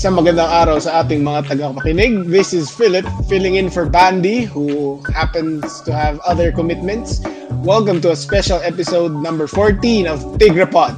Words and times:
Isang 0.00 0.16
magandang 0.16 0.48
araw 0.48 0.80
sa 0.80 1.04
ating 1.04 1.20
mga 1.20 1.52
tagapakinig. 1.52 2.24
This 2.32 2.56
is 2.56 2.72
Philip 2.72 3.04
filling 3.28 3.60
in 3.60 3.68
for 3.68 3.84
Bandy 3.84 4.48
who 4.48 4.96
happens 5.12 5.84
to 5.84 5.92
have 5.92 6.16
other 6.24 6.48
commitments. 6.48 7.20
Welcome 7.60 8.00
to 8.08 8.16
a 8.16 8.16
special 8.16 8.64
episode 8.64 9.12
number 9.12 9.44
14 9.44 10.08
of 10.08 10.24
Tigrepod. 10.40 10.96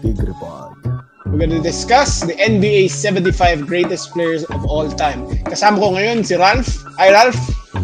Tigrepod. 0.00 0.80
We're 1.28 1.44
going 1.44 1.52
to 1.52 1.60
discuss 1.60 2.24
the 2.24 2.32
NBA 2.40 2.88
75 2.88 3.68
greatest 3.68 4.16
players 4.16 4.48
of 4.48 4.64
all 4.64 4.88
time. 4.96 5.28
Kasama 5.44 5.76
ko 5.84 6.00
ngayon 6.00 6.24
si 6.24 6.40
Ralph. 6.40 6.72
Hi 6.96 7.12
Ralph. 7.12 7.36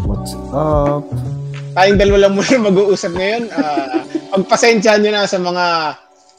What's 0.09 0.33
up? 0.49 1.05
Tayong 1.77 2.01
dalawa 2.01 2.25
lang 2.25 2.41
muna 2.41 2.73
mag-uusap 2.73 3.13
ngayon. 3.13 3.53
Uh, 3.53 4.01
pagpasensyahan 4.33 5.05
nyo 5.05 5.13
na 5.13 5.29
sa 5.29 5.37
mga 5.37 5.65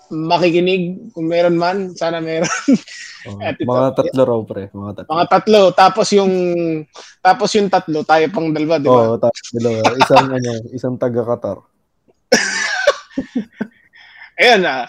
makikinig 0.10 1.14
kung 1.14 1.30
meron 1.30 1.62
man. 1.62 1.94
Sana 1.94 2.18
meron. 2.18 2.50
Oh, 3.26 3.42
mga 3.42 3.98
tatlo 3.98 4.22
raw 4.22 4.40
pre, 4.46 4.70
mga 4.70 4.92
tatlo. 5.02 5.10
Mga 5.10 5.26
tatlo 5.30 5.62
tapos 5.74 6.08
yung 6.14 6.34
tapos 7.26 7.50
yung 7.58 7.70
tatlo 7.74 8.06
tayo 8.06 8.26
pang 8.30 8.54
dalawa, 8.54 8.78
di 8.78 8.86
ba? 8.86 8.94
Oo, 8.94 9.10
oh, 9.16 9.18
tapos 9.18 9.46
dalawa. 9.54 9.82
Isang 9.98 10.28
ano, 10.30 10.52
isang 10.74 10.96
taga 11.02 11.22
Qatar. 11.26 11.58
Ayun 14.42 14.62
na. 14.62 14.84
Uh, 14.84 14.86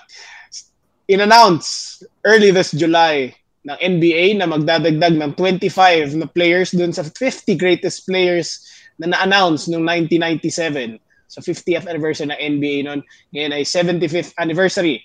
in-announce 1.06 2.02
early 2.26 2.50
this 2.50 2.74
July 2.74 3.30
ng 3.66 3.78
NBA 3.78 4.38
na 4.38 4.46
magdadagdag 4.46 5.14
ng 5.18 5.32
25 5.38 6.18
na 6.18 6.26
players 6.30 6.74
dun 6.74 6.90
sa 6.90 7.06
50 7.06 7.54
greatest 7.59 8.06
players 8.06 8.62
na 8.98 9.15
na-announce 9.15 9.71
noong 9.71 9.82
1997 9.82 10.98
sa 11.26 11.43
50th 11.43 11.87
anniversary 11.90 12.30
ng 12.30 12.40
NBA 12.59 12.87
noon. 12.87 13.00
Ngayon 13.34 13.52
ay 13.54 13.62
75th 13.66 14.34
anniversary. 14.38 15.02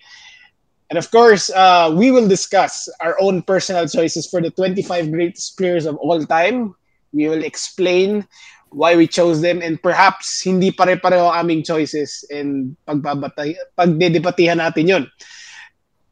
And 0.91 0.99
of 0.99 1.07
course, 1.07 1.47
uh, 1.55 1.95
we 1.95 2.11
will 2.11 2.27
discuss 2.27 2.91
our 2.99 3.15
own 3.23 3.47
personal 3.47 3.87
choices 3.87 4.27
for 4.27 4.43
the 4.43 4.51
25 4.51 5.07
greatest 5.07 5.55
players 5.55 5.87
of 5.87 5.95
all 6.03 6.19
time. 6.27 6.75
We 7.15 7.31
will 7.31 7.47
explain 7.47 8.27
why 8.75 8.99
we 8.99 9.07
chose 9.07 9.39
them 9.39 9.63
and 9.63 9.79
perhaps 9.79 10.43
hindi 10.43 10.67
pare-pareho 10.67 11.31
ang 11.31 11.47
aming 11.47 11.63
choices 11.63 12.27
and 12.27 12.75
pagbabatay 12.83 13.55
pagdedebatihan 13.79 14.59
natin 14.59 14.91
'yon. 14.91 15.03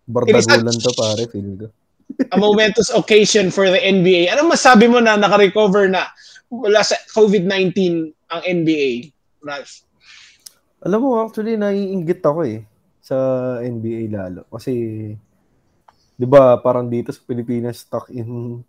Bardagulan 0.07 0.71
to 0.71 0.91
pare, 0.95 1.27
feel 1.27 1.51
ko. 1.59 1.67
a 2.31 2.37
momentous 2.39 2.87
occasion 2.95 3.51
for 3.51 3.67
the 3.67 3.79
NBA. 3.83 4.31
Ano 4.31 4.47
masabi 4.47 4.87
mo 4.87 5.03
na 5.03 5.19
naka-recover 5.19 5.91
na 5.91 6.07
wala 6.47 6.83
sa 6.87 6.95
COVID-19 7.11 7.75
ang 8.31 8.41
NBA, 8.47 9.11
Ralph? 9.43 9.83
Alam 10.87 10.99
mo, 11.03 11.19
actually, 11.19 11.59
naiinggit 11.59 12.23
ako 12.23 12.47
eh 12.47 12.63
sa 13.09 13.17
NBA 13.65 14.13
lalo. 14.13 14.45
Kasi, 14.53 14.73
di 16.13 16.27
ba, 16.29 16.61
parang 16.61 16.85
dito 16.85 17.09
sa 17.09 17.25
Pilipinas, 17.25 17.81
stuck 17.81 18.13
in, 18.13 18.61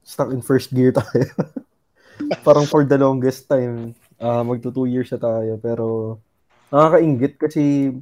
stuck 0.00 0.32
in 0.32 0.40
first 0.40 0.72
gear 0.72 0.96
tayo. 0.96 1.28
parang 2.46 2.64
for 2.64 2.88
the 2.88 2.96
longest 2.96 3.44
time, 3.44 3.92
uh, 4.16 4.40
magto 4.40 4.72
two 4.72 4.88
years 4.88 5.12
na 5.12 5.20
tayo. 5.20 5.60
Pero, 5.60 5.86
nakakaingit 6.72 7.36
kasi, 7.36 7.92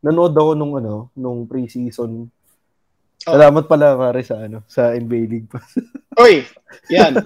nanood 0.00 0.32
ako 0.32 0.56
nung 0.56 0.74
ano, 0.80 1.12
nung 1.12 1.44
preseason. 1.44 2.32
Oh. 3.28 3.38
Salamat 3.38 3.70
pala 3.70 3.94
pare 3.94 4.26
sa 4.26 4.42
ano, 4.48 4.66
sa 4.66 4.96
NBA 4.96 5.24
League 5.30 5.48
Pass. 5.52 5.78
Oy, 6.22 6.42
yan. 6.90 7.22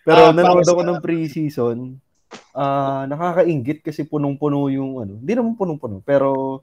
Pero 0.00 0.30
uh, 0.30 0.32
nanood 0.32 0.64
ako 0.64 0.80
ng 0.80 1.02
preseason. 1.04 2.00
Ah, 2.56 3.04
uh, 3.04 3.12
nakakainggit 3.12 3.84
kasi 3.84 4.08
punong-puno 4.08 4.72
yung 4.72 5.04
ano. 5.04 5.20
Hindi 5.20 5.32
naman 5.36 5.60
punong-puno, 5.60 6.00
pero 6.00 6.60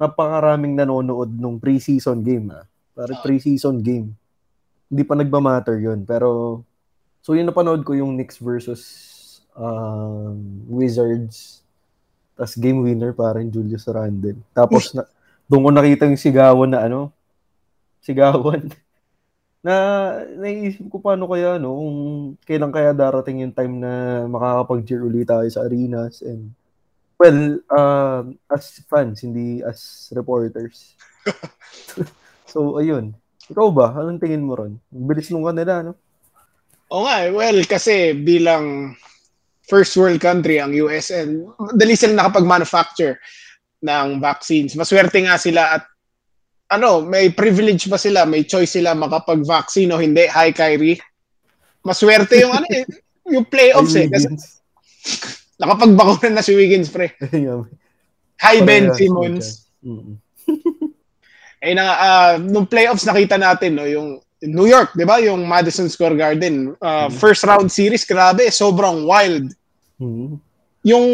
napakaraming 0.00 0.72
nanonood 0.72 1.28
nung 1.36 1.60
preseason 1.60 2.24
game 2.24 2.56
ah. 2.56 2.64
Para 2.96 3.12
preseason 3.20 3.84
game. 3.84 4.16
Hindi 4.88 5.02
pa 5.04 5.14
nagba-matter 5.14 5.76
'yon, 5.76 6.08
pero 6.08 6.60
so 7.20 7.36
yung 7.36 7.52
napanood 7.52 7.84
ko 7.84 7.92
yung 7.92 8.16
Knicks 8.16 8.40
versus 8.40 8.82
um, 9.52 10.64
Wizards. 10.66 11.60
Tas 12.34 12.56
game 12.56 12.80
winner 12.80 13.12
parang 13.12 13.52
Julius 13.52 13.84
Randle. 13.84 14.40
Tapos 14.56 14.96
na, 14.96 15.04
doon 15.44 15.68
ko 15.68 15.70
nakita 15.70 16.08
yung 16.08 16.16
sigawan 16.16 16.72
na 16.72 16.88
ano, 16.88 17.12
sigawan. 18.00 18.72
na 19.60 19.74
naisip 20.40 20.88
ko 20.88 21.04
paano 21.04 21.28
kaya 21.28 21.60
no, 21.60 21.76
kung 21.76 21.98
kailan 22.48 22.72
kaya 22.72 22.96
darating 22.96 23.44
yung 23.44 23.52
time 23.52 23.76
na 23.76 24.24
makakapag-cheer 24.24 25.04
ulit 25.04 25.28
tayo 25.28 25.44
sa 25.52 25.68
arenas 25.68 26.24
and 26.24 26.48
Well, 27.20 27.60
uh, 27.68 28.24
as 28.48 28.80
fans, 28.88 29.20
hindi 29.20 29.60
as 29.60 30.08
reporters. 30.16 30.96
so, 32.48 32.80
ayun. 32.80 33.12
Ikaw 33.52 33.68
ba? 33.76 33.92
Anong 33.92 34.24
tingin 34.24 34.48
mo 34.48 34.56
ron? 34.56 34.80
Bilis 34.88 35.28
nung 35.28 35.44
kanila, 35.44 35.84
no? 35.84 36.00
Oo 36.88 37.04
nga, 37.04 37.28
well, 37.28 37.60
kasi 37.68 38.16
bilang 38.16 38.96
first 39.68 39.94
world 40.00 40.18
country 40.18 40.58
ang 40.58 40.74
US 40.80 41.14
and 41.14 41.46
dali 41.78 41.94
sila 41.94 42.18
nakapag-manufacture 42.18 43.20
ng 43.84 44.18
vaccines. 44.18 44.72
Maswerte 44.74 45.20
nga 45.22 45.36
sila 45.36 45.76
at 45.78 45.84
ano, 46.72 47.04
may 47.04 47.28
privilege 47.30 47.84
pa 47.90 48.00
sila, 48.00 48.24
may 48.24 48.48
choice 48.48 48.80
sila 48.80 48.96
makapag-vaccine 48.96 49.92
o 49.92 50.00
hindi. 50.00 50.24
Hi, 50.24 50.56
Kyrie. 50.56 50.98
Maswerte 51.84 52.40
yung 52.40 52.54
ano 52.56 52.66
eh, 52.70 52.86
yung 53.28 53.44
playoffs 53.52 53.94
eh. 53.98 54.08
Kasi, 54.08 54.26
Nakapagbakunan 55.60 56.40
na 56.40 56.44
si 56.44 56.56
Wiggins, 56.56 56.88
pre. 56.88 57.12
Hi, 58.44 58.64
Ben 58.64 58.88
Simmons. 58.96 59.68
eh 61.60 61.76
na 61.76 61.84
uh, 61.92 62.34
nung 62.40 62.64
playoffs 62.64 63.04
nakita 63.04 63.36
natin 63.36 63.76
no 63.76 63.84
yung 63.84 64.16
New 64.40 64.64
York, 64.64 64.96
'di 64.96 65.04
ba? 65.04 65.20
Yung 65.20 65.44
Madison 65.44 65.92
Square 65.92 66.16
Garden, 66.16 66.72
uh, 66.80 67.12
first 67.12 67.44
round 67.44 67.68
series, 67.68 68.08
grabe, 68.08 68.48
sobrang 68.48 69.04
wild. 69.04 69.52
Mm-hmm. 70.00 70.40
Yung 70.88 71.06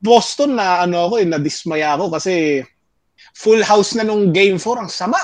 Boston 0.00 0.56
na 0.56 0.80
ano 0.80 1.04
ako, 1.04 1.20
eh, 1.20 1.28
na 1.28 1.36
dismaya 1.36 1.92
ako 2.00 2.16
kasi 2.16 2.64
full 3.36 3.60
house 3.60 3.92
na 3.92 4.00
nung 4.08 4.32
game 4.32 4.56
4, 4.56 4.80
ang 4.80 4.88
sama. 4.88 5.20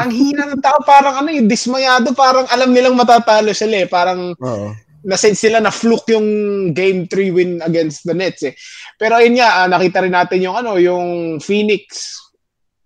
Ang 0.00 0.08
hina 0.16 0.48
ng 0.48 0.64
tao, 0.64 0.80
parang 0.80 1.20
ano, 1.20 1.28
yung 1.28 1.44
dismayado, 1.44 2.16
parang 2.16 2.48
alam 2.48 2.72
nilang 2.72 2.96
matatalo 2.96 3.52
sila 3.52 3.84
eh. 3.84 3.88
Parang 3.88 4.32
Oo 4.32 4.85
na-sense 5.06 5.46
sila 5.46 5.62
na 5.62 5.70
fluke 5.70 6.10
yung 6.10 6.28
game 6.74 7.06
3 7.06 7.30
win 7.30 7.52
against 7.62 8.02
the 8.02 8.12
Nets 8.12 8.42
eh. 8.42 8.58
Pero 8.98 9.22
ayun 9.22 9.38
nga, 9.38 9.62
uh, 9.62 9.68
nakita 9.70 10.02
rin 10.02 10.12
natin 10.12 10.42
yung 10.42 10.58
ano, 10.58 10.74
yung 10.82 11.38
Phoenix 11.38 12.18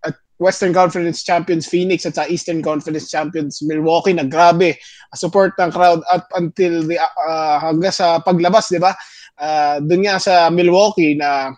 at 0.05 0.13
Western 0.37 0.77
Conference 0.77 1.25
Champions 1.25 1.65
Phoenix 1.65 2.05
at 2.05 2.21
sa 2.21 2.29
Eastern 2.29 2.61
Conference 2.61 3.09
Champions 3.09 3.65
Milwaukee 3.65 4.13
na 4.13 4.29
grabe 4.29 4.77
support 5.17 5.57
ng 5.57 5.73
crowd 5.73 6.05
up 6.13 6.29
until 6.37 6.85
the 6.85 7.01
uh, 7.01 7.57
hanggang 7.57 7.95
sa 7.97 8.21
paglabas, 8.21 8.69
'di 8.69 8.85
ba? 8.85 8.93
Uh, 9.41 9.81
doon 9.81 10.05
nga 10.05 10.21
sa 10.21 10.53
Milwaukee 10.53 11.17
na 11.17 11.57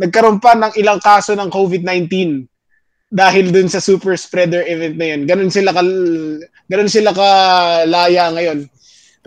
nagkaroon 0.00 0.40
pa 0.40 0.56
ng 0.56 0.72
ilang 0.80 0.98
kaso 0.98 1.36
ng 1.36 1.52
COVID-19 1.52 2.08
dahil 3.12 3.52
dun 3.52 3.68
sa 3.68 3.84
super 3.84 4.16
spreader 4.16 4.64
event 4.64 4.96
na 4.96 5.06
yun. 5.12 5.28
Ganun 5.28 5.52
sila 5.52 5.76
ka 5.76 5.84
ganun 6.72 6.90
sila 6.90 7.12
ka 7.12 7.28
laya 7.84 8.32
ngayon. 8.32 8.64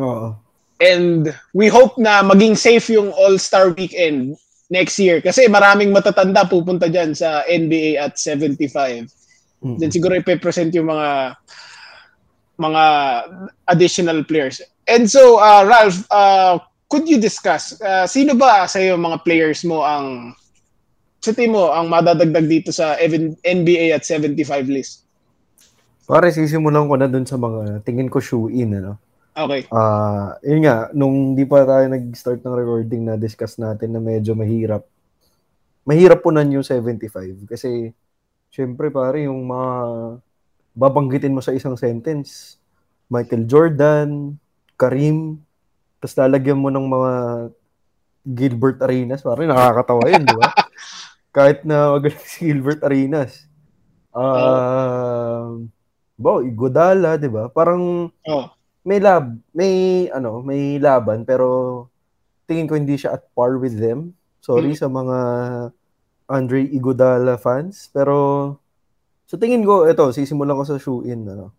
Oo. 0.01 0.46
And 0.77 1.33
we 1.57 1.67
hope 1.67 1.97
na 1.97 2.21
maging 2.21 2.57
safe 2.57 2.85
yung 2.93 3.09
All-Star 3.13 3.73
Weekend 3.73 4.37
next 4.69 4.99
year. 5.01 5.21
Kasi 5.21 5.49
maraming 5.49 5.89
matatanda 5.89 6.45
pupunta 6.45 6.85
dyan 6.85 7.17
sa 7.17 7.41
NBA 7.49 7.97
at 7.97 8.19
75. 8.19 8.69
Mm-hmm. 8.69 9.77
Then 9.81 9.89
siguro 9.89 10.13
ipe-present 10.21 10.75
yung 10.77 10.93
mga 10.93 11.33
mga 12.57 12.83
additional 13.69 14.21
players. 14.25 14.61
And 14.89 15.05
so, 15.09 15.37
uh, 15.37 15.65
Ralph, 15.65 16.05
uh, 16.09 16.57
could 16.89 17.05
you 17.05 17.21
discuss, 17.21 17.77
uh, 17.81 18.05
sino 18.09 18.33
ba 18.33 18.65
sa 18.65 18.81
iyo 18.81 18.97
mga 18.97 19.21
players 19.21 19.61
mo 19.65 19.85
ang 19.85 20.33
sa 21.21 21.33
team 21.33 21.53
mo 21.57 21.73
ang 21.73 21.89
madadagdag 21.89 22.45
dito 22.45 22.69
sa 22.71 22.95
NBA 22.97 23.93
at 23.93 24.05
75 24.05 24.69
list? 24.69 25.05
Pare, 26.07 26.31
sisimulan 26.31 26.87
ko 26.87 26.95
na 26.95 27.11
dun 27.11 27.27
sa 27.27 27.35
mga 27.35 27.83
tingin 27.83 28.07
ko 28.07 28.23
shoe-in, 28.23 28.79
ano? 28.79 28.95
Okay. 29.37 29.69
Ah, 29.69 29.77
uh, 29.77 30.29
yun 30.41 30.65
nga, 30.65 30.89
nung 30.97 31.37
di 31.37 31.45
pa 31.45 31.61
tayo 31.61 31.85
nag-start 31.85 32.41
ng 32.41 32.57
recording 32.57 33.05
na 33.05 33.21
discuss 33.21 33.61
natin 33.61 33.93
na 33.93 34.01
medyo 34.01 34.33
mahirap. 34.33 34.81
Mahirap 35.85 36.25
po 36.25 36.33
nan 36.33 36.49
yung 36.49 36.65
75 36.65 37.45
kasi 37.45 37.93
syempre 38.49 38.89
pare 38.89 39.29
yung 39.29 39.45
mga 39.45 39.69
babanggitin 40.73 41.37
mo 41.37 41.45
sa 41.45 41.53
isang 41.53 41.77
sentence, 41.77 42.57
Michael 43.13 43.45
Jordan, 43.45 44.41
Karim, 44.73 45.37
tapos 46.01 46.17
lalagyan 46.17 46.57
mo 46.57 46.73
ng 46.73 46.87
mga 46.89 47.13
Gilbert 48.25 48.81
Arenas, 48.81 49.21
pare 49.21 49.45
nakakatawa 49.45 50.17
yun, 50.17 50.25
di 50.25 50.33
ba? 50.33 50.49
Kahit 51.37 51.61
na 51.61 51.93
magaling 51.93 52.25
si 52.25 52.49
Gilbert 52.49 52.81
Arenas. 52.81 53.45
Ah, 54.09 55.45
uh, 55.45 55.61
Bo, 56.17 56.41
Igodala, 56.41 57.21
'di 57.21 57.29
ba? 57.29 57.45
Parang 57.53 58.09
oh 58.09 58.56
may 58.87 59.03
lab, 59.03 59.35
may 59.51 60.07
ano, 60.15 60.39
may 60.39 60.79
laban 60.79 61.27
pero 61.27 61.91
tingin 62.47 62.71
ko 62.71 62.79
hindi 62.79 62.95
siya 62.95 63.19
at 63.19 63.27
par 63.35 63.59
with 63.59 63.75
them. 63.75 64.15
Sorry 64.39 64.71
mm-hmm. 64.71 64.79
sa 64.79 64.87
mga 64.87 65.17
Andre 66.31 66.63
Iguodala 66.71 67.35
fans, 67.35 67.91
pero 67.91 68.55
sa 69.27 69.35
tingin 69.35 69.67
ko 69.67 69.83
ito, 69.83 70.07
sisimulan 70.15 70.55
ko 70.55 70.63
sa 70.63 70.79
shoe-in 70.79 71.27
ano. 71.27 71.51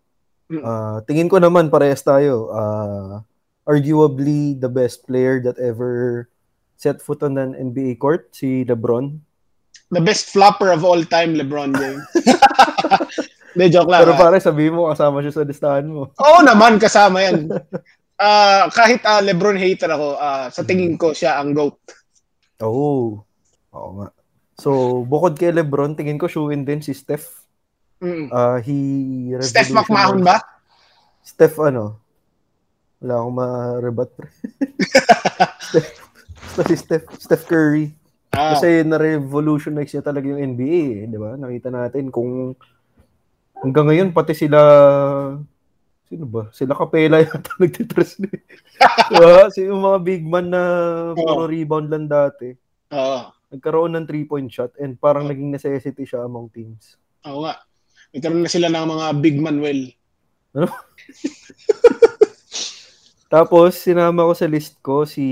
Uh, 0.49 0.97
tingin 1.05 1.29
ko 1.29 1.37
naman 1.37 1.69
parehas 1.69 2.01
tayo. 2.01 2.49
Uh, 2.49 3.21
arguably 3.69 4.57
the 4.57 4.69
best 4.69 5.05
player 5.05 5.37
that 5.37 5.61
ever 5.61 6.25
set 6.73 6.97
foot 6.97 7.21
on 7.21 7.37
an 7.37 7.53
NBA 7.53 8.01
court, 8.01 8.33
si 8.33 8.65
LeBron. 8.65 9.21
The 9.93 10.01
best 10.01 10.33
flopper 10.33 10.73
of 10.73 10.81
all 10.81 11.05
time, 11.05 11.37
LeBron 11.37 11.77
James. 11.77 12.05
De, 13.55 13.69
joke 13.71 13.89
lang. 13.89 14.05
Pero 14.05 14.13
pare, 14.19 14.37
sabihin 14.37 14.75
mo, 14.77 14.91
kasama 14.91 15.23
siya 15.25 15.33
sa 15.33 15.47
listahan 15.47 15.87
mo. 15.87 16.13
Oo 16.17 16.39
naman, 16.45 16.77
kasama 16.77 17.25
yan. 17.25 17.49
Uh, 18.19 18.65
kahit 18.77 19.01
uh, 19.05 19.21
LeBron 19.23 19.57
hater 19.57 19.89
ako, 19.89 20.17
uh, 20.17 20.47
sa 20.53 20.61
tingin 20.65 20.99
ko 20.99 21.13
siya 21.15 21.41
ang 21.41 21.57
GOAT. 21.57 21.77
Oo. 22.61 22.69
Oh. 22.69 23.07
Oo 23.73 23.89
nga. 24.01 24.07
So, 24.59 25.01
bukod 25.07 25.39
kay 25.39 25.55
LeBron, 25.55 25.95
tingin 25.95 26.19
ko 26.19 26.27
shoe-in 26.27 26.67
din 26.67 26.83
si 26.83 26.91
Steph. 26.91 27.47
Mm. 28.03 28.27
Uh, 28.31 28.57
he 28.63 28.77
Steph 29.43 29.71
McMahon 29.71 30.23
ba? 30.23 30.39
Steph 31.23 31.55
ano? 31.59 31.99
Wala 32.99 33.13
akong 33.23 33.35
ma-rebat. 33.35 34.09
Steph, 35.69 35.89
si 36.67 36.75
Steph, 36.75 37.07
Steph 37.15 37.45
Curry. 37.47 37.95
Ah. 38.35 38.55
Kasi 38.55 38.83
na-revolutionize 38.83 39.95
niya 39.95 40.03
talaga 40.03 40.27
yung 40.27 40.43
NBA, 40.55 40.81
eh, 41.03 41.07
di 41.07 41.17
ba? 41.17 41.39
Nakita 41.39 41.71
natin 41.71 42.11
kung 42.11 42.53
hanggang 43.63 43.85
ngayon 43.91 44.09
pati 44.15 44.33
sila 44.35 44.59
sino 46.09 46.25
ba? 46.25 46.49
Sila 46.49 46.73
Capela 46.73 47.21
yata 47.21 47.53
nagtitrust 47.61 48.25
ni. 48.25 48.33
diba? 49.13 49.45
Si 49.53 49.61
yung 49.69 49.85
mga 49.85 49.99
big 50.01 50.25
man 50.25 50.49
na 50.49 50.63
puro 51.13 51.45
rebound 51.45 51.93
lang 51.93 52.09
dati. 52.09 52.49
Oo. 52.89 53.29
Nagkaroon 53.53 53.93
ng 53.93 54.05
three-point 54.09 54.49
shot 54.49 54.73
and 54.81 54.97
parang 54.97 55.25
oh. 55.25 55.29
naging 55.29 55.53
necessity 55.53 56.09
siya 56.09 56.25
among 56.25 56.49
teams. 56.49 56.97
Oo 57.29 57.45
nga. 57.45 57.61
Nagkaroon 58.09 58.41
na 58.41 58.49
sila 58.49 58.73
ng 58.73 58.85
mga 58.89 59.05
big 59.21 59.37
Manuel. 59.37 59.93
Ano? 60.57 60.73
Tapos, 63.33 63.77
sinama 63.77 64.25
ko 64.25 64.33
sa 64.33 64.49
list 64.49 64.81
ko 64.81 65.05
si 65.05 65.25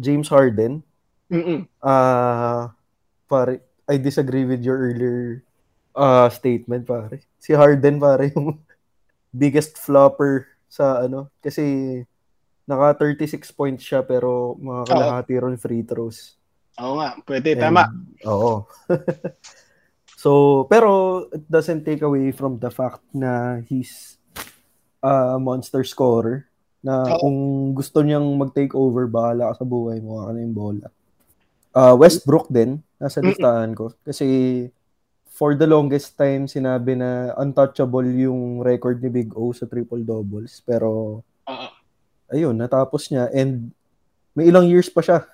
James 0.00 0.32
Harden. 0.32 0.80
Mm 1.28 1.68
Ah, 1.84 1.92
uh, 1.92 2.62
pare, 3.28 3.60
I 3.84 4.00
disagree 4.00 4.48
with 4.48 4.64
your 4.64 4.80
earlier 4.80 5.44
uh, 5.96 6.28
statement, 6.28 6.84
pare. 6.84 7.24
Si 7.38 7.54
Harden, 7.54 7.96
pare, 8.02 8.30
yung 8.34 8.58
biggest 9.42 9.78
flopper 9.78 10.46
sa 10.68 11.06
ano. 11.06 11.30
Kasi, 11.40 11.98
naka 12.68 13.06
36 13.06 13.54
points 13.54 13.84
siya 13.84 14.00
pero 14.02 14.56
mga 14.56 14.82
kalahati 14.88 15.34
ron 15.38 15.56
free 15.56 15.86
throws. 15.86 16.36
Oo 16.82 16.98
nga, 16.98 17.14
pwede, 17.24 17.54
And, 17.54 17.62
tama. 17.62 17.82
Oo. 18.26 18.66
So, 20.24 20.64
pero 20.72 21.28
it 21.36 21.44
doesn't 21.52 21.84
take 21.84 22.00
away 22.00 22.32
from 22.32 22.56
the 22.56 22.72
fact 22.72 23.04
na 23.12 23.60
he's 23.68 24.16
a 25.04 25.36
monster 25.36 25.84
scorer 25.84 26.48
na 26.80 27.04
oh. 27.12 27.20
kung 27.20 27.38
gusto 27.76 28.00
niyang 28.00 28.24
mag-take 28.40 28.72
over, 28.72 29.04
bahala 29.04 29.52
ka 29.52 29.60
sa 29.60 29.68
buhay 29.68 30.00
mo, 30.00 30.24
ka 30.24 30.32
na 30.32 30.40
yung 30.40 30.56
bola. 30.56 30.88
Uh, 31.76 31.92
Westbrook 32.00 32.48
din, 32.48 32.80
nasa 32.96 33.20
listahan 33.20 33.76
ko. 33.76 33.92
Kasi 34.00 34.24
for 35.34 35.58
the 35.58 35.66
longest 35.66 36.14
time, 36.14 36.46
sinabi 36.46 36.94
na 36.94 37.34
untouchable 37.34 38.06
yung 38.06 38.62
record 38.62 39.02
ni 39.02 39.10
Big 39.10 39.34
O 39.34 39.50
sa 39.50 39.66
triple 39.66 40.06
doubles. 40.06 40.62
Pero, 40.62 41.20
uh-huh. 41.50 41.70
ayun, 42.30 42.54
natapos 42.54 43.10
niya. 43.10 43.26
And 43.34 43.74
may 44.38 44.46
ilang 44.46 44.70
years 44.70 44.86
pa 44.86 45.02
siya. 45.02 45.26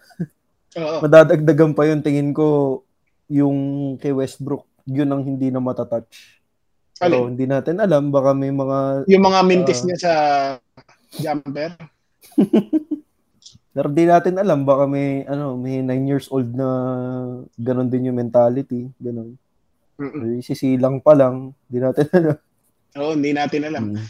Uh-huh. 0.73 0.99
Madadagdagan 1.05 1.77
pa 1.77 1.85
yun, 1.85 2.01
tingin 2.01 2.33
ko, 2.33 2.81
yung 3.29 3.95
kay 4.01 4.11
Westbrook 4.11 4.67
yun 4.89 5.11
ang 5.13 5.23
hindi 5.23 5.53
na 5.53 5.63
matatouch. 5.63 6.41
Pero 6.99 7.25
Alin? 7.25 7.37
hindi 7.37 7.47
natin 7.47 7.81
alam, 7.81 8.13
baka 8.13 8.35
may 8.37 8.53
mga... 8.53 9.09
Yung 9.09 9.25
mga 9.25 9.41
mintis 9.47 9.81
uh, 9.81 9.85
niya 9.87 9.99
sa 10.01 10.15
jumper? 11.17 11.77
Pero 13.75 13.87
di 13.87 14.05
natin 14.05 14.37
alam, 14.37 14.67
baka 14.67 14.85
may, 14.85 15.25
ano, 15.25 15.55
may 15.55 15.81
9 15.81 16.11
years 16.11 16.27
old 16.29 16.51
na 16.53 16.69
ganun 17.55 17.89
din 17.89 18.11
yung 18.11 18.19
mentality. 18.19 18.91
Ganun. 18.99 19.39
Mm-mm. 20.01 20.41
Sisilang 20.41 21.05
pa 21.05 21.13
lang, 21.13 21.53
di 21.69 21.77
natin 21.77 22.09
alam. 22.17 22.37
Oo, 22.97 23.13
hindi 23.13 23.31
natin 23.37 23.63
alam. 23.69 23.85
Mm. 23.95 24.07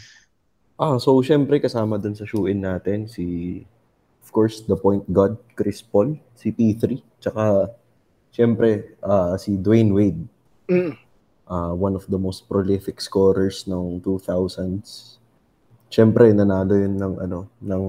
Ah, 0.81 0.97
so 0.97 1.13
syempre 1.21 1.61
kasama 1.61 2.01
dun 2.01 2.17
sa 2.17 2.25
shoe-in 2.25 2.65
natin 2.65 3.05
si 3.05 3.61
of 4.25 4.33
course 4.33 4.65
the 4.65 4.73
point 4.73 5.05
god 5.13 5.37
Chris 5.53 5.83
Paul, 5.83 6.17
si 6.33 6.49
P3, 6.49 6.97
tsaka 7.21 7.69
syempre 8.33 8.97
uh, 9.03 9.37
si 9.37 9.59
Dwayne 9.59 9.91
Wade. 9.93 10.23
Mm. 10.71 10.95
Uh, 11.51 11.75
one 11.75 11.99
of 11.99 12.07
the 12.07 12.15
most 12.15 12.47
prolific 12.47 13.03
scorers 13.03 13.67
ng 13.67 13.99
2000s. 13.99 15.19
Siyempre, 15.91 16.31
nanalo 16.31 16.79
yun 16.79 16.95
ng 16.95 17.15
ano, 17.19 17.51
ng 17.59 17.85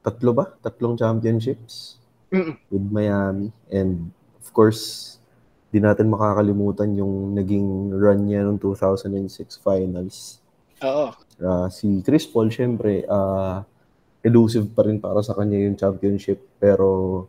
tatlo 0.00 0.32
ba? 0.32 0.48
Tatlong 0.64 0.96
championships 0.96 2.00
Mm-mm. 2.32 2.56
with 2.72 2.84
Miami. 2.88 3.52
And 3.68 4.08
of 4.40 4.48
course, 4.56 5.14
di 5.74 5.82
natin 5.82 6.06
makakalimutan 6.06 6.94
yung 6.94 7.34
naging 7.34 7.90
run 7.98 8.30
niya 8.30 8.46
ng 8.46 8.62
2006 8.62 9.58
finals. 9.58 10.38
Oo. 10.86 11.10
Uh, 11.42 11.66
si 11.66 11.98
Chris 12.06 12.30
Paul, 12.30 12.46
syempre, 12.54 13.02
uh, 13.10 13.58
elusive 14.22 14.70
pa 14.70 14.86
rin 14.86 15.02
para 15.02 15.18
sa 15.26 15.34
kanya 15.34 15.58
yung 15.58 15.74
championship. 15.74 16.38
Pero 16.62 17.26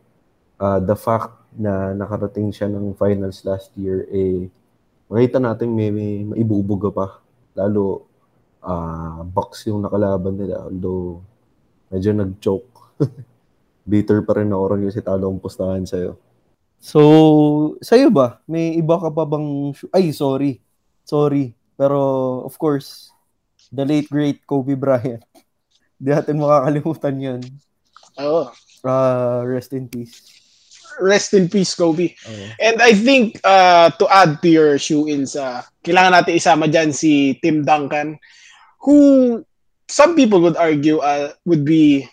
uh, 0.61 0.77
the 0.77 0.93
fact 0.93 1.33
na 1.57 1.97
nakarating 1.97 2.53
siya 2.53 2.69
ng 2.69 2.93
finals 2.93 3.41
last 3.49 3.73
year, 3.73 4.05
eh, 4.13 4.45
makita 5.09 5.41
natin 5.41 5.73
may, 5.73 5.89
may 5.89 6.21
maibubuga 6.21 6.93
pa. 6.93 7.17
Lalo, 7.57 8.05
uh, 8.61 9.25
Bucks 9.25 9.65
yung 9.73 9.81
nakalaban 9.81 10.37
nila. 10.37 10.69
Although, 10.69 11.17
medyo 11.89 12.13
nag-choke. 12.13 12.69
Bitter 13.89 14.21
pa 14.21 14.37
rin 14.37 14.53
ako 14.53 14.63
rin 14.77 14.85
kasi 14.85 15.01
talo 15.01 15.33
ang 15.33 15.41
pustahan 15.41 15.81
sa'yo. 15.81 16.24
So, 16.85 17.01
sa'yo 17.81 18.13
ba? 18.13 18.45
May 18.45 18.77
iba 18.77 19.01
ka 19.01 19.09
pa 19.09 19.25
bang... 19.25 19.73
Ay, 19.89 20.13
sorry. 20.13 20.61
Sorry. 21.01 21.57
Pero, 21.73 21.97
of 22.45 22.53
course, 22.61 23.09
the 23.73 23.81
late 23.81 24.05
great 24.05 24.45
Kobe 24.45 24.77
Bryant. 24.77 25.25
Hindi 25.97 26.09
natin 26.13 26.37
makakalimutan 26.37 27.15
yun. 27.17 27.41
Oo. 28.21 28.53
Uh, 28.85 29.41
rest 29.49 29.73
in 29.73 29.89
peace 29.89 30.45
rest 30.99 31.35
in 31.35 31.49
peace, 31.49 31.75
Kobe. 31.75 32.15
Oh. 32.27 32.47
And 32.59 32.81
I 32.81 32.93
think 32.95 33.39
uh, 33.43 33.91
to 33.99 34.05
add 34.07 34.41
to 34.41 34.49
your 34.49 34.79
shoe-ins, 34.79 35.35
uh, 35.35 35.63
kailangan 35.83 36.23
natin 36.23 36.39
isama 36.39 36.71
dyan 36.71 36.95
si 36.95 37.35
Tim 37.43 37.67
Duncan, 37.67 38.15
who 38.79 39.43
some 39.87 40.15
people 40.15 40.39
would 40.41 40.57
argue 40.57 40.99
uh, 40.99 41.33
would 41.45 41.65
be 41.65 42.07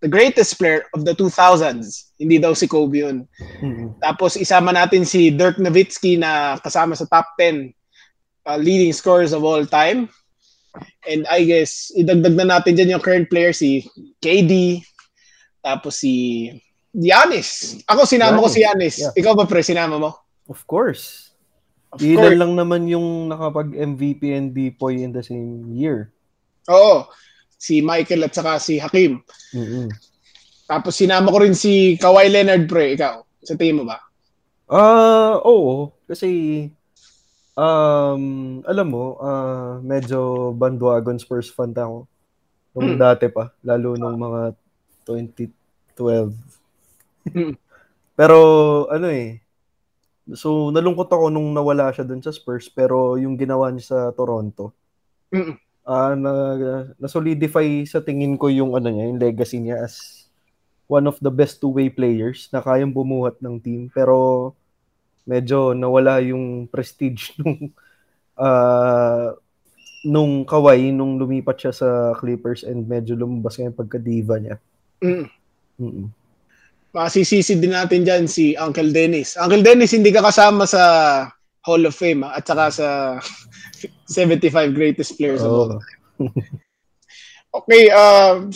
the 0.00 0.10
greatest 0.10 0.58
player 0.58 0.86
of 0.94 1.04
the 1.04 1.14
2000s. 1.14 2.14
Hindi 2.18 2.38
daw 2.38 2.54
si 2.54 2.70
Kobe 2.70 3.02
yun. 3.02 3.26
Mm-hmm. 3.62 3.98
Tapos 4.02 4.38
isama 4.38 4.70
natin 4.70 5.02
si 5.02 5.30
Dirk 5.34 5.58
Nowitzki 5.58 6.18
na 6.18 6.58
kasama 6.62 6.94
sa 6.94 7.06
top 7.10 7.26
10 7.38 7.74
uh, 8.46 8.58
leading 8.58 8.94
scorers 8.94 9.34
of 9.34 9.42
all 9.42 9.66
time. 9.66 10.08
And 11.08 11.26
I 11.26 11.42
guess, 11.42 11.90
idagdag 11.98 12.38
na 12.38 12.46
natin 12.58 12.78
dyan 12.78 12.94
yung 12.94 13.02
current 13.02 13.26
player, 13.26 13.50
si 13.50 13.82
KD, 14.22 14.84
tapos 15.58 15.98
si 15.98 16.46
Giannis. 16.94 17.82
Ako 17.90 18.06
sinama 18.06 18.38
Giannis. 18.38 18.44
ko 18.44 18.48
si 18.48 18.60
Giannis. 18.62 18.96
Yeah. 19.02 19.12
Ikaw 19.18 19.32
ba 19.34 19.44
pre, 19.50 19.66
sinama 19.66 19.98
mo? 19.98 20.10
Of 20.46 20.62
course. 20.70 21.34
Of 21.90 22.04
Ilan 22.04 22.16
course. 22.20 22.38
lang 22.38 22.52
naman 22.54 22.82
yung 22.86 23.32
nakapag-MVP 23.32 24.22
and 24.36 24.54
Dipoy 24.54 25.02
in 25.02 25.10
the 25.10 25.24
same 25.24 25.72
year. 25.72 26.12
Oo. 26.68 27.08
Si 27.58 27.82
Michael 27.82 28.30
at 28.30 28.32
saka 28.32 28.62
si 28.62 28.78
Hakim. 28.78 29.18
Mm-hmm. 29.50 29.86
Tapos 30.70 30.94
sinama 30.94 31.34
ko 31.34 31.42
rin 31.42 31.58
si 31.58 31.98
Kawhi 31.98 32.30
Leonard 32.30 32.70
pre. 32.70 32.94
Ikaw, 32.94 33.14
sa 33.42 33.58
team 33.58 33.82
mo 33.82 33.84
ba? 33.88 33.98
Ah, 34.70 34.78
uh, 34.78 35.34
oo. 35.42 35.90
Kasi 36.06 36.28
um, 37.58 38.22
alam 38.62 38.86
mo, 38.86 39.18
uh, 39.18 39.82
medyo 39.82 40.54
bandwagon 40.54 41.18
Spurs 41.18 41.50
fan 41.50 41.74
ako. 41.74 42.06
Nung 42.78 42.94
hmm. 42.94 43.00
dati 43.00 43.26
pa, 43.26 43.50
lalo 43.66 43.98
nung 43.98 44.14
mga 44.14 44.54
2012 45.08 46.36
pero 48.18 48.38
ano 48.90 49.06
eh, 49.08 49.40
so 50.34 50.74
nalungkot 50.74 51.08
ako 51.08 51.30
nung 51.30 51.54
nawala 51.54 51.94
siya 51.94 52.04
dun 52.04 52.20
sa 52.20 52.34
Spurs 52.34 52.68
pero 52.68 53.16
yung 53.16 53.38
ginawa 53.38 53.70
niya 53.70 53.84
sa 53.94 53.98
Toronto, 54.12 54.74
mm 55.32 55.67
uh, 55.88 56.12
na, 56.12 56.32
na-solidify 57.00 57.88
sa 57.88 58.04
tingin 58.04 58.36
ko 58.36 58.52
yung 58.52 58.76
ano 58.76 58.92
niya, 58.92 59.08
yung 59.08 59.20
legacy 59.20 59.58
niya 59.58 59.80
as 59.80 60.28
one 60.84 61.08
of 61.08 61.16
the 61.24 61.32
best 61.32 61.60
two-way 61.60 61.88
players 61.88 62.52
na 62.52 62.60
kayang 62.60 62.92
bumuhat 62.92 63.40
ng 63.40 63.56
team 63.60 63.88
pero 63.92 64.52
medyo 65.24 65.72
nawala 65.72 66.20
yung 66.20 66.68
prestige 66.68 67.32
nung 67.40 67.72
uh, 68.36 69.32
nung 70.06 70.46
Kawhi 70.46 70.92
nung 70.94 71.20
lumipat 71.20 71.56
siya 71.58 71.72
sa 71.74 71.88
Clippers 72.16 72.64
and 72.64 72.88
medyo 72.88 73.18
lumabas 73.18 73.58
nga 73.58 73.68
yung 73.68 73.76
pagka-diva 73.76 74.40
niya. 74.40 74.56
Mm. 75.04 75.26
Mm-mm. 75.78 76.08
Masisisi 76.88 77.52
din 77.60 77.76
natin 77.76 78.02
dyan 78.02 78.24
si 78.24 78.56
Uncle 78.56 78.88
Dennis. 78.88 79.36
Uncle 79.36 79.60
Dennis, 79.60 79.92
hindi 79.92 80.08
ka 80.08 80.24
kasama 80.24 80.64
sa 80.64 80.82
Hall 81.68 81.84
of 81.84 81.92
Fame 81.92 82.24
ha? 82.24 82.40
at 82.40 82.48
saka 82.48 82.72
sa 82.72 82.88
75 84.08 84.72
greatest 84.72 85.20
players 85.20 85.44
oh. 85.44 85.46
of 85.46 85.52
all 85.52 85.68
time. 85.76 85.84
okay, 87.60 87.92
uh, 87.92 88.48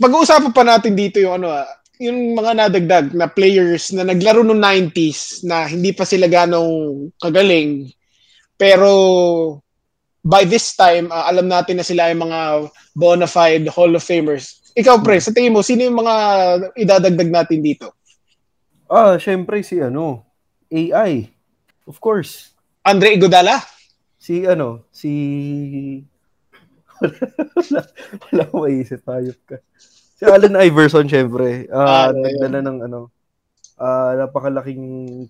pag-uusapan 0.00 0.52
pa 0.56 0.64
natin 0.64 0.96
dito 0.96 1.20
yung 1.20 1.44
ano, 1.44 1.52
ah, 1.52 1.68
yung 2.00 2.32
mga 2.32 2.56
nadagdag 2.56 3.06
na 3.12 3.28
players 3.28 3.92
na 3.92 4.08
naglaro 4.08 4.40
noong 4.40 4.64
90s 4.96 5.44
na 5.44 5.68
hindi 5.68 5.92
pa 5.92 6.08
sila 6.08 6.24
ganong 6.32 7.12
kagaling 7.20 7.92
pero 8.56 8.90
by 10.24 10.48
this 10.48 10.72
time 10.76 11.12
uh, 11.12 11.28
alam 11.28 11.48
natin 11.48 11.76
na 11.76 11.84
sila 11.84 12.08
ay 12.08 12.16
mga 12.16 12.72
bona 12.96 13.28
fide 13.28 13.68
Hall 13.68 13.92
of 13.96 14.04
Famers. 14.04 14.72
Ikaw 14.76 15.00
pre, 15.04 15.20
sa 15.20 15.32
tingin 15.32 15.52
mo 15.52 15.60
sino 15.60 15.84
yung 15.84 16.00
mga 16.00 16.14
idadagdag 16.76 17.30
natin 17.32 17.60
dito? 17.60 17.96
Ah, 18.88 19.20
syempre 19.20 19.64
si 19.64 19.80
ano, 19.80 20.24
AI. 20.68 21.39
Of 21.90 21.98
course. 21.98 22.54
Andre 22.86 23.18
Iguodala? 23.18 23.58
Si 24.14 24.46
ano, 24.46 24.86
si 24.94 25.10
wala, 27.02 27.26
wala, 27.58 27.80
wala 28.30 28.42
ko 28.46 28.54
maisip, 28.62 29.02
hayop 29.10 29.40
ka. 29.42 29.56
Si 30.14 30.22
Allen 30.22 30.54
Iverson, 30.54 31.10
syempre. 31.10 31.66
Uh, 31.66 31.82
ah, 31.82 32.08
nagdala 32.14 32.62
ng 32.62 32.78
ano, 32.86 33.10
uh, 33.80 34.12
napakalaking 34.22 34.84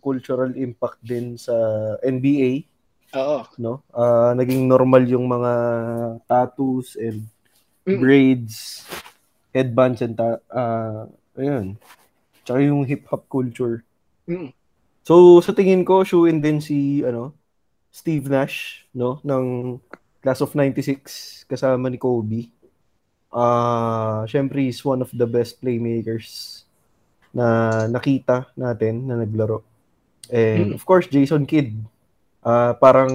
cultural 0.05 0.53
impact 0.53 1.01
din 1.01 1.41
sa 1.41 1.55
NBA. 2.05 2.69
Oo. 3.17 3.41
No? 3.57 3.87
Uh, 3.95 4.37
naging 4.37 4.69
normal 4.69 5.07
yung 5.09 5.31
mga 5.31 5.53
tattoos 6.29 6.99
and 7.01 7.25
mm. 7.89 7.99
braids, 8.03 8.85
headbands 9.55 10.03
and 10.05 10.19
ta- 10.19 10.45
uh, 10.53 11.09
ayun. 11.41 11.81
Tsaka 12.45 12.59
yung 12.61 12.85
hip-hop 12.85 13.25
culture. 13.31 13.81
Mm. 14.29 14.53
So, 15.05 15.41
sa 15.41 15.57
tingin 15.57 15.85
ko, 15.85 16.05
shoe 16.05 16.29
in 16.29 16.45
din 16.45 16.61
si, 16.61 17.01
ano, 17.03 17.33
Steve 17.91 18.29
Nash, 18.31 18.87
no? 18.95 19.19
Ng 19.27 19.79
class 20.21 20.45
of 20.45 20.55
96, 20.55 21.49
kasama 21.49 21.89
ni 21.89 21.97
Kobe 21.97 22.53
uh, 23.35 24.27
syempre 24.27 24.67
is 24.67 24.83
one 24.85 25.03
of 25.03 25.11
the 25.15 25.27
best 25.27 25.59
playmakers 25.63 26.63
na 27.31 27.87
nakita 27.87 28.51
natin 28.59 29.07
na 29.07 29.23
naglaro. 29.23 29.63
And 30.31 30.75
mm. 30.75 30.77
of 30.79 30.83
course, 30.87 31.07
Jason 31.07 31.47
Kidd. 31.47 31.75
Uh, 32.41 32.73
parang 32.81 33.13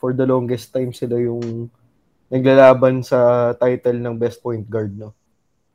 for 0.00 0.16
the 0.16 0.24
longest 0.24 0.72
time 0.72 0.96
sila 0.96 1.20
yung 1.20 1.68
naglalaban 2.32 3.04
sa 3.04 3.52
title 3.60 4.00
ng 4.00 4.16
best 4.16 4.40
point 4.40 4.64
guard 4.64 4.96
no 4.96 5.12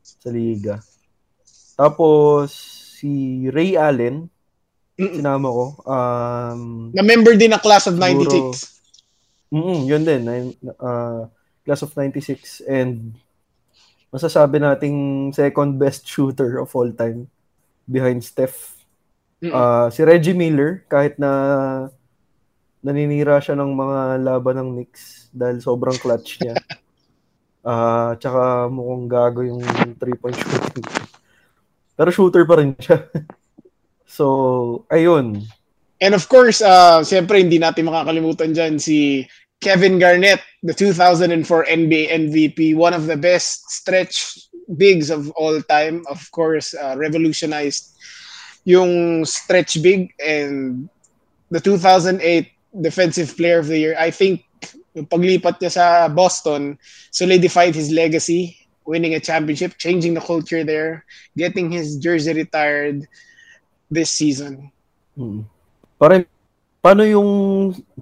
sa 0.01 0.33
liga. 0.33 0.81
Tapos 1.77 2.51
si 2.97 3.45
Ray 3.53 3.77
Allen. 3.77 4.27
Sinama 4.97 5.47
ko. 5.53 5.65
Um, 5.85 6.89
na 6.91 7.05
member 7.05 7.37
din 7.37 7.53
ng 7.53 7.61
class 7.61 7.85
of 7.85 7.95
96. 7.95 8.17
Siguro, 8.25 8.49
mm, 9.53 9.81
yun 9.85 10.03
din, 10.03 10.21
uh, 10.81 11.29
class 11.61 11.85
of 11.85 11.93
96 11.93 12.65
and 12.65 13.13
masasabi 14.09 14.57
nating 14.57 15.29
second 15.37 15.77
best 15.77 16.09
shooter 16.09 16.57
of 16.57 16.73
all 16.73 16.89
time 16.89 17.29
behind 17.85 18.25
Steph. 18.25 18.75
Uh, 19.37 19.85
si 19.93 20.01
Reggie 20.01 20.33
Miller, 20.33 20.81
kahit 20.89 21.21
na 21.21 21.29
naninira 22.81 23.37
siya 23.37 23.53
ng 23.53 23.69
mga 23.69 23.99
laban 24.25 24.57
ng 24.57 24.69
Knicks 24.73 25.29
dahil 25.29 25.61
sobrang 25.61 25.97
clutch 26.01 26.41
niya. 26.41 26.57
Uh, 27.61 28.15
tsaka 28.19 28.65
mukhang 28.71 29.05
gago 29.05 29.41
yung 29.45 29.61
three-point 30.01 30.37
shooting. 30.39 30.87
Pero 31.93 32.09
shooter 32.09 32.49
pa 32.49 32.57
rin 32.57 32.73
siya. 32.77 33.05
so, 34.07 34.85
ayun. 34.89 35.45
And 36.01 36.13
of 36.13 36.29
course, 36.29 36.61
uh, 36.61 37.01
siyempre 37.01 37.41
hindi 37.41 37.59
natin 37.59 37.89
makakalimutan 37.89 38.53
dyan 38.53 38.81
si 38.81 39.27
Kevin 39.61 39.97
Garnett, 39.97 40.41
the 40.61 40.73
2004 40.73 41.33
NBA 41.65 42.13
MVP, 42.13 42.75
one 42.75 42.93
of 42.93 43.05
the 43.09 43.17
best 43.17 43.69
stretch 43.69 44.37
bigs 44.77 45.09
of 45.09 45.31
all 45.33 45.61
time. 45.65 46.05
Of 46.09 46.29
course, 46.31 46.73
uh, 46.73 46.95
revolutionized 46.97 47.97
yung 48.65 49.25
stretch 49.25 49.81
big 49.81 50.13
and 50.21 50.89
the 51.49 51.59
2008 51.59 52.51
Defensive 52.81 53.33
Player 53.35 53.59
of 53.59 53.67
the 53.67 53.79
Year. 53.79 53.95
I 53.97 54.11
think 54.11 54.45
yung 54.93 55.07
paglipat 55.07 55.57
niya 55.57 55.71
sa 55.71 55.85
Boston 56.09 56.77
solidified 57.09 57.73
his 57.73 57.89
legacy, 57.89 58.57
winning 58.85 59.15
a 59.15 59.23
championship, 59.23 59.77
changing 59.81 60.13
the 60.13 60.21
culture 60.21 60.61
there, 60.63 61.05
getting 61.37 61.71
his 61.71 61.97
jersey 61.97 62.33
retired 62.33 63.07
this 63.89 64.11
season. 64.11 64.71
Hmm. 65.15 65.47
Parang 65.97 66.27
Paano 66.87 67.03
yung 67.03 67.29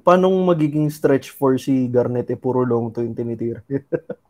paano 0.05 0.29
magiging 0.45 0.91
stretch 0.93 1.33
for 1.33 1.57
si 1.57 1.89
Garnett 1.89 2.29
eh 2.29 2.37
puro 2.37 2.61
long 2.61 2.93
to 2.93 3.01
yung 3.01 3.17
tinitira? 3.17 3.65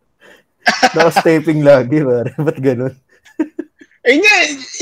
Naka-stepping 0.96 1.60
lagi, 1.60 2.00
pare. 2.00 2.32
Ba't 2.40 2.58
ganun? 2.64 2.96
Eh 4.06 4.16
nga, 4.22 4.36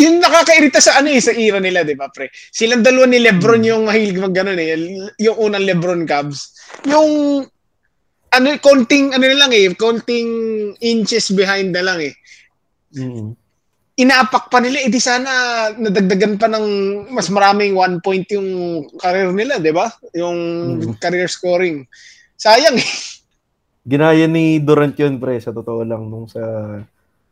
yung 0.04 0.22
nakakairita 0.22 0.78
sa 0.78 1.02
ano 1.02 1.10
eh, 1.10 1.18
sa 1.18 1.34
era 1.34 1.58
nila, 1.58 1.82
di 1.88 1.98
ba, 1.98 2.12
pre? 2.12 2.30
Silang 2.54 2.86
dalawa 2.86 3.08
ni 3.10 3.24
Lebron 3.24 3.66
hmm. 3.66 3.70
yung 3.74 3.84
mahilig 3.90 4.22
mag 4.22 4.36
ganun 4.36 4.62
eh. 4.62 4.78
Yung 5.24 5.38
unang 5.42 5.66
Lebron 5.66 6.06
Cubs. 6.06 6.54
Yung, 6.86 7.42
ano, 8.30 8.48
konting, 8.62 9.16
ano 9.16 9.26
lang 9.26 9.58
eh, 9.58 9.74
konting 9.74 10.30
inches 10.86 11.34
behind 11.34 11.74
na 11.74 11.82
lang 11.82 11.98
eh. 11.98 12.14
Mm 12.94 13.42
inaapak 13.94 14.50
pa 14.50 14.58
nila, 14.58 14.82
edi 14.82 14.98
sana 14.98 15.70
nadagdagan 15.78 16.42
pa 16.42 16.50
ng 16.50 16.66
mas 17.14 17.30
maraming 17.30 17.78
one 17.78 18.02
point 18.02 18.26
yung 18.34 18.82
career 18.98 19.30
nila, 19.30 19.62
di 19.62 19.70
ba? 19.70 19.94
Yung 20.18 20.38
mm. 20.82 20.98
career 20.98 21.30
scoring. 21.30 21.86
Sayang 22.34 22.82
eh. 22.82 22.90
Ginaya 23.92 24.26
ni 24.26 24.58
Durant 24.64 24.96
yun, 24.98 25.22
pre, 25.22 25.38
sa 25.38 25.54
totoo 25.54 25.86
lang, 25.86 26.10
nung 26.10 26.26
sa 26.26 26.42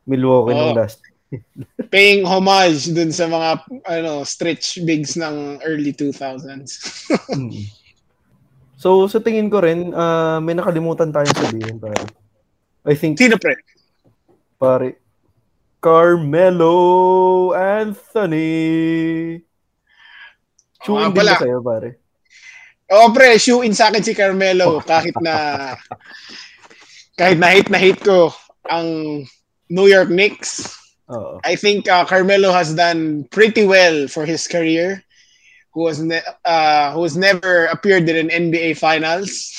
Milwaukee 0.06 0.54
oh. 0.54 0.58
nung 0.70 0.78
last. 0.78 1.02
paying 1.92 2.28
homage 2.28 2.92
dun 2.92 3.08
sa 3.08 3.24
mga 3.24 3.64
ano 3.88 4.20
stretch 4.20 4.84
bigs 4.84 5.16
ng 5.16 5.58
early 5.64 5.90
2000s. 5.96 6.70
mm. 7.32 7.64
So, 8.78 9.06
sa 9.06 9.22
tingin 9.22 9.46
ko 9.46 9.62
rin, 9.62 9.94
uh, 9.94 10.42
may 10.42 10.58
nakalimutan 10.58 11.14
tayong 11.14 11.38
sabihin, 11.38 11.78
pare. 11.78 11.94
I 12.82 12.98
think... 12.98 13.14
Sino, 13.14 13.38
pre? 13.38 13.54
Pare, 14.58 15.01
Carmelo 15.82 17.52
Anthony. 17.58 19.42
Shoe 20.82 20.94
oh, 20.94 21.06
in 21.06 21.12
din 21.12 21.26
ba 21.26 21.34
sa'yo, 21.34 21.58
pare? 21.58 21.98
Oo, 22.94 23.10
oh, 23.10 23.12
pre. 23.12 23.34
Shoe 23.36 23.66
in 23.66 23.74
sa 23.74 23.90
akin 23.90 24.06
si 24.06 24.14
Carmelo. 24.14 24.78
Kahit 24.90 25.18
na 25.18 25.74
kahit 27.18 27.36
na 27.36 27.48
hate 27.52 27.68
na 27.68 27.76
hate 27.76 28.00
ko 28.00 28.32
ang 28.72 29.22
New 29.68 29.86
York 29.90 30.08
Knicks. 30.08 30.70
Uh-oh. 31.10 31.42
I 31.44 31.58
think 31.58 31.90
uh, 31.90 32.06
Carmelo 32.08 32.54
has 32.54 32.72
done 32.72 33.28
pretty 33.28 33.66
well 33.66 34.08
for 34.08 34.24
his 34.24 34.48
career. 34.48 35.04
Who 35.74 35.86
has 35.88 36.00
ne- 36.00 36.24
uh, 36.44 36.92
who 36.92 37.02
has 37.02 37.16
never 37.16 37.66
appeared 37.68 38.08
in 38.08 38.16
an 38.16 38.30
NBA 38.30 38.78
Finals. 38.78 39.50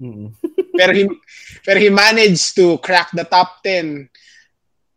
Mm-hmm. 0.00 0.32
pero 0.80 0.92
he 0.96 1.04
pero 1.66 1.76
he 1.76 1.90
managed 1.92 2.56
to 2.56 2.80
crack 2.80 3.12
the 3.12 3.28
top 3.28 3.60
10 3.62 4.08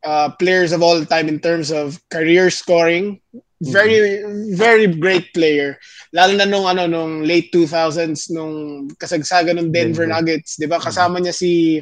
uh, 0.03 0.29
players 0.37 0.71
of 0.71 0.83
all 0.83 1.03
time 1.05 1.27
in 1.27 1.39
terms 1.39 1.71
of 1.71 1.99
career 2.09 2.49
scoring. 2.49 3.19
Very 3.63 4.19
mm-hmm. 4.19 4.59
very 4.59 4.87
great 4.91 5.31
player. 5.31 5.79
Lalo 6.11 6.35
na 6.35 6.43
nung 6.43 6.67
ano 6.67 6.83
nung 6.83 7.23
late 7.23 7.47
2000s 7.55 8.27
nung 8.35 8.87
kasagsagan 8.99 9.55
ng 9.55 9.71
Denver, 9.71 10.03
Denver. 10.03 10.11
Nuggets, 10.11 10.59
'di 10.59 10.67
ba? 10.67 10.77
Mm-hmm. 10.77 10.87
Kasama 10.91 11.23
niya 11.23 11.31
si 11.31 11.79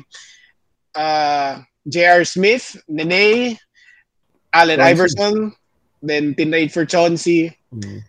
uh, 0.94 1.58
J.R. 1.90 2.22
Smith, 2.22 2.78
Nene, 2.86 3.58
Allen. 4.54 4.78
Iverson, 4.78 5.58
then 6.06 6.38
tinrade 6.38 6.70
for 6.70 6.86
Chauncey. 6.86 7.50
Mm-hmm. 7.74 8.06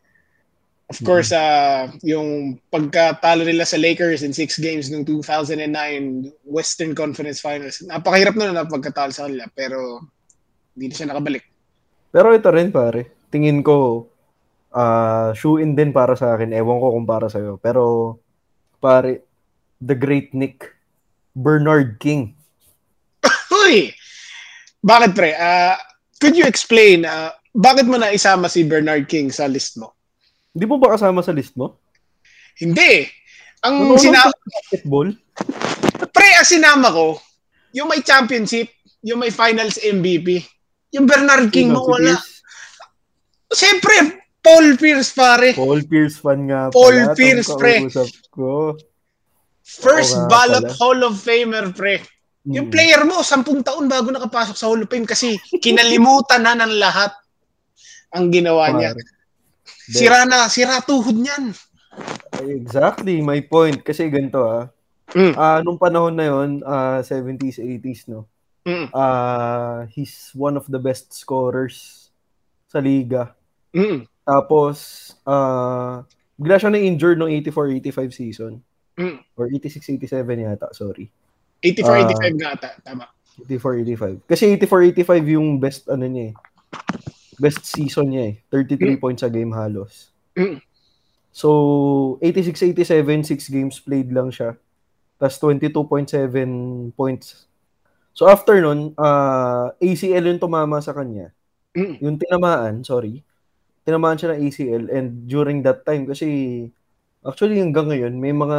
Of 0.93 1.01
course, 1.09 1.33
uh, 1.33 1.89
yung 2.05 2.61
pagkatalo 2.69 3.49
nila 3.49 3.65
sa 3.65 3.81
Lakers 3.81 4.21
in 4.21 4.37
six 4.37 4.61
games 4.61 4.93
noong 4.93 5.09
2009 5.09 5.65
Western 6.45 6.93
Conference 6.93 7.41
Finals. 7.41 7.81
Napakahirap 7.81 8.37
na 8.37 8.53
na 8.53 8.69
pagkatalo 8.69 9.09
sa 9.09 9.25
kanila, 9.25 9.49
pero 9.57 10.05
hindi 10.77 10.93
na 10.93 10.97
siya 11.01 11.09
nakabalik. 11.09 11.49
Pero 12.13 12.37
ito 12.37 12.53
rin 12.53 12.69
pare, 12.69 13.25
tingin 13.33 13.65
ko 13.65 14.05
uh, 14.77 15.33
shoe 15.33 15.65
in 15.65 15.73
din 15.73 15.97
para 15.97 16.13
sa 16.13 16.37
akin. 16.37 16.53
Ewan 16.53 16.77
ko 16.77 16.93
kung 16.93 17.09
para 17.09 17.33
sa'yo. 17.33 17.57
Pero 17.57 18.21
pare, 18.77 19.25
the 19.81 19.97
great 19.97 20.37
Nick 20.37 20.69
Bernard 21.33 21.97
King. 22.05 22.37
Uy! 23.65 23.97
Bakit 24.85 25.11
pre? 25.17 25.33
Uh, 25.33 25.81
could 26.21 26.37
you 26.37 26.45
explain 26.45 27.09
uh, 27.09 27.33
bakit 27.57 27.89
mo 27.89 27.97
na 27.97 28.13
isama 28.13 28.49
si 28.49 28.61
Bernard 28.61 29.09
King 29.09 29.33
sa 29.33 29.49
list 29.49 29.81
mo? 29.81 29.97
Hindi 30.53 30.65
mo 30.69 30.77
ba 30.77 30.95
kasama 30.95 31.25
sa 31.25 31.33
list 31.33 31.57
mo? 31.57 31.81
Hindi. 32.61 33.09
Ang 33.65 33.97
sinama... 33.97 34.33
Basketball? 34.45 35.09
Pre, 36.13 36.29
ang 36.37 36.49
sinama 36.49 36.93
ko, 36.93 37.17
yung 37.73 37.89
may 37.89 38.05
championship, 38.05 38.69
yung 39.01 39.25
may 39.25 39.33
finals 39.33 39.81
MVP, 39.81 40.45
yung 40.93 41.09
Bernard 41.09 41.49
King 41.49 41.73
mo 41.73 41.89
wala. 41.89 42.21
Siyempre, 43.49 44.21
Paul 44.43 44.77
Pierce 44.77 45.15
pare. 45.17 45.57
Paul 45.57 45.87
Pierce 45.89 46.19
fan 46.19 46.51
nga 46.51 46.69
Paul 46.69 47.15
pala. 47.15 47.17
Pierce 47.17 47.51
pre. 47.57 47.75
Ko. 48.29 48.77
First 49.63 50.19
Oo 50.19 50.27
ballot 50.29 50.67
pala. 50.69 50.77
Hall 50.77 51.01
of 51.07 51.17
Famer, 51.17 51.71
pre. 51.73 52.03
Yung 52.51 52.67
Mm. 52.69 52.75
player 52.75 53.03
mo, 53.07 53.23
sampung 53.23 53.63
taon 53.63 53.87
bago 53.87 54.11
nakapasok 54.11 54.57
sa 54.59 54.67
Hall 54.67 54.83
of 54.83 54.91
Fame 54.91 55.07
kasi 55.07 55.39
kinalimutan 55.63 56.43
na 56.43 56.59
ng 56.59 56.75
lahat 56.75 57.15
ang 58.11 58.35
ginawa 58.35 58.75
niya. 58.75 58.93
Sira 59.91 60.23
na, 60.29 60.47
sira 60.47 60.79
tuhod 60.85 61.17
niyan. 61.17 61.51
Exactly, 62.43 63.19
my 63.21 63.41
point. 63.45 63.83
Kasi 63.83 64.07
ganito 64.09 64.47
ah. 64.47 64.71
Mm. 65.13 65.35
Ah, 65.37 65.61
nung 65.61 65.77
panahon 65.77 66.15
na 66.17 66.25
yon, 66.25 66.51
ah 66.65 67.05
70s, 67.05 67.61
80s, 67.61 68.09
no? 68.09 68.25
Mm. 68.65 68.89
Ah, 68.95 69.85
he's 69.93 70.31
one 70.33 70.57
of 70.57 70.65
the 70.71 70.79
best 70.79 71.13
scorers 71.13 72.09
sa 72.71 72.81
liga. 72.81 73.35
Mm. 73.75 74.09
Tapos, 74.25 74.77
ah, 75.29 76.07
bigla 76.39 76.57
siya 76.57 76.73
na-injured 76.73 77.19
noong 77.21 77.35
84-85 77.45 78.15
season. 78.15 78.53
Mm. 78.97 79.21
Or 79.37 79.51
86-87 79.51 80.49
yata, 80.49 80.69
sorry. 80.73 81.11
84-85 81.61 82.41
nga 82.41 82.51
ata. 82.57 82.71
Tama. 82.81 83.05
84-85. 83.49 84.25
Kasi 84.29 84.45
84-85 84.57 85.35
yung 85.37 85.61
best, 85.61 85.89
ano 85.89 86.05
niya 86.05 86.33
eh. 86.33 86.35
Best 87.43 87.67
season 87.67 88.15
niya 88.15 88.23
eh. 88.31 88.35
33 88.55 89.03
points 89.03 89.27
a 89.27 89.31
game 89.31 89.51
halos. 89.51 90.15
Mm. 90.39 90.63
So, 91.35 92.21
86-87, 92.23 93.27
6 93.27 93.51
games 93.51 93.83
played 93.83 94.15
lang 94.15 94.31
siya. 94.31 94.55
Tapos 95.19 95.43
22.7 95.43 96.95
points. 96.95 97.51
So, 98.15 98.31
after 98.31 98.63
nun, 98.63 98.95
ah, 98.95 99.75
ACL 99.83 100.29
yung 100.29 100.39
tumama 100.39 100.79
sa 100.79 100.95
kanya. 100.95 101.35
Mm. 101.75 101.95
Yung 101.99 102.17
tinamaan, 102.21 102.75
sorry. 102.87 103.27
Tinamaan 103.83 104.21
siya 104.21 104.37
ng 104.37 104.41
ACL 104.47 104.85
and 104.95 105.27
during 105.27 105.65
that 105.67 105.83
time, 105.83 106.07
kasi 106.07 106.29
actually 107.27 107.59
hanggang 107.59 107.91
ngayon, 107.91 108.15
may 108.15 108.31
mga 108.31 108.59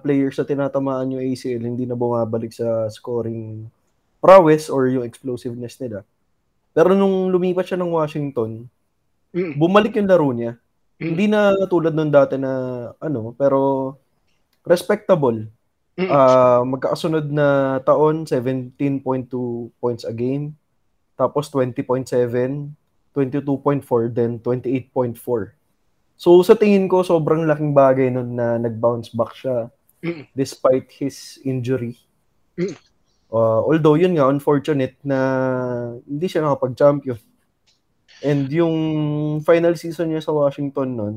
players 0.00 0.40
na 0.40 0.48
tinatamaan 0.48 1.12
yung 1.12 1.20
ACL, 1.20 1.60
hindi 1.60 1.84
na 1.84 1.98
bumabalik 1.98 2.54
sa 2.54 2.88
scoring 2.88 3.68
prowess 4.22 4.70
or 4.70 4.88
yung 4.88 5.04
explosiveness 5.04 5.76
nila. 5.82 6.06
Pero 6.72 6.96
nung 6.96 7.28
lumipat 7.28 7.68
siya 7.68 7.80
ng 7.80 7.92
Washington, 7.92 8.66
Mm. 9.32 9.56
bumalik 9.56 9.96
yung 9.96 10.08
laro 10.08 10.28
niya. 10.28 10.60
Mm. 11.00 11.06
Hindi 11.08 11.24
na 11.28 11.40
tulad 11.66 11.96
nung 11.96 12.12
dati 12.12 12.36
na 12.36 12.52
ano, 13.00 13.32
pero 13.32 13.96
respectable. 14.64 15.48
Mm. 15.96 16.08
Ah, 16.08 16.60
magkakasunod 16.64 17.28
na 17.28 17.78
taon, 17.84 18.24
17.2 18.24 19.72
points 19.80 20.04
a 20.04 20.12
game. 20.12 20.56
Tapos 21.16 21.52
20.7, 21.52 22.72
22.4, 23.12 24.08
then 24.08 24.40
28.4. 24.40 25.52
So 26.16 26.40
sa 26.40 26.54
tingin 26.54 26.88
ko, 26.88 27.04
sobrang 27.04 27.44
laking 27.44 27.74
bagay 27.74 28.08
nun 28.08 28.36
na 28.36 28.56
nag-bounce 28.56 29.12
back 29.12 29.32
siya 29.36 29.68
Mm. 30.02 30.26
despite 30.34 30.88
his 30.92 31.38
injury. 31.42 31.94
Mm. 32.58 32.74
Uh, 33.32 33.64
although 33.64 33.96
yun 33.96 34.12
nga, 34.12 34.28
unfortunate 34.28 35.00
na 35.00 35.18
hindi 36.04 36.28
siya 36.28 36.44
nakapag-champion. 36.44 37.16
And 38.20 38.46
yung 38.52 38.76
final 39.40 39.72
season 39.74 40.12
niya 40.12 40.20
sa 40.20 40.36
Washington 40.36 40.88
nun, 40.94 41.16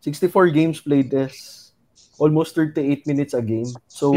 64 0.00 0.48
games 0.50 0.80
played 0.80 1.12
is 1.12 1.70
almost 2.16 2.56
38 2.56 3.04
minutes 3.06 3.36
a 3.36 3.44
game. 3.44 3.68
So, 3.86 4.10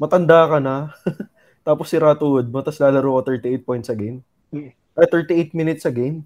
matanda 0.00 0.48
ka 0.48 0.58
na. 0.58 0.90
Tapos 1.66 1.90
si 1.90 1.98
Ratuwood 1.98 2.46
mo, 2.46 2.62
tapos 2.62 2.78
lalaro 2.78 3.18
ka 3.18 3.34
38 3.34 3.66
points 3.66 3.90
a 3.90 3.98
game. 3.98 4.22
Mm. 4.54 4.70
Ah, 4.94 5.10
38 5.10 5.50
minutes 5.50 5.82
a 5.82 5.90
game. 5.90 6.22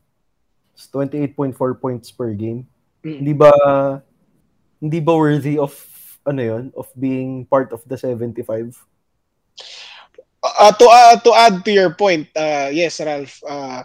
It's 0.76 0.84
28.4 0.92 1.56
points 1.80 2.12
per 2.12 2.36
game. 2.36 2.68
Mm. 3.00 3.24
Hindi 3.24 3.32
ba 3.32 3.52
hindi 4.84 5.00
ba 5.00 5.16
worthy 5.16 5.56
of 5.56 5.72
ano 6.28 6.44
yon 6.44 6.64
of 6.76 6.92
being 6.92 7.48
part 7.48 7.72
of 7.72 7.80
the 7.88 7.96
75? 7.96 8.76
Uh, 10.40 10.72
to 10.72 10.86
uh, 10.88 11.16
to 11.20 11.30
add 11.36 11.60
to 11.64 11.70
your 11.70 11.92
point, 11.92 12.24
uh, 12.32 12.72
yes, 12.72 13.00
Ralph. 13.00 13.36
Uh, 13.44 13.84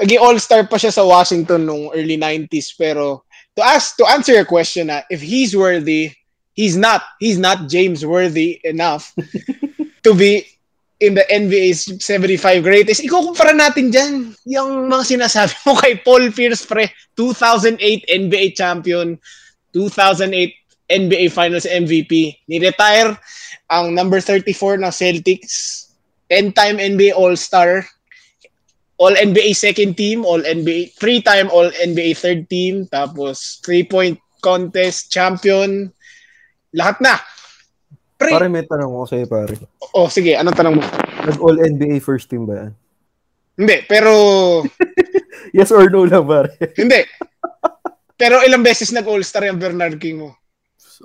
naging 0.00 0.22
all-star 0.22 0.64
pa 0.64 0.80
siya 0.80 0.94
sa 0.94 1.04
Washington 1.04 1.66
nung 1.66 1.90
early 1.92 2.16
90s 2.16 2.78
pero 2.78 3.26
to 3.58 3.60
ask 3.60 3.98
to 3.98 4.06
answer 4.06 4.32
your 4.32 4.48
question 4.48 4.88
na 4.88 5.02
if 5.10 5.20
he's 5.20 5.52
worthy, 5.52 6.16
he's 6.54 6.80
not. 6.80 7.02
He's 7.18 7.36
not 7.36 7.68
James 7.68 8.06
worthy 8.06 8.60
enough 8.64 9.12
to 10.04 10.14
be 10.14 10.46
in 11.00 11.16
the 11.16 11.24
NBA's 11.28 11.88
75 12.00 12.64
greatest. 12.64 13.00
Ikukumpara 13.04 13.56
natin 13.56 13.88
dyan 13.88 14.36
yung 14.44 14.88
mga 14.88 15.04
sinasabi 15.16 15.56
mo 15.64 15.72
kay 15.80 15.96
Paul 16.00 16.28
Pierce, 16.32 16.64
pre. 16.68 16.88
2008 17.16 17.80
NBA 18.08 18.56
champion, 18.56 19.16
2008 19.72 20.28
NBA 20.88 21.32
Finals 21.32 21.64
MVP. 21.64 22.44
Ni-retire 22.48 23.16
ang 23.70 23.94
number 23.94 24.18
34 24.18 24.82
ng 24.82 24.90
Celtics, 24.90 25.86
10-time 26.26 26.82
NBA 26.82 27.14
All-Star, 27.14 27.86
All-NBA 29.00 29.56
second 29.56 29.96
team, 29.96 30.26
All-NBA, 30.26 30.98
three-time 30.98 31.48
All-NBA 31.48 32.18
third 32.18 32.50
team, 32.50 32.84
tapos 32.90 33.62
three-point 33.64 34.18
contest 34.44 35.08
champion, 35.08 35.88
lahat 36.74 37.00
na. 37.00 37.14
Pre, 38.20 38.28
Pare, 38.28 38.52
may 38.52 38.66
tanong 38.68 38.92
ko 38.92 39.08
sa'yo, 39.08 39.24
pare. 39.24 39.56
oh, 39.96 40.12
sige, 40.12 40.36
anong 40.36 40.58
tanong 40.58 40.74
mo? 40.76 40.84
Nag-all 41.24 41.56
NBA 41.56 42.04
first 42.04 42.28
team 42.28 42.44
ba 42.44 42.68
yan? 42.68 42.72
Hindi, 43.56 43.76
pero, 43.88 44.12
Yes 45.56 45.72
or 45.72 45.88
no 45.88 46.04
lang, 46.04 46.28
pare? 46.28 46.52
hindi. 46.80 47.00
Pero 48.20 48.44
ilang 48.44 48.60
beses 48.60 48.92
nag-All-Star 48.92 49.48
yung 49.48 49.56
Bernard 49.56 49.96
King 49.96 50.28
mo? 50.28 50.36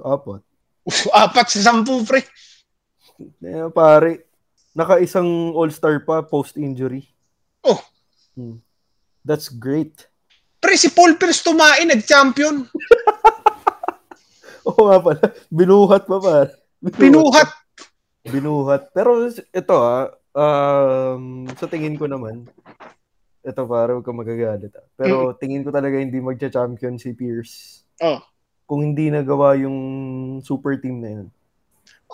Apat. 0.03 0.43
Apat 1.15 1.47
sa 1.55 1.71
sampu, 1.71 2.03
pre. 2.03 2.19
Eh, 3.19 3.67
pare, 3.71 4.27
naka-isang 4.75 5.55
all-star 5.55 6.03
pa 6.03 6.19
post-injury. 6.23 7.07
Oh. 7.63 7.79
Hmm. 8.35 8.59
That's 9.23 9.47
great. 9.49 10.05
Pre, 10.59 10.75
si 10.75 10.91
Paul 10.91 11.15
Pierce 11.15 11.41
tumain, 11.41 11.87
nag-champion. 11.87 12.67
Oo 14.67 14.81
nga 14.89 14.97
pala. 14.99 15.23
Binuhat 15.47 16.09
pa, 16.09 16.17
pare. 16.19 16.51
Pinuhat. 16.97 17.49
Binuhat. 18.25 18.89
Pero 18.91 19.29
ito 19.29 19.75
ah, 19.77 20.09
um, 20.35 21.45
sa 21.55 21.69
tingin 21.69 21.95
ko 21.95 22.09
naman, 22.09 22.49
ito 23.45 23.61
pare, 23.69 23.93
huwag 23.93 24.05
kang 24.05 24.17
magagalit 24.17 24.73
ah. 24.73 24.85
Pero 24.97 25.37
tingin 25.37 25.61
ko 25.61 25.69
talaga 25.69 26.01
hindi 26.01 26.17
magcha-champion 26.17 26.97
si 26.97 27.13
Pierce 27.13 27.85
Oh. 28.03 28.19
kung 28.67 28.83
hindi 28.91 29.07
nagawa 29.07 29.55
yung 29.55 29.77
super 30.43 30.75
team 30.81 30.99
na 30.99 31.09
yun. 31.21 31.27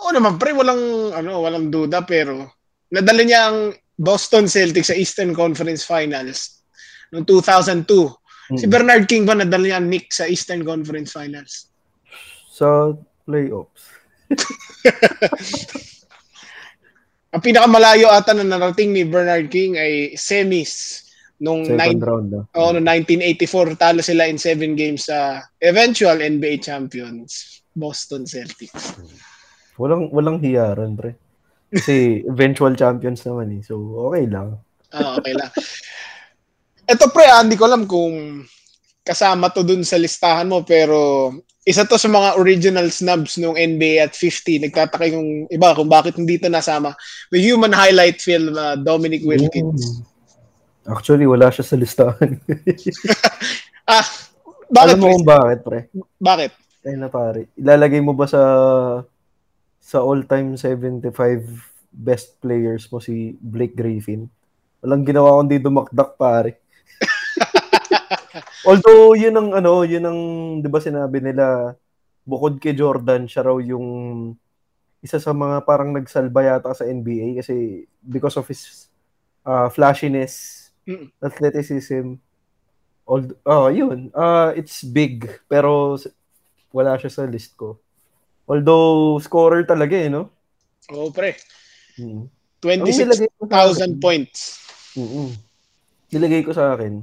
Oo 0.00 0.10
naman, 0.10 0.40
pre, 0.40 0.56
walang, 0.56 1.12
ano, 1.12 1.42
walang 1.42 1.68
duda, 1.68 2.02
pero 2.02 2.48
nadala 2.88 3.22
niya 3.22 3.40
ang 3.50 3.58
Boston 3.92 4.48
Celtics 4.48 4.88
sa 4.88 4.96
Eastern 4.96 5.36
Conference 5.36 5.84
Finals 5.84 6.64
noong 7.12 7.28
2002. 7.28 7.86
Si 8.52 8.66
Mm. 8.66 8.72
Bernard 8.72 9.04
King 9.06 9.24
ba 9.24 9.32
nadala 9.32 9.64
niya 9.64 9.78
ang 9.80 9.88
Knicks 9.88 10.18
sa 10.18 10.26
Eastern 10.26 10.60
Conference 10.60 11.12
Finals? 11.14 11.68
Sa 12.52 12.92
playoffs. 13.24 13.84
Ang 17.32 17.40
pinakamalayo 17.40 18.12
ata 18.12 18.36
na 18.36 18.44
narating 18.44 18.92
ni 18.92 19.08
Bernard 19.08 19.48
King 19.48 19.80
ay 19.80 20.12
semis 20.20 21.00
nung 21.40 21.64
Second 21.64 21.80
nine, 21.80 21.96
round 21.96 22.28
na. 22.28 22.40
oh, 22.52 22.76
noong 22.76 22.84
1984 22.84 23.80
talo 23.80 24.04
sila 24.04 24.28
in 24.28 24.36
seven 24.36 24.76
games 24.76 25.08
sa 25.08 25.40
eventual 25.58 26.20
NBA 26.20 26.60
champions 26.60 27.64
Boston 27.72 28.28
Celtics. 28.28 29.00
Walang 29.76 30.12
walang 30.12 30.38
hiyaran, 30.40 30.96
pre. 30.96 31.16
Kasi 31.72 32.20
eventual 32.32 32.76
champions 32.76 33.24
naman 33.24 33.56
eh. 33.56 33.62
So, 33.64 33.80
okay 34.10 34.28
lang. 34.28 34.60
Ah, 34.92 35.16
okay 35.16 35.32
lang. 35.32 35.50
Ito 36.84 37.08
pre, 37.08 37.26
ah, 37.28 37.40
hindi 37.40 37.56
ko 37.56 37.64
alam 37.64 37.88
kung 37.88 38.44
kasama 39.02 39.50
to 39.50 39.66
dun 39.66 39.82
sa 39.82 39.98
listahan 39.98 40.46
mo 40.46 40.62
pero 40.62 41.26
isa 41.66 41.82
to 41.82 41.98
sa 41.98 42.06
mga 42.06 42.38
original 42.38 42.86
snubs 42.90 43.38
nung 43.38 43.54
NBA 43.54 44.02
at 44.02 44.14
50. 44.14 44.66
Nagtataka 44.66 45.06
yung 45.10 45.46
iba 45.50 45.74
kung 45.78 45.88
bakit 45.90 46.18
hindi 46.18 46.38
to 46.38 46.50
nasama. 46.50 46.94
The 47.30 47.38
human 47.38 47.70
highlight 47.70 48.18
film, 48.18 48.58
uh, 48.58 48.74
Dominic 48.78 49.22
Wilkins. 49.22 50.02
Actually, 50.82 51.30
wala 51.30 51.54
siya 51.54 51.64
sa 51.66 51.78
listahan. 51.78 52.38
Ah, 53.82 54.06
bakit? 54.70 54.94
Alam 54.94 54.98
mo 55.02 55.06
kung 55.10 55.26
bakit, 55.26 55.58
pre? 55.66 55.78
Bakit? 56.22 56.50
Ay 56.86 56.94
na 56.94 57.10
pare. 57.10 57.50
Ilalagay 57.58 57.98
mo 57.98 58.14
ba 58.14 58.30
sa 58.30 58.40
sa 59.82 59.98
all-time 59.98 60.54
75 60.54 61.10
best 61.90 62.38
players 62.38 62.86
mo 62.94 63.02
si 63.02 63.34
Blake 63.42 63.74
Griffin? 63.74 64.30
Walang 64.78 65.02
ginawa 65.02 65.42
kundi 65.42 65.58
dumakdak 65.58 66.14
pare. 66.14 66.62
Although 68.68 69.18
yun 69.18 69.34
ang 69.34 69.50
ano, 69.58 69.82
yun 69.82 70.06
ang 70.06 70.20
'di 70.62 70.68
ba 70.70 70.78
sinabi 70.78 71.18
nila 71.18 71.74
bukod 72.22 72.62
kay 72.62 72.78
Jordan, 72.78 73.26
siya 73.26 73.42
raw 73.50 73.58
yung 73.58 73.86
isa 75.02 75.18
sa 75.18 75.34
mga 75.34 75.66
parang 75.66 75.90
nagsalba 75.90 76.46
yata 76.46 76.70
sa 76.70 76.86
NBA 76.86 77.42
kasi 77.42 77.84
because 77.98 78.38
of 78.38 78.46
his 78.46 78.86
uh, 79.42 79.66
flashiness, 79.66 80.62
Mm. 80.82 81.14
athleticism. 81.22 82.18
All, 83.06 83.22
oh, 83.46 83.68
yun. 83.70 84.10
Uh, 84.14 84.54
it's 84.54 84.82
big 84.82 85.26
pero 85.46 85.98
wala 86.74 86.98
siya 86.98 87.10
sa 87.10 87.22
list 87.26 87.54
ko. 87.54 87.78
Although, 88.52 89.16
scorer 89.24 89.64
talaga 89.64 89.96
eh, 89.96 90.12
no? 90.12 90.28
Oo, 90.92 91.08
pre. 91.08 91.40
Mm. 91.96 92.28
26,000 92.60 93.96
points. 93.96 94.60
Mm-mm. 94.92 95.32
Nilagay 96.12 96.44
ko 96.44 96.52
sa 96.52 96.76
akin, 96.76 97.00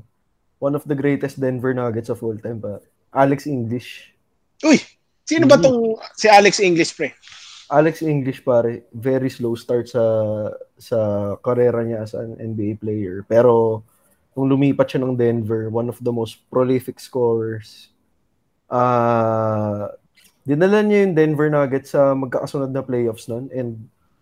one 0.62 0.78
of 0.78 0.86
the 0.86 0.94
greatest 0.94 1.42
Denver 1.42 1.74
Nuggets 1.74 2.14
of 2.14 2.22
all 2.22 2.38
time 2.38 2.62
pa. 2.62 2.78
Alex 3.10 3.50
English. 3.50 4.14
Uy! 4.62 4.78
Sino 5.26 5.50
ba 5.50 5.58
tong 5.58 5.98
si 6.14 6.30
Alex 6.30 6.62
English, 6.62 6.94
pre? 6.94 7.18
Alex 7.70 8.02
English 8.02 8.42
pare, 8.42 8.86
very 8.94 9.30
slow 9.30 9.54
start 9.54 9.86
sa 9.86 10.02
sa 10.78 10.98
karera 11.42 11.86
niya 11.86 12.02
as 12.02 12.18
an 12.18 12.34
NBA 12.38 12.82
player. 12.82 13.22
Pero 13.30 13.86
nung 14.34 14.50
lumipat 14.50 14.90
siya 14.90 15.06
ng 15.06 15.14
Denver, 15.14 15.70
one 15.70 15.86
of 15.86 16.02
the 16.02 16.14
most 16.14 16.42
prolific 16.50 16.98
scorers. 16.98 17.94
Uh, 18.70 19.94
dinala 20.48 20.84
niya 20.84 21.08
yung 21.08 21.16
Denver 21.16 21.50
Nuggets 21.52 21.96
sa 21.96 22.14
magkakasunod 22.16 22.72
na 22.72 22.86
playoffs 22.86 23.28
noon 23.28 23.48
and 23.52 23.80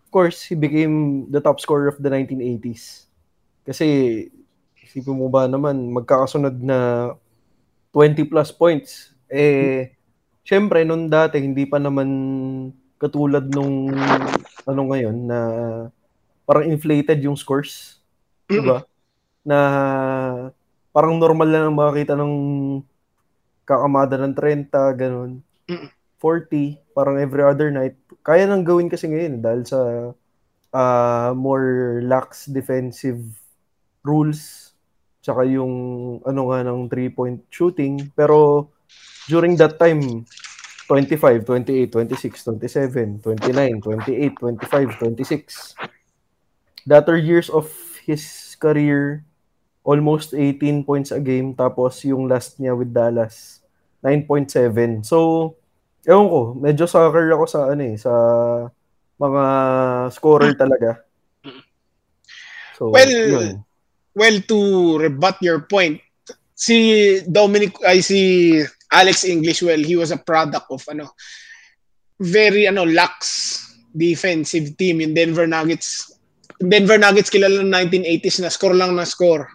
of 0.08 0.10
course, 0.10 0.48
he 0.48 0.56
became 0.56 1.28
the 1.28 1.44
top 1.44 1.60
scorer 1.60 1.92
of 1.92 2.00
the 2.00 2.08
1980s. 2.08 3.12
Kasi 3.68 3.86
isipin 4.80 5.20
mo 5.20 5.28
ba 5.28 5.52
naman 5.52 5.92
magkakasunod 5.92 6.56
na 6.64 7.12
20 7.92 8.24
plus 8.32 8.56
points 8.56 9.12
eh 9.28 9.92
syempre 10.48 10.88
nung 10.88 11.12
dati 11.12 11.44
hindi 11.44 11.68
pa 11.68 11.76
naman 11.76 12.08
katulad 12.96 13.44
nung 13.52 13.92
ano 14.64 14.82
ngayon 14.88 15.18
na 15.28 15.40
parang 16.48 16.72
inflated 16.72 17.20
yung 17.20 17.36
scores. 17.36 18.00
Di 18.48 18.64
ba? 18.64 18.88
Na 19.44 19.60
parang 20.96 21.20
normal 21.20 21.52
lang 21.52 21.76
makakita 21.76 22.16
ng 22.16 22.34
kakamada 23.68 24.16
ng 24.16 24.32
30, 24.32 24.72
ganun. 24.96 25.32
40, 26.20 26.82
parang 26.98 27.22
every 27.22 27.44
other 27.46 27.70
night. 27.70 27.98
Kaya 28.26 28.50
nang 28.50 28.66
gawin 28.66 28.90
kasi 28.90 29.08
ngayon 29.08 29.40
dahil 29.42 29.62
sa 29.64 29.80
uh, 30.74 31.32
more 31.38 32.02
lax 32.04 32.50
defensive 32.50 33.22
rules 34.02 34.68
tsaka 35.28 35.44
yung 35.44 35.76
ano 36.24 36.42
nga 36.48 36.64
ng 36.64 36.88
three-point 36.88 37.52
shooting. 37.52 38.00
Pero 38.16 38.72
during 39.28 39.60
that 39.60 39.76
time, 39.76 40.24
25, 40.88 41.44
28, 41.44 41.92
26, 41.92 43.20
27, 43.20 43.20
29, 43.20 43.84
28, 43.84 44.40
25, 44.40 44.96
26. 45.04 45.76
Latter 46.88 47.20
years 47.20 47.52
of 47.52 47.68
his 48.08 48.56
career, 48.56 49.28
almost 49.84 50.32
18 50.32 50.88
points 50.88 51.12
a 51.12 51.20
game. 51.20 51.52
Tapos 51.52 52.08
yung 52.08 52.32
last 52.32 52.56
niya 52.64 52.72
with 52.72 52.96
Dallas, 52.96 53.60
9.7. 54.00 55.04
So, 55.04 55.60
ewan 56.08 56.28
ko, 56.32 56.40
medyo 56.56 56.88
soccer 56.88 57.28
ako 57.36 57.46
sa 57.46 57.60
ano 57.76 57.84
eh, 57.84 58.00
sa 58.00 58.14
mga 59.20 59.44
scorer 60.16 60.56
talaga. 60.56 61.04
So, 62.80 62.94
well, 62.94 63.10
yun. 63.10 63.66
well 64.14 64.38
to 64.48 64.60
rebut 65.02 65.42
your 65.42 65.66
point, 65.66 66.00
si 66.54 67.20
Dominic 67.26 67.76
ay 67.84 68.00
si 68.00 68.20
Alex 68.94 69.28
English, 69.28 69.66
well, 69.66 69.82
he 69.82 70.00
was 70.00 70.16
a 70.16 70.22
product 70.22 70.70
of 70.72 70.82
ano 70.88 71.12
very 72.22 72.66
ano 72.70 72.86
lax 72.86 73.58
defensive 73.98 74.78
team 74.78 75.02
in 75.02 75.18
Denver 75.18 75.50
Nuggets. 75.50 76.14
Denver 76.58 76.98
Nuggets 76.98 77.30
kilala 77.30 77.62
ng 77.62 77.74
1980s 77.74 78.42
na 78.42 78.54
score 78.54 78.78
lang 78.78 78.94
na 78.94 79.06
score. 79.06 79.46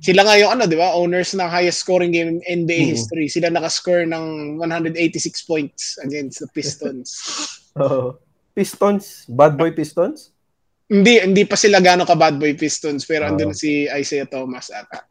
Sila 0.00 0.24
nga 0.24 0.40
yung 0.40 0.56
ano, 0.56 0.64
'di 0.64 0.80
ba? 0.80 0.96
Owners 0.96 1.36
ng 1.36 1.44
highest 1.44 1.84
scoring 1.84 2.08
game 2.08 2.40
in 2.40 2.64
NBA 2.64 2.88
mm-hmm. 2.88 2.92
history. 2.96 3.26
Sila 3.28 3.52
naka-score 3.52 4.08
ng 4.08 4.56
186 4.56 4.96
points 5.44 6.00
against 6.00 6.40
the 6.40 6.48
Pistons. 6.56 7.20
oh. 7.76 8.16
Pistons, 8.56 9.28
bad 9.28 9.54
boy 9.60 9.70
Pistons? 9.76 10.32
Hindi 10.90 11.20
hindi 11.20 11.44
pa 11.44 11.54
sila 11.54 11.78
gaano 11.78 12.08
ka 12.08 12.16
bad 12.16 12.40
boy 12.40 12.56
Pistons 12.56 13.04
pero 13.04 13.28
oh. 13.28 13.30
andun 13.30 13.52
si 13.52 13.86
Isaiah 13.92 14.26
Thomas 14.26 14.72
ata. 14.72 15.04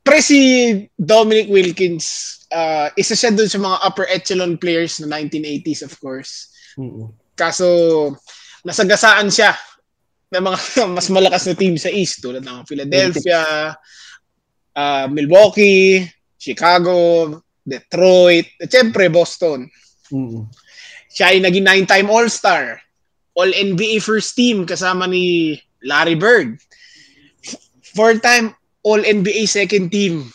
Pre 0.00 0.18
si 0.24 0.72
Dominic 0.96 1.52
Wilkins, 1.52 2.38
uh, 2.50 2.88
isa 2.96 3.12
siya 3.12 3.34
dun 3.34 3.50
sa 3.50 3.60
mga 3.60 3.76
upper 3.84 4.06
echelon 4.08 4.56
players 4.56 4.98
na 5.04 5.20
1980s 5.20 5.84
of 5.84 5.92
course. 6.00 6.48
Mm-hmm. 6.80 7.12
Kaso 7.36 7.68
nasagasaan 8.64 9.28
siya 9.28 9.52
ng 10.32 10.42
mga 10.42 10.58
mas 10.96 11.08
malakas 11.12 11.46
na 11.46 11.54
team 11.54 11.74
sa 11.78 11.90
East 11.92 12.22
tulad 12.22 12.42
ng 12.42 12.66
Philadelphia, 12.66 13.74
uh, 14.74 15.06
Milwaukee, 15.10 16.06
Chicago, 16.36 17.30
Detroit, 17.66 18.46
at 18.62 18.70
syempre 18.70 19.10
Boston. 19.10 19.66
Mm-hmm. 20.10 20.42
Siya 21.10 21.26
ay 21.32 21.38
naging 21.42 21.66
nine-time 21.66 22.08
All-Star, 22.12 22.78
All-NBA 23.36 24.04
first 24.04 24.36
team 24.36 24.68
kasama 24.68 25.08
ni 25.08 25.56
Larry 25.82 26.14
Bird. 26.14 26.60
Four-time 27.96 28.52
All-NBA 28.84 29.48
second 29.48 29.90
team. 29.90 30.30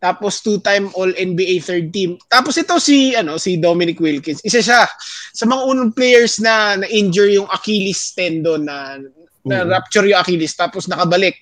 Tapos 0.00 0.40
two-time 0.40 0.88
All-NBA 0.96 1.60
third 1.60 1.92
team. 1.92 2.16
Tapos 2.32 2.56
ito 2.56 2.72
si 2.80 3.12
ano 3.12 3.36
si 3.36 3.60
Dominic 3.60 4.00
Wilkins. 4.00 4.40
Isa 4.40 4.64
siya 4.64 4.88
sa 5.36 5.44
mga 5.44 5.62
unang 5.68 5.92
players 5.92 6.40
na 6.40 6.80
na-injure 6.80 7.36
yung 7.36 7.48
Achilles 7.52 8.16
tendon 8.16 8.64
na 8.64 8.96
na 9.44 9.64
rupture 9.64 10.06
yung 10.10 10.20
Achilles 10.20 10.54
tapos 10.56 10.86
nakabalik. 10.86 11.38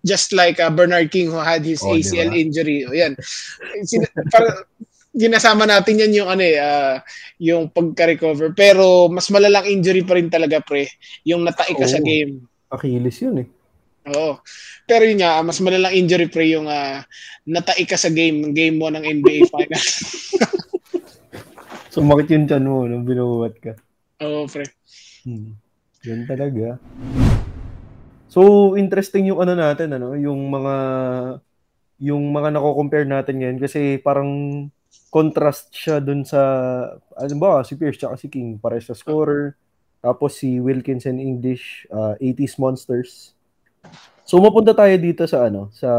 Just 0.00 0.32
like 0.32 0.56
uh, 0.56 0.72
Bernard 0.72 1.12
King 1.12 1.28
who 1.28 1.36
had 1.36 1.60
his 1.60 1.84
oh, 1.84 1.92
ACL 1.92 2.32
diba? 2.32 2.40
injury. 2.40 2.78
O 2.88 2.96
yan. 2.96 3.12
Sin- 3.84 4.08
para, 4.32 4.64
ginasama 5.12 5.66
natin 5.66 6.00
yan 6.00 6.22
yung 6.22 6.28
ano 6.30 6.40
eh, 6.40 6.56
uh, 6.56 6.96
yung 7.36 7.68
pagka-recover. 7.68 8.56
Pero 8.56 9.12
mas 9.12 9.28
malalang 9.28 9.68
injury 9.68 10.06
pa 10.06 10.16
rin 10.16 10.32
talaga 10.32 10.64
pre, 10.64 10.88
yung 11.26 11.44
natai 11.44 11.76
ka 11.76 11.84
oh, 11.84 11.92
sa 11.92 12.00
game. 12.00 12.48
Achilles 12.72 13.18
yun 13.20 13.44
eh. 13.44 13.48
Oo. 14.08 14.40
Pero 14.88 15.04
yun 15.04 15.20
nga, 15.20 15.44
mas 15.44 15.60
malalang 15.60 15.92
injury 15.92 16.32
pre 16.32 16.48
yung 16.48 16.64
uh, 16.64 17.04
natai 17.44 17.84
ka 17.84 18.00
sa 18.00 18.08
game, 18.08 18.56
game 18.56 18.80
mo 18.80 18.88
ng 18.88 19.04
NBA 19.04 19.46
Finals. 19.52 19.88
Sumakit 21.90 22.32
yung 22.32 22.46
chan 22.48 22.64
mo 22.64 22.86
nung 22.88 23.04
binubuhat 23.04 23.58
ka. 23.60 23.72
Oo, 24.24 24.48
pre. 24.48 24.64
Hmm. 25.26 25.59
Yan 26.08 26.24
talaga. 26.24 26.80
So, 28.30 28.72
interesting 28.78 29.28
yung 29.28 29.42
ano 29.42 29.58
natin, 29.58 29.92
ano, 29.96 30.14
yung 30.14 30.48
mga 30.48 30.74
yung 32.00 32.32
mga 32.32 32.56
nako-compare 32.56 33.04
natin 33.04 33.36
ngayon 33.36 33.58
kasi 33.60 34.00
parang 34.00 34.30
contrast 35.12 35.68
siya 35.74 36.00
dun 36.00 36.24
sa 36.24 36.40
ano 37.12 37.34
ba, 37.36 37.60
si 37.60 37.76
Pierce 37.76 38.00
tsaka 38.00 38.16
si 38.16 38.32
King, 38.32 38.56
pare 38.56 38.80
sa 38.80 38.96
scorer. 38.96 39.52
Tapos 40.00 40.40
si 40.40 40.56
Wilkins 40.56 41.04
and 41.04 41.20
English, 41.20 41.84
uh, 41.92 42.16
80s 42.16 42.56
Monsters. 42.56 43.36
So 44.24 44.40
mapunta 44.40 44.72
tayo 44.72 44.96
dito 44.96 45.28
sa 45.28 45.52
ano, 45.52 45.68
sa 45.76 45.90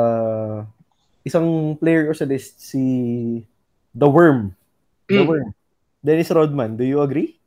isang 1.22 1.78
player 1.78 2.10
ko 2.10 2.14
sa 2.18 2.26
list 2.26 2.58
si 2.58 2.82
The 3.94 4.10
Worm. 4.10 4.58
The 5.06 5.22
mm. 5.22 5.30
Worm. 5.30 5.50
Dennis 6.02 6.34
Rodman, 6.34 6.74
do 6.74 6.82
you 6.82 7.06
agree? 7.06 7.38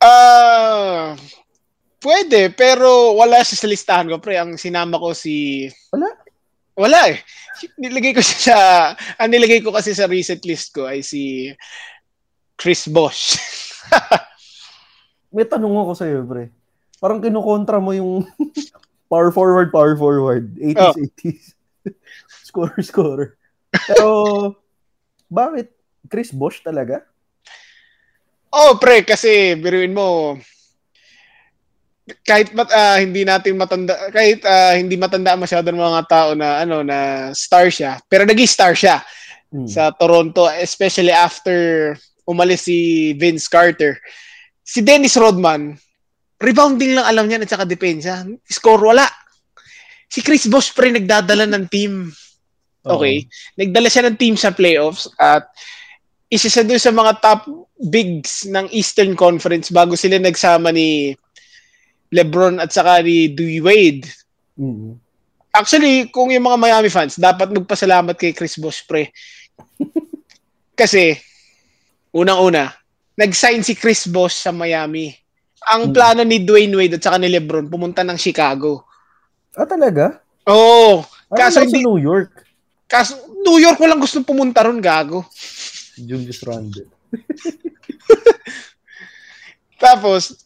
Ah, 0.00 0.08
uh, 0.08 1.06
pwede, 2.00 2.48
pero 2.56 3.14
wala 3.14 3.44
siya 3.44 3.56
sa 3.60 3.68
listahan 3.68 4.08
ko, 4.08 4.16
pre. 4.16 4.40
Ang 4.40 4.56
sinama 4.56 4.96
ko 4.96 5.12
si 5.12 5.68
Wala. 5.92 6.08
Wala 6.76 7.00
eh. 7.12 7.20
Nilagay 7.76 8.16
ko 8.16 8.24
siya 8.24 8.38
sa 8.40 8.56
ang 9.20 9.28
nilagay 9.28 9.60
ko 9.60 9.68
kasi 9.68 9.92
sa 9.92 10.08
recent 10.08 10.40
list 10.48 10.72
ko 10.72 10.88
ay 10.88 11.04
si 11.04 11.52
Chris 12.56 12.88
Bosh. 12.88 13.36
May 15.34 15.44
tanong 15.44 15.76
ako 15.84 15.92
sa 15.92 16.08
iyo, 16.08 16.24
pre. 16.24 16.48
Parang 16.96 17.20
kinukontra 17.20 17.76
mo 17.76 17.92
yung 17.92 18.24
Power 19.10 19.34
forward, 19.34 19.74
power 19.74 19.98
forward. 19.98 20.54
80s, 20.54 20.78
oh. 20.78 20.94
80s. 20.94 21.44
scorer, 22.46 22.78
scorer. 22.86 23.28
Pero, 23.90 24.08
bakit 25.26 25.74
Chris 26.06 26.30
Bosch 26.30 26.62
talaga? 26.62 27.02
Oh, 28.50 28.76
pre, 28.82 29.06
kasi 29.06 29.54
biruin 29.54 29.94
mo, 29.94 30.34
kahit 32.26 32.50
mat, 32.50 32.66
uh, 32.74 32.98
hindi 32.98 33.22
natin 33.22 33.54
matanda 33.54 33.94
kahit 34.10 34.42
uh, 34.42 34.74
hindi 34.74 34.98
matanda 34.98 35.38
masyado 35.38 35.70
ng 35.70 35.78
mga 35.78 36.04
tao 36.10 36.34
na 36.34 36.58
ano 36.58 36.82
na 36.82 37.30
star 37.30 37.70
siya 37.70 38.02
pero 38.10 38.26
naging 38.26 38.50
star 38.50 38.74
siya 38.74 38.98
hmm. 39.54 39.70
sa 39.70 39.94
Toronto 39.94 40.50
especially 40.50 41.14
after 41.14 41.94
umalis 42.26 42.66
si 42.66 43.14
Vince 43.14 43.46
Carter 43.46 43.94
si 44.66 44.82
Dennis 44.82 45.14
Rodman 45.14 45.78
Rebounding 46.40 46.96
lang 46.96 47.04
alam 47.04 47.28
niya 47.28 47.36
at 47.44 47.52
saka 47.52 47.68
depensa. 47.68 48.24
Score 48.48 48.80
wala. 48.80 49.04
Si 50.08 50.24
Chris 50.24 50.48
Bosh 50.48 50.72
pre 50.72 50.88
nagdadala 50.88 51.44
ng 51.44 51.68
team. 51.68 52.08
Okay? 52.80 53.16
Uh-huh. 53.20 53.60
Nagdala 53.60 53.92
siya 53.92 54.08
ng 54.08 54.16
team 54.16 54.34
sa 54.40 54.48
playoffs 54.48 55.04
at 55.20 55.44
isa 56.30 56.46
siya 56.46 56.62
doon 56.62 56.78
sa 56.78 56.94
mga 56.94 57.12
top 57.18 57.40
bigs 57.76 58.46
ng 58.46 58.70
Eastern 58.70 59.12
Conference 59.12 59.68
bago 59.68 59.92
sila 59.92 60.16
nagsama 60.16 60.70
ni 60.70 61.10
LeBron 62.08 62.58
at 62.58 62.70
saka 62.70 63.02
ni 63.02 63.28
Dwayne 63.28 63.60
Wade. 63.60 64.06
Mm-hmm. 64.54 64.92
Actually, 65.50 66.06
kung 66.08 66.30
yung 66.30 66.46
mga 66.46 66.58
Miami 66.58 66.86
fans, 66.86 67.18
dapat 67.18 67.50
magpasalamat 67.50 68.14
kay 68.14 68.30
Chris 68.30 68.54
Bosh 68.54 68.86
pre. 68.86 69.10
Kasi 70.80 71.18
Unang-una, 72.10 72.66
nag-sign 73.14 73.62
si 73.62 73.78
Chris 73.78 74.10
Bosh 74.10 74.34
sa 74.34 74.50
Miami. 74.50 75.14
Ang 75.62 75.90
Hmm. 75.90 75.94
plano 75.94 76.22
ni 76.26 76.42
Dwayne 76.42 76.74
Wade 76.74 76.98
at 76.98 77.06
saka 77.06 77.22
ni 77.22 77.30
LeBron 77.30 77.70
pumunta 77.70 78.02
ng 78.02 78.18
Chicago. 78.18 78.82
Ah, 79.54 79.62
talaga? 79.62 80.18
Oo. 80.50 81.06
Oh, 81.06 81.06
Kaso 81.30 81.62
hindi- 81.62 81.86
New 81.86 82.02
York. 82.02 82.42
kaso 82.90 83.14
New 83.46 83.62
York 83.62 83.78
walang 83.78 84.02
gusto 84.02 84.18
pumunta 84.26 84.66
ron, 84.66 84.82
gago. 84.82 85.22
Julius 86.06 86.40
Randle. 86.44 86.88
Tapos, 89.80 90.44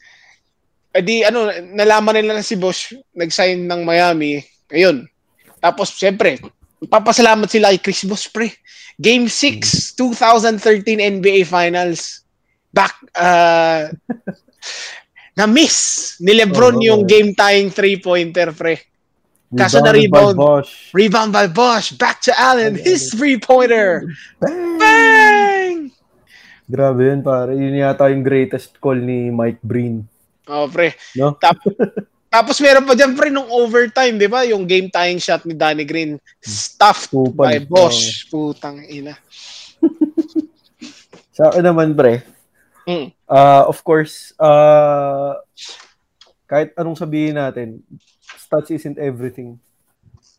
edi 0.95 1.27
ano, 1.27 1.51
nalaman 1.75 2.23
nila 2.23 2.39
na 2.39 2.47
si 2.47 2.55
Bosch 2.55 2.95
nag-sign 3.13 3.67
ng 3.67 3.83
Miami. 3.83 4.39
Ayun. 4.71 5.11
Tapos, 5.59 5.99
syempre, 5.99 6.39
papasalamat 6.87 7.51
sila 7.51 7.75
kay 7.75 7.81
Chris 7.83 8.07
Bosch, 8.07 8.31
pre. 8.31 8.55
Game 9.01 9.27
6, 9.27 9.99
2013 9.99 11.03
NBA 11.19 11.43
Finals. 11.51 12.23
Back, 12.71 12.95
uh, 13.19 13.91
na-miss 15.39 16.19
ni 16.23 16.35
Lebron 16.39 16.79
Oo, 16.79 16.87
yung 16.87 17.03
oo. 17.03 17.11
game-tying 17.11 17.75
three-pointer, 17.75 18.55
pre. 18.55 18.79
Kaso 19.55 19.79
na 19.79 19.95
Rebounded 19.95 20.11
by 20.11 20.19
rebound. 20.19 20.37
Bosh. 20.37 20.71
Rebound 20.91 21.31
by 21.31 21.47
Bosch. 21.47 21.95
Back 21.95 22.23
to 22.27 22.33
Allen. 22.35 22.75
His 22.75 23.15
three-pointer. 23.15 24.11
Bang! 24.43 24.79
Bang! 24.79 25.34
Grabe 26.65 27.13
yun, 27.13 27.21
pare. 27.21 27.53
Yun 27.53 27.77
yata 27.77 28.09
yung 28.09 28.25
greatest 28.25 28.81
call 28.81 28.97
ni 28.97 29.29
Mike 29.29 29.61
Breen. 29.61 30.09
Oh, 30.49 30.65
pre. 30.69 30.97
No? 31.17 31.37
Tap, 31.37 31.61
tapos 32.35 32.57
meron 32.61 32.85
pa 32.85 32.97
dyan, 32.97 33.13
pre, 33.13 33.29
nung 33.29 33.49
overtime, 33.49 34.17
di 34.17 34.29
ba? 34.29 34.45
Yung 34.49 34.65
game 34.65 34.89
tying 34.89 35.21
shot 35.21 35.45
ni 35.45 35.53
Danny 35.53 35.85
Green. 35.85 36.17
Stuffed 36.41 37.13
Kupal. 37.13 37.37
by 37.37 37.57
Bosch. 37.65 38.29
Putang 38.29 38.81
ina. 38.89 39.17
Sa 41.37 41.51
akin 41.53 41.65
naman, 41.65 41.93
pre, 41.93 42.25
Mm. 42.85 43.17
uh, 43.33 43.65
of 43.65 43.81
course, 43.81 44.37
uh, 44.37 45.41
kahit 46.45 46.77
anong 46.77 47.01
sabihin 47.01 47.41
natin, 47.41 47.81
stats 48.37 48.69
isn't 48.69 49.01
everything. 49.01 49.57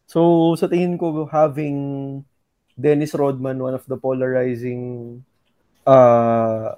So, 0.05 0.53
sa 0.53 0.69
tingin 0.69 0.93
ko, 0.93 1.25
having 1.25 2.21
Dennis 2.77 3.17
Rodman, 3.17 3.57
one 3.57 3.73
of 3.73 3.81
the 3.89 3.97
polarizing 3.97 5.25
uh, 5.85 6.75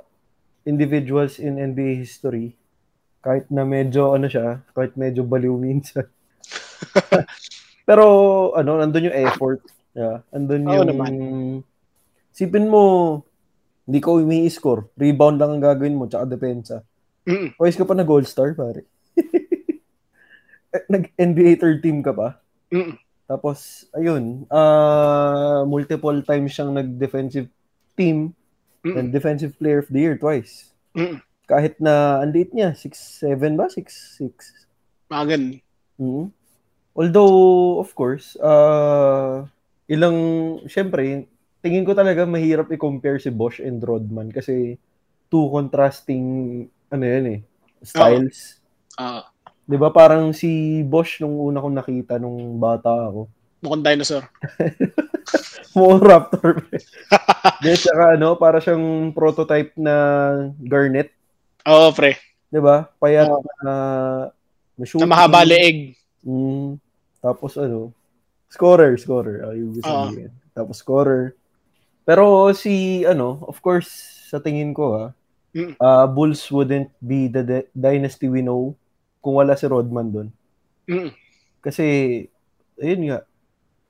individuals 0.67 1.39
in 1.39 1.55
NBA 1.55 2.03
history, 2.03 2.53
kahit 3.23 3.47
na 3.47 3.63
medyo, 3.63 4.13
ano 4.13 4.27
siya, 4.27 4.61
kahit 4.75 4.93
medyo 4.99 5.23
baliw 5.23 5.55
minsan. 5.55 6.05
Pero, 7.87 8.05
ano, 8.53 8.77
nandun 8.77 9.09
yung 9.09 9.19
effort. 9.27 9.63
Yeah, 9.95 10.21
andun 10.29 10.67
yung... 10.67 10.87
naman. 10.91 11.13
Sipin 12.35 12.69
mo, 12.69 12.83
hindi 13.87 14.03
ka 14.03 14.11
umi-score. 14.13 14.91
Rebound 14.99 15.39
lang 15.39 15.57
ang 15.57 15.63
gagawin 15.63 15.95
mo, 15.97 16.05
tsaka 16.05 16.27
depensa. 16.27 16.83
Mm. 17.27 17.55
Pwes 17.55 17.75
ka 17.79 17.87
pa 17.87 17.95
na 17.95 18.05
gold 18.05 18.27
star, 18.27 18.53
pare. 18.53 18.85
Eh, 20.67 20.83
Nag-NBA 20.91 21.63
third 21.63 21.79
team 21.79 22.03
ka 22.03 22.11
pa. 22.11 22.43
Mm. 22.75 22.99
Tapos, 23.23 23.87
ayun, 23.95 24.43
ah 24.51 25.63
multiple 25.63 26.19
times 26.27 26.51
siyang 26.51 26.75
nag-defensive 26.75 27.47
team 27.95 28.35
Mm. 28.87 28.95
and 28.95 29.07
defensive 29.11 29.53
player 29.59 29.83
of 29.83 29.89
the 29.91 29.99
year 29.99 30.15
twice. 30.15 30.71
Mm. 30.95 31.19
Kahit 31.47 31.79
na, 31.79 32.23
ang 32.23 32.31
liit 32.31 32.51
niya, 32.55 32.75
6'7 32.75 33.59
ba? 33.59 33.67
6'6. 33.67 34.67
Mga 35.11 35.25
ganun. 35.35 35.55
Mhm. 35.97 36.25
Although, 36.97 37.77
of 37.79 37.93
course, 37.93 38.35
uh, 38.41 39.45
ilang, 39.87 40.17
syempre, 40.65 41.29
tingin 41.61 41.85
ko 41.85 41.93
talaga 41.93 42.25
mahirap 42.25 42.71
i-compare 42.73 43.21
si 43.21 43.29
Bosch 43.29 43.61
and 43.61 43.83
Rodman 43.83 44.33
kasi 44.33 44.81
two 45.29 45.45
contrasting, 45.51 46.65
ano 46.89 47.03
yan 47.05 47.25
eh, 47.27 47.39
styles. 47.83 48.59
Ah, 48.97 49.29
'Di 49.67 49.75
ba 49.75 49.91
parang 49.91 50.31
si 50.31 50.81
Bosch 50.87 51.19
nung 51.19 51.35
una 51.37 51.59
kong 51.59 51.75
nakita 51.75 52.15
nung 52.17 52.55
bata 52.57 52.89
ako. 52.89 53.27
Mukhang 53.59 53.83
dinosaur. 53.83 54.25
Mo 55.77 55.97
Raptor. 55.97 56.65
Then 57.63 57.77
saka 57.77 58.17
ano, 58.17 58.33
para 58.33 58.57
siyang 58.57 59.13
prototype 59.13 59.73
na 59.77 59.95
Garnet, 60.57 61.13
Oo, 61.67 61.91
pre. 61.91 62.15
'di 62.47 62.59
ba? 62.63 62.87
Payat 62.97 63.27
Oo. 63.27 63.43
na 63.43 63.53
na 63.61 63.73
Na 64.77 65.09
mahaba 65.09 65.43
leeg. 65.43 65.97
Mm, 66.23 66.77
tapos 67.19 67.57
ano, 67.57 67.91
scorer, 68.47 68.95
scorer. 68.97 69.43
Oo. 69.43 69.81
sabihin. 69.83 70.31
Tapos 70.53 70.79
scorer. 70.79 71.35
Pero 72.07 72.49
si 72.55 73.03
ano, 73.03 73.43
of 73.43 73.59
course, 73.59 73.89
sa 74.31 74.39
tingin 74.39 74.71
ko 74.71 74.85
ha, 74.95 75.05
Mm. 75.57 75.73
uh, 75.81 76.05
Bulls 76.05 76.43
wouldn't 76.53 76.91
be 77.01 77.25
the 77.25 77.41
de- 77.41 77.69
dynasty 77.73 78.29
we 78.29 78.45
know 78.45 78.77
kung 79.23 79.41
wala 79.41 79.57
si 79.57 79.65
Rodman 79.65 80.13
doon. 80.13 80.29
Mm. 80.85 81.09
Kasi 81.59 81.85
ayun 82.77 83.09
nga. 83.09 83.19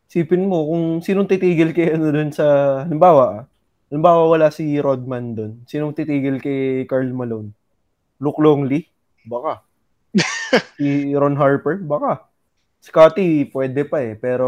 Sipin 0.08 0.48
mo 0.48 0.63
kung 0.72 1.04
sinong 1.04 1.28
titigil 1.28 1.76
kay 1.76 1.91
ano 2.00 2.12
doon 2.15 2.32
sa 2.32 2.80
halimbawa, 2.88 3.43
halimbawa 3.91 4.32
wala 4.32 4.48
si 4.48 4.80
Rodman 4.80 5.36
doon. 5.36 5.54
Sinong 5.67 5.91
titigil 5.91 6.39
kay 6.39 6.88
Carl 6.88 7.12
Malone? 7.12 7.52
Luke 8.24 8.39
Longley? 8.39 8.88
Baka. 9.28 9.62
si 10.80 11.12
Ron 11.12 11.36
Harper? 11.36 11.84
Baka. 11.84 12.24
Scotty, 12.80 13.52
pwede 13.52 13.84
pa 13.84 14.00
eh. 14.00 14.15
Pero 14.15 14.48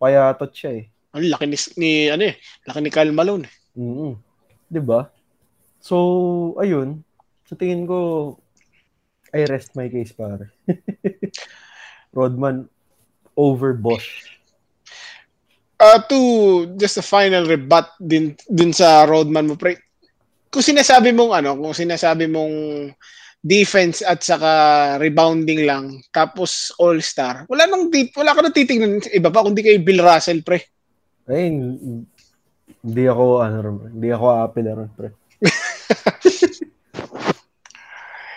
payatot 0.00 0.50
siya 0.50 0.82
eh. 0.82 0.84
Ang 1.12 1.32
laki 1.32 1.44
ni, 1.48 1.56
ni, 1.80 1.90
ano 2.12 2.24
eh, 2.28 2.34
laki 2.68 2.80
ni 2.80 2.90
Kyle 2.92 3.12
Malone. 3.12 3.48
mm 3.76 4.12
'Di 4.68 4.80
ba? 4.82 5.08
So, 5.78 6.56
ayun. 6.58 7.06
Sa 7.46 7.54
tingin 7.54 7.86
ko, 7.86 8.34
I 9.30 9.46
rest 9.46 9.78
my 9.78 9.86
case, 9.86 10.10
pare. 10.10 10.50
Rodman 12.16 12.66
over 13.38 13.76
Bosch. 13.76 14.35
Uh, 15.76 16.00
to 16.08 16.18
just 16.80 16.96
a 16.96 17.04
final 17.04 17.44
rebut 17.44 17.84
din 18.00 18.32
din 18.48 18.72
sa 18.72 19.04
Rodman 19.04 19.52
mo 19.52 19.60
pre. 19.60 19.76
Kung 20.48 20.64
sinasabi 20.64 21.12
mong 21.12 21.36
ano, 21.36 21.52
kung 21.52 21.76
sinasabi 21.76 22.32
mong 22.32 22.88
defense 23.46 24.02
at 24.02 24.24
saka 24.24 24.50
rebounding 24.98 25.68
lang 25.68 26.00
tapos 26.10 26.72
all-star. 26.80 27.44
Wala 27.46 27.68
nang 27.68 27.92
tit 27.92 28.10
wala 28.16 28.32
ka 28.32 28.40
nang 28.40 28.56
titingnan 28.56 29.04
iba 29.12 29.30
pa 29.30 29.44
kundi 29.44 29.60
kay 29.60 29.78
Bill 29.84 30.00
Russell 30.00 30.42
pre. 30.42 30.64
Ay, 31.26 31.50
hindi 32.86 33.04
ako, 33.10 33.42
ano, 33.42 33.90
hindi 33.90 34.08
ako 34.14 34.24
apel 34.30 34.70
ron, 34.70 34.90
pre. 34.94 35.10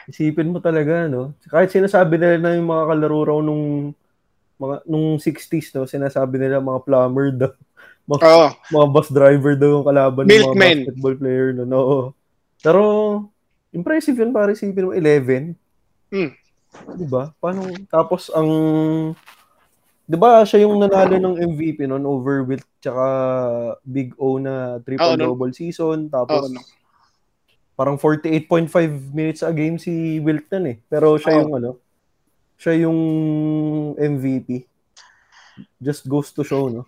Isipin 0.10 0.50
mo 0.50 0.58
talaga, 0.58 1.06
no? 1.06 1.38
Kahit 1.46 1.70
sinasabi 1.70 2.18
nila 2.18 2.42
na 2.42 2.58
yung 2.58 2.66
mga 2.66 2.90
kalaro 2.90 3.20
raw 3.30 3.40
nung 3.46 3.94
mga 4.60 4.76
nung 4.86 5.18
60s, 5.18 5.74
no? 5.74 5.88
Sinasabi 5.88 6.36
nila 6.38 6.60
mga 6.60 6.84
plumber 6.84 7.28
daw. 7.34 7.54
Mga, 8.10 8.26
Oo. 8.26 8.48
mga 8.74 8.88
bus 8.90 9.10
driver 9.14 9.54
daw 9.54 9.70
yung 9.70 9.86
kalaban 9.86 10.26
ng 10.26 10.34
mga 10.34 10.34
Milkman. 10.34 10.78
basketball 10.82 11.14
player, 11.22 11.54
no? 11.54 11.62
no? 11.70 11.82
Pero, 12.58 12.82
impressive 13.70 14.18
yun, 14.18 14.34
pare. 14.34 14.58
Isipin 14.58 14.90
mo, 14.90 14.98
11. 14.98 15.54
Hmm. 16.10 16.34
Diba? 16.98 17.38
Paano? 17.38 17.70
Tapos, 17.86 18.34
ang 18.34 18.50
Di 20.10 20.18
ba 20.18 20.42
siya 20.42 20.66
yung 20.66 20.82
nanalo 20.82 21.22
ng 21.22 21.38
MVP 21.38 21.86
noon 21.86 22.02
over 22.02 22.42
Wilt 22.42 22.66
tsaka 22.82 23.06
Big 23.86 24.18
O 24.18 24.42
na 24.42 24.82
triple-double 24.82 25.54
season. 25.54 26.10
Oo, 26.10 26.12
Tapos 26.12 26.50
no. 26.50 26.66
parang 27.78 27.94
48.5 27.94 28.74
minutes 29.14 29.46
a 29.46 29.54
game 29.54 29.78
si 29.78 30.18
Wilt 30.18 30.50
nun 30.50 30.74
eh. 30.74 30.78
Pero 30.90 31.14
siya 31.22 31.38
Oo. 31.38 31.40
yung 31.46 31.54
ano, 31.62 31.70
siya 32.60 32.86
yung 32.86 33.00
MVP. 33.96 34.68
Just 35.80 36.12
goes 36.12 36.36
to 36.36 36.44
show, 36.44 36.68
no? 36.68 36.84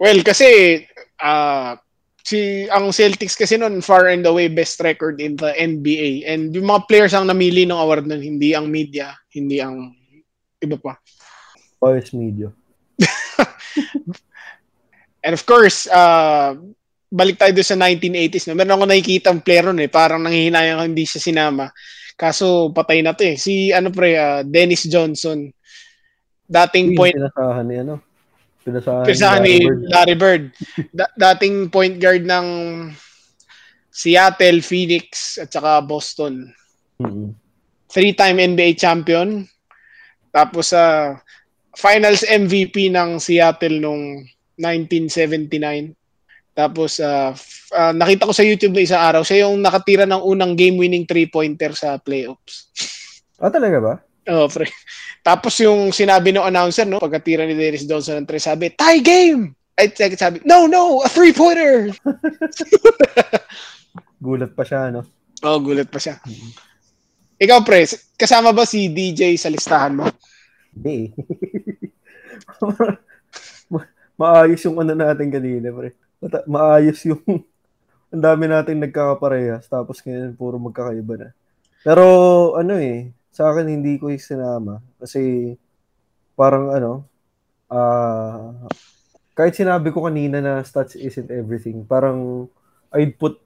Well, 0.00 0.20
kasi 0.26 0.82
ah 1.22 1.78
si 2.24 2.68
ang 2.68 2.92
Celtics 2.92 3.36
kasi 3.36 3.56
noon 3.56 3.80
far 3.80 4.12
and 4.12 4.26
away 4.28 4.48
best 4.48 4.80
record 4.80 5.20
in 5.20 5.36
the 5.40 5.52
NBA 5.56 6.28
and 6.28 6.52
yung 6.52 6.68
mga 6.68 6.84
players 6.88 7.14
ang 7.16 7.28
namili 7.28 7.64
ng 7.64 7.76
award 7.76 8.04
nun, 8.04 8.20
hindi 8.20 8.52
ang 8.52 8.68
media, 8.68 9.16
hindi 9.32 9.60
ang 9.60 9.92
iba 10.60 10.76
pa. 10.76 11.00
Bias 11.80 12.12
media. 12.12 12.52
And 15.24 15.36
of 15.36 15.44
course, 15.44 15.84
uh, 15.88 16.56
balik 17.12 17.36
tayo 17.36 17.52
doon 17.52 17.68
sa 17.68 17.76
1980s. 17.76 18.48
No? 18.48 18.56
Meron 18.56 18.76
ako 18.76 18.84
nakikita 18.88 19.28
ang 19.28 19.44
player 19.44 19.68
nun 19.68 19.84
eh. 19.84 19.92
Parang 19.92 20.20
nanghihinayang 20.24 20.80
hindi 20.80 21.04
siya 21.04 21.20
sinama. 21.20 21.68
Kaso 22.20 22.68
patay 22.76 23.00
na 23.00 23.16
to 23.16 23.24
eh. 23.24 23.40
Si 23.40 23.72
ano 23.72 23.88
pre, 23.88 24.12
ah, 24.20 24.44
Dennis 24.44 24.84
Johnson. 24.84 25.48
Dating 26.44 26.92
Yung 26.92 26.98
point 27.00 27.16
Pinasahan 27.16 27.64
ni 27.64 27.76
ano? 27.80 27.94
Pinasahan, 28.60 29.04
Pinasahan 29.08 29.40
ni 29.40 29.54
Larry 29.88 30.18
Bird. 30.20 30.52
Bird. 30.52 30.92
Da- 30.92 31.14
dating 31.16 31.72
point 31.72 31.96
guard 31.96 32.28
ng 32.28 32.46
Seattle, 33.88 34.60
Phoenix, 34.60 35.40
at 35.40 35.48
saka 35.48 35.80
Boston. 35.80 36.52
Mm-mm. 37.00 37.32
Three-time 37.88 38.54
NBA 38.54 38.76
champion. 38.76 39.48
Tapos 40.30 40.76
sa 40.76 41.16
finals 41.74 42.22
MVP 42.22 42.92
ng 42.92 43.16
Seattle 43.16 43.80
nung 43.80 44.20
1979. 44.60 45.96
Tapos, 46.50 46.98
uh, 46.98 47.30
uh, 47.72 47.92
nakita 47.94 48.26
ko 48.26 48.34
sa 48.34 48.44
YouTube 48.44 48.74
na 48.74 48.84
isang 48.84 49.00
araw, 49.00 49.22
siya 49.22 49.46
yung 49.46 49.62
nakatira 49.62 50.04
ng 50.04 50.22
unang 50.22 50.58
game-winning 50.58 51.06
three-pointer 51.06 51.72
sa 51.72 51.96
playoffs. 52.02 52.68
Ah, 53.38 53.48
talaga 53.48 53.78
ba? 53.80 53.94
Oo, 54.28 54.44
oh, 54.44 54.48
pre. 54.50 54.68
Tapos 55.24 55.56
yung 55.62 55.94
sinabi 55.94 56.34
ng 56.34 56.44
announcer, 56.44 56.84
no, 56.84 57.00
pagkatira 57.00 57.46
ni 57.46 57.54
Dennis 57.56 57.86
Johnson 57.86 58.20
ng 58.20 58.28
tre, 58.28 58.42
sabi, 58.42 58.72
tie 58.74 59.00
game! 59.00 59.54
Ay, 59.78 59.94
sabi, 59.96 60.44
no, 60.44 60.68
no, 60.68 61.00
a 61.00 61.08
three-pointer! 61.08 61.94
gulat 64.24 64.52
pa 64.52 64.62
siya, 64.66 64.92
no? 64.92 65.06
Oo, 65.40 65.56
oh, 65.56 65.58
gulat 65.64 65.88
pa 65.88 65.96
siya. 65.96 66.20
Mm-hmm. 66.20 66.52
Ikaw, 67.40 67.58
pre, 67.64 67.88
kasama 68.20 68.52
ba 68.52 68.68
si 68.68 68.92
DJ 68.92 69.32
sa 69.40 69.48
listahan 69.48 69.96
mo? 69.96 70.04
Hindi. 70.76 71.08
maayos 74.20 74.60
yung 74.68 74.76
ano 74.76 74.92
natin 74.92 75.32
kanina, 75.32 75.72
pre. 75.72 75.96
Maayos 76.48 77.00
yung 77.08 77.22
ang 78.12 78.22
dami 78.22 78.50
natin 78.50 78.82
nagkakaparehas 78.82 79.70
tapos 79.70 80.02
ngayon 80.02 80.34
puro 80.34 80.58
magkakaiba 80.58 81.14
na. 81.16 81.28
Pero 81.80 82.04
ano 82.58 82.76
eh, 82.76 83.14
sa 83.30 83.48
akin 83.54 83.70
hindi 83.70 83.96
ko 83.96 84.10
sinama 84.18 84.82
kasi 84.98 85.54
parang 86.34 86.74
ano, 86.74 86.92
uh, 87.70 88.66
kahit 89.38 89.56
sinabi 89.56 89.88
ko 89.94 90.04
kanina 90.04 90.42
na 90.42 90.60
stats 90.66 90.98
isn't 90.98 91.30
everything, 91.32 91.86
parang 91.86 92.50
I'd 92.92 93.16
put 93.16 93.40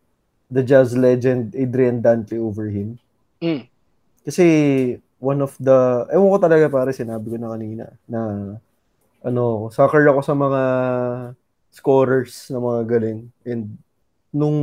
the 0.50 0.64
jazz 0.64 0.96
legend 0.96 1.52
Adrian 1.54 2.00
Dantley 2.00 2.40
over 2.40 2.66
him. 2.66 2.98
Mm. 3.38 3.68
Kasi 4.24 4.46
one 5.20 5.40
of 5.44 5.54
the, 5.60 6.08
ewan 6.10 6.32
ko 6.32 6.38
talaga 6.40 6.66
pare, 6.72 6.90
sinabi 6.90 7.30
ko 7.30 7.36
na 7.36 7.52
kanina, 7.52 7.84
na 8.08 8.20
ano, 9.24 9.68
soccer 9.72 10.04
ako 10.08 10.20
sa 10.24 10.34
mga 10.36 10.62
scorers 11.74 12.54
na 12.54 12.62
mga 12.62 12.82
galing. 12.86 13.20
And 13.42 13.74
nung 14.30 14.58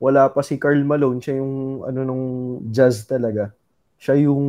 wala 0.00 0.32
pa 0.32 0.40
si 0.40 0.56
Carl 0.56 0.80
Malone, 0.80 1.20
siya 1.20 1.36
yung 1.44 1.84
ano 1.84 2.00
nung 2.00 2.24
jazz 2.72 3.04
talaga. 3.04 3.52
Siya 4.00 4.24
yung 4.24 4.44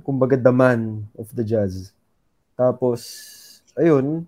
kumbaga 0.00 0.40
the 0.40 0.52
man 0.52 1.04
of 1.20 1.28
the 1.36 1.44
jazz. 1.44 1.92
Tapos 2.56 3.04
ayun, 3.76 4.24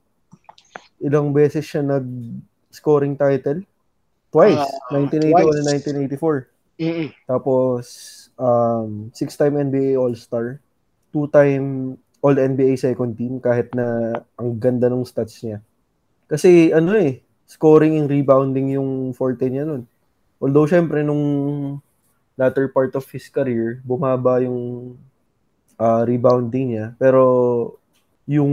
ilang 1.01 1.33
beses 1.33 1.65
siya 1.65 1.81
nag 1.81 2.05
scoring 2.69 3.17
title. 3.17 3.65
Twice, 4.29 4.61
uh, 4.93 5.01
1981 5.01 5.65
and 5.65 5.67
1984. 6.13 6.53
Mm-mm. 6.77 7.09
Tapos 7.25 7.85
um, 8.37 9.09
six-time 9.17 9.57
NBA 9.73 9.97
All-Star, 9.97 10.61
two-time 11.09 11.97
All-NBA 12.21 12.77
second 12.77 13.17
team 13.17 13.41
kahit 13.41 13.73
na 13.73 14.19
ang 14.37 14.61
ganda 14.61 14.93
ng 14.93 15.09
stats 15.09 15.41
niya. 15.41 15.65
Kasi 16.27 16.75
ano 16.75 16.95
eh, 16.99 17.23
scoring 17.47 18.03
and 18.03 18.11
rebounding 18.11 18.75
yung 18.75 19.15
forte 19.15 19.47
niya 19.47 19.67
nun. 19.67 19.87
Although 20.43 20.67
syempre 20.67 21.01
nung 21.07 21.79
latter 22.37 22.69
part 22.69 22.93
of 22.99 23.07
his 23.09 23.31
career, 23.33 23.81
bumaba 23.87 24.43
yung 24.45 24.93
uh, 25.81 26.03
rebounding 26.05 26.77
niya. 26.77 26.87
Pero 27.01 27.23
yung 28.27 28.53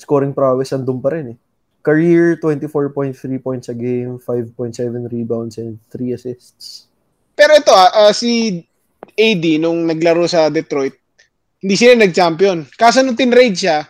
scoring 0.00 0.32
prowess 0.32 0.72
andun 0.72 0.98
pa 0.98 1.12
rin 1.14 1.36
eh. 1.36 1.38
Career 1.82 2.38
24.3 2.38 3.42
points 3.42 3.66
a 3.68 3.74
game, 3.74 4.16
5.7 4.18 4.54
rebounds 5.10 5.58
and 5.58 5.82
3 5.90 6.14
assists. 6.14 6.86
Pero 7.34 7.58
ito 7.58 7.74
ah, 7.74 8.08
uh, 8.08 8.12
si 8.14 8.62
AD 9.18 9.44
nung 9.58 9.84
naglaro 9.90 10.30
sa 10.30 10.46
Detroit, 10.46 10.94
hindi 11.58 11.74
sila 11.74 12.06
nag-champion. 12.06 12.70
Kaso 12.78 13.02
nung 13.02 13.18
tinrade 13.18 13.58
siya, 13.58 13.86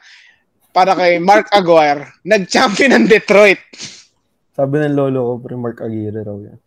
para 0.73 0.97
kay 0.97 1.21
Mark 1.21 1.53
Aguirre, 1.53 2.09
nag-champion 2.25 2.97
ng 2.97 3.07
Detroit. 3.07 3.61
Sabi 4.57 4.81
ng 4.81 4.97
lolo 4.97 5.21
ko, 5.21 5.33
pre 5.45 5.55
Mark 5.57 5.79
Aguirre 5.85 6.21
raw 6.25 6.37
yan. 6.37 6.59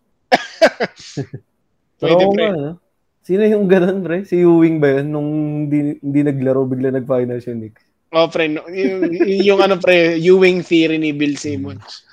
Pero 2.01 2.29
pre. 2.29 2.45
Nga, 2.53 2.77
Sino 3.25 3.41
yung 3.41 3.65
ganun, 3.65 4.05
pre? 4.05 4.21
Si 4.21 4.37
Ewing 4.37 4.77
ba 4.77 5.01
yun? 5.01 5.09
Nung 5.09 5.29
hindi, 5.65 5.97
hindi 5.97 6.19
naglaro, 6.21 6.69
bigla 6.69 6.93
nag-finals 6.93 7.49
yung 7.49 7.57
Knicks. 7.57 7.81
Oh, 8.13 8.29
pre. 8.29 8.45
No, 8.45 8.69
yung, 8.69 9.09
yung 9.41 9.59
ano, 9.65 9.81
pre, 9.81 10.21
Ewing 10.21 10.61
theory 10.61 11.01
ni 11.01 11.09
Bill 11.09 11.33
Simmons. 11.33 12.05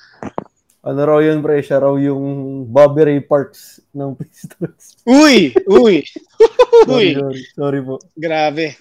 Ano 0.81 0.99
raw 1.05 1.21
yun, 1.21 1.45
pre? 1.45 1.61
Siya 1.61 1.85
raw 1.85 1.93
yung 2.01 2.65
Bobby 2.65 3.05
Ray 3.05 3.21
Parks 3.21 3.85
ng 3.93 4.17
Pistons. 4.19 4.97
Uy! 5.05 5.53
Uy! 5.69 6.01
Uy! 6.89 7.13
Sorry, 7.13 7.43
sorry, 7.53 7.81
po. 7.85 8.01
Grabe. 8.17 8.81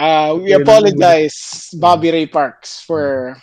Uh, 0.00 0.40
we 0.40 0.56
apologize, 0.56 1.68
Bobby 1.76 2.08
Ray 2.08 2.24
Parks, 2.24 2.80
for 2.80 3.36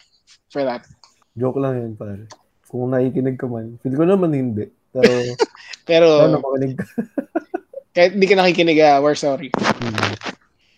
for 0.50 0.66
that. 0.66 0.90
Joke 1.38 1.62
lang 1.62 1.78
yun, 1.78 1.94
pare. 1.94 2.26
Kung 2.66 2.90
nakikinig 2.90 3.38
ka 3.38 3.46
man. 3.46 3.78
Feel 3.86 3.94
ko 3.94 4.10
naman 4.10 4.34
hindi. 4.34 4.66
Pero, 4.90 5.14
pero, 5.90 6.08
ano, 6.26 6.42
makinig 6.42 6.82
ka. 6.82 6.86
kahit 7.96 8.18
hindi 8.18 8.26
ka 8.26 8.42
nakikinig, 8.42 8.82
uh, 8.82 8.98
we're 9.06 9.14
sorry. 9.14 9.54
Hmm. 9.54 10.18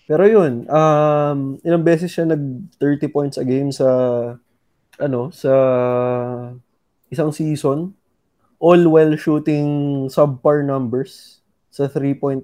Pero 0.04 0.28
yun, 0.28 0.68
um, 0.68 1.56
ilang 1.64 1.88
beses 1.88 2.12
siya 2.12 2.28
nag 2.28 2.44
30 2.76 3.16
points 3.16 3.40
a 3.40 3.48
game 3.48 3.72
sa 3.72 3.88
ano, 5.00 5.32
sa 5.32 5.54
isang 7.08 7.32
season, 7.32 7.96
all 8.60 8.84
while 8.92 9.16
shooting 9.16 10.12
subpar 10.12 10.60
numbers 10.60 11.40
sa 11.72 11.88
three-point 11.88 12.44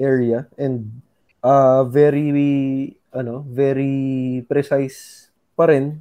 area 0.00 0.48
and 0.56 1.04
uh, 1.44 1.82
very 1.88 2.96
ano, 3.10 3.42
very 3.46 4.40
precise 4.46 5.30
pa 5.58 5.68
rin. 5.68 6.00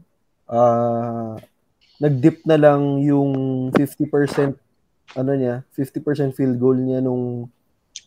Uh, 0.50 1.38
nag-dip 2.00 2.46
na 2.48 2.58
lang 2.58 3.04
yung 3.04 3.34
50% 3.76 4.56
ano 5.18 5.32
niya, 5.34 5.66
50% 5.74 6.38
field 6.38 6.58
goal 6.62 6.78
niya 6.78 7.02
nung 7.02 7.50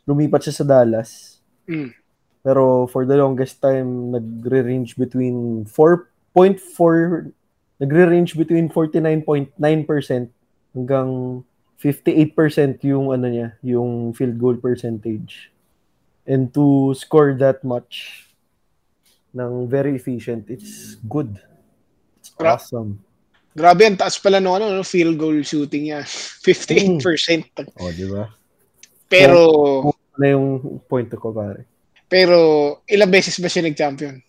lumipat 0.07 0.47
siya 0.49 0.63
sa 0.63 0.65
Dallas. 0.65 1.43
Mm. 1.67 1.91
Pero 2.43 2.87
for 2.91 3.07
the 3.07 3.15
longest 3.15 3.63
time, 3.63 4.15
nagre-range 4.15 4.99
between 4.99 5.67
4.4 5.67 7.31
nagre-range 7.83 8.39
between 8.39 8.71
49.9% 8.71 9.59
hanggang 10.71 11.11
58% 11.83 12.79
yung 12.87 13.11
ano 13.11 13.27
niya, 13.27 13.59
yung 13.67 14.15
field 14.15 14.39
goal 14.39 14.55
percentage. 14.55 15.51
And 16.23 16.55
to 16.55 16.95
score 16.95 17.35
that 17.43 17.65
much 17.67 18.27
ng 19.35 19.67
very 19.67 19.97
efficient, 19.97 20.47
it's 20.51 20.95
good. 21.09 21.35
It's 22.21 22.31
Gra- 22.31 22.57
awesome. 22.57 23.03
Grabe, 23.53 23.85
ang 23.85 24.01
taas 24.01 24.17
pala 24.17 24.41
no, 24.41 24.57
ano, 24.57 24.73
no, 24.73 24.87
field 24.87 25.19
goal 25.21 25.43
shooting 25.45 25.93
niya. 25.93 26.07
58%. 26.47 27.03
Mm. 27.03 27.69
Oh, 27.77 27.91
di 27.93 28.07
ba? 28.09 28.25
Pero... 29.11 29.39
So, 29.93 29.97
na 30.17 30.27
yung 30.33 30.81
point 30.89 31.09
ko, 31.09 31.33
pare. 31.33 31.69
Pero, 32.09 32.37
ilang 32.89 33.13
beses 33.13 33.37
ba 33.41 33.49
siya 33.49 33.65
nag-champion? 33.65 34.21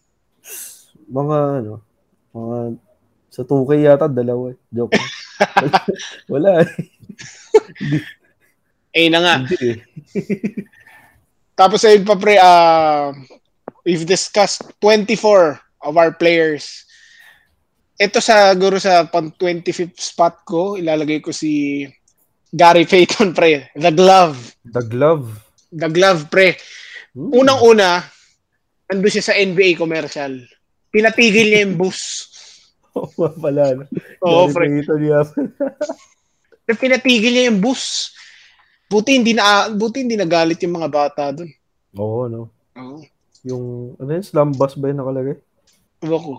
Mga, 1.08 1.38
ano, 1.64 1.74
mga 2.36 2.58
sa 3.34 3.42
2K 3.42 3.72
yata, 3.82 4.06
dalawa. 4.06 4.54
Eh. 4.54 4.58
Joke. 4.70 4.94
Wala 6.32 6.62
eh. 6.62 6.70
eh 8.94 9.08
na 9.10 9.20
nga. 9.26 9.36
Tapos 11.54 11.86
ayun 11.86 12.06
pa 12.06 12.18
pre, 12.18 12.36
uh, 12.42 13.14
we've 13.86 14.08
discussed 14.08 14.66
24 14.82 15.60
of 15.86 15.94
our 15.98 16.14
players. 16.14 16.86
Ito 18.00 18.18
sa 18.18 18.50
guro 18.58 18.82
sa 18.82 19.06
pang 19.06 19.30
25th 19.30 20.02
spot 20.02 20.42
ko, 20.44 20.76
ilalagay 20.76 21.22
ko 21.22 21.30
si 21.30 21.86
Gary 22.50 22.90
Payton 22.90 23.34
pre, 23.38 23.70
The 23.78 23.94
Glove. 23.94 24.38
The 24.66 24.84
Glove. 24.86 25.30
The 25.70 25.90
Glove 25.90 26.30
pre. 26.30 26.58
Ooh. 27.14 27.46
Unang-una, 27.46 28.02
ando 28.90 29.08
siya 29.10 29.30
sa 29.30 29.38
NBA 29.38 29.78
commercial. 29.78 30.42
Pinatigil 30.90 31.50
niya 31.50 31.66
yung 31.66 31.78
bus 31.78 32.34
Oo 32.98 33.30
pala. 33.42 33.74
No? 33.74 33.84
Oo, 34.26 34.46
oh, 34.46 34.48
friend. 34.50 34.86
niya. 34.86 35.26
Pinatigil 36.78 37.34
niya 37.34 37.50
yung 37.50 37.62
bus. 37.62 38.14
Buti 38.94 39.18
hindi 39.18 39.34
na 39.34 39.74
buti 39.74 40.06
hindi 40.06 40.14
nagalit 40.14 40.62
yung 40.62 40.78
mga 40.78 40.90
bata 40.94 41.34
doon. 41.34 41.50
Oo, 41.98 42.30
no. 42.30 42.42
Oo. 42.78 43.02
Yung 43.42 43.64
ano 43.98 44.10
yun, 44.14 44.22
slum 44.22 44.54
bus 44.54 44.78
ba 44.78 44.94
yung 44.94 45.02
nakalagay? 45.02 45.38
Ewan 46.06 46.22
ko. 46.22 46.36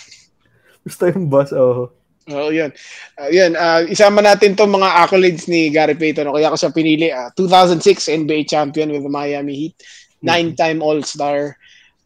Basta 0.84 1.08
yung 1.08 1.32
bus, 1.32 1.50
oo. 1.56 1.64
Oh. 1.64 1.86
Oo, 2.30 2.46
oh, 2.46 2.50
yun. 2.52 2.70
Uh, 3.16 3.30
yun, 3.32 3.56
uh, 3.56 3.82
isama 3.88 4.20
natin 4.20 4.54
tong 4.54 4.70
mga 4.70 4.86
accolades 5.02 5.48
ni 5.48 5.72
Gary 5.72 5.96
Payton. 5.96 6.28
O 6.30 6.36
kaya 6.36 6.52
ko 6.52 6.60
siya 6.60 6.70
pinili. 6.70 7.08
Uh, 7.10 7.32
2006 7.34 8.06
NBA 8.06 8.46
champion 8.46 8.92
with 8.92 9.02
the 9.02 9.10
Miami 9.10 9.56
Heat. 9.56 9.76
Nine-time 10.22 10.84
All-Star. 10.84 11.56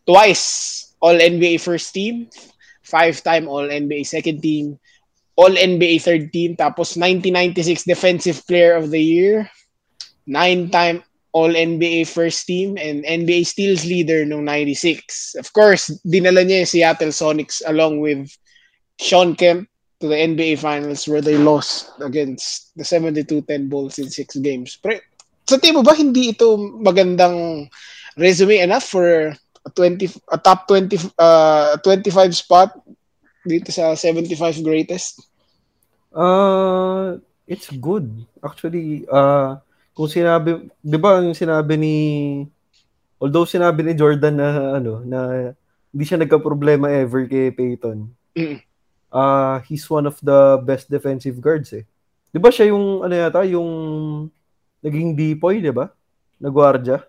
Twice 0.07 0.47
All-NBA 1.03 1.61
first 1.61 1.93
team 1.93 2.31
five-time 2.85 3.49
All-NBA 3.49 4.07
second 4.07 4.45
team, 4.45 4.79
All-NBA 5.35 5.99
third 6.05 6.31
team, 6.31 6.55
tapos 6.55 6.95
1996 6.95 7.89
Defensive 7.89 8.39
Player 8.47 8.79
of 8.79 8.93
the 8.93 9.01
Year, 9.01 9.51
nine-time 10.27 11.03
All-NBA 11.35 12.07
first 12.07 12.47
team, 12.47 12.79
and 12.79 13.03
NBA 13.03 13.43
steals 13.43 13.83
leader 13.83 14.23
nung 14.23 14.47
96. 14.47 15.35
Of 15.35 15.51
course, 15.51 15.91
dinala 16.07 16.47
niya 16.47 16.63
yung 16.63 16.71
Seattle 16.71 17.11
Sonics 17.11 17.59
along 17.67 17.99
with 17.99 18.31
Sean 19.03 19.35
Kemp 19.35 19.67
to 19.99 20.07
the 20.07 20.15
NBA 20.15 20.63
Finals 20.63 21.11
where 21.11 21.21
they 21.21 21.35
lost 21.35 21.91
against 21.99 22.71
the 22.79 22.87
72-10 22.87 23.67
Bulls 23.67 23.99
in 23.99 24.15
six 24.15 24.39
games. 24.39 24.79
Pre, 24.79 25.03
sa 25.49 25.59
tingin 25.59 25.81
mo 25.81 25.83
ba 25.83 25.99
hindi 25.99 26.33
ito 26.33 26.55
magandang 26.57 27.67
resume 28.15 28.63
enough 28.63 28.87
for 28.87 29.35
a 29.65 29.71
20 29.73 30.07
a 30.31 30.39
top 30.39 30.69
20 30.69 31.19
uh 31.19 31.77
25 31.83 32.37
spot 32.37 32.71
dito 33.43 33.73
sa 33.73 33.97
75 33.97 34.63
greatest? 34.63 35.25
Uh 36.15 37.19
it's 37.49 37.69
good. 37.83 38.09
Actually, 38.45 39.05
uh 39.11 39.57
kung 39.95 40.11
sinabi, 40.11 40.67
'di 40.83 40.99
ba 40.99 41.23
yung 41.23 41.39
sinabi 41.39 41.79
ni 41.79 41.95
although 43.23 43.47
sinabi 43.47 43.87
ni 43.87 43.95
Jordan 43.95 44.35
na 44.37 44.49
ano 44.83 45.01
na 45.07 45.19
hindi 45.95 46.05
siya 46.05 46.19
nagka-problema 46.19 46.91
ever 46.91 47.31
kay 47.31 47.55
Peyton. 47.55 48.11
Mm. 48.35 48.59
Uh 49.15 49.63
he's 49.71 49.87
one 49.87 50.11
of 50.11 50.19
the 50.19 50.59
best 50.67 50.91
defensive 50.91 51.39
guards 51.39 51.71
eh. 51.71 51.87
'Di 52.35 52.43
ba 52.43 52.51
siya 52.51 52.75
yung 52.75 53.07
ano 53.07 53.15
yata 53.15 53.47
yung 53.47 53.71
naging 54.83 55.15
depoy, 55.15 55.63
'di 55.63 55.71
ba? 55.71 55.95
Na 56.43 56.51
gwardiya. 56.51 57.07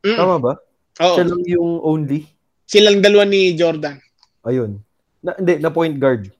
Mm. 0.00 0.16
Tama 0.16 0.36
ba? 0.40 0.52
Oo. 1.04 1.14
Siya 1.20 1.24
lang 1.28 1.42
yung 1.44 1.70
only. 1.84 2.24
Silang 2.64 3.04
dalawa 3.04 3.28
ni 3.28 3.52
Jordan. 3.52 4.00
Ayun. 4.44 4.80
Na, 5.20 5.36
hindi, 5.36 5.60
na 5.60 5.68
point 5.72 5.96
guard. 5.96 6.32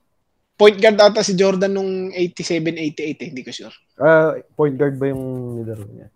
Point 0.55 0.79
guard 0.79 0.95
ata 0.99 1.19
si 1.19 1.35
Jordan 1.35 1.75
nung 1.75 2.15
87-88 2.15 3.03
eh, 3.03 3.27
hindi 3.27 3.43
ko 3.43 3.51
sure. 3.51 3.75
Ah, 3.99 4.39
point 4.55 4.75
guard 4.75 4.95
ba 4.95 5.11
yung 5.11 5.59
nilaro 5.59 5.83
niya? 5.91 6.07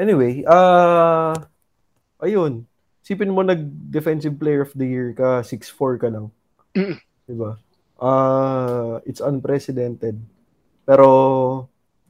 Anyway, 0.00 0.40
ah 0.48 1.36
ayun. 2.24 2.64
Sipin 3.04 3.32
mo 3.32 3.40
nag-defensive 3.40 4.36
player 4.36 4.64
of 4.64 4.72
the 4.76 4.84
year 4.84 5.12
ka, 5.12 5.40
6'4 5.44 6.00
ka 6.00 6.08
lang. 6.08 6.32
Mm. 6.76 6.96
'Di 7.28 7.34
ba? 7.36 7.56
Ah, 8.00 9.00
it's 9.04 9.20
unprecedented. 9.20 10.16
Pero 10.88 11.08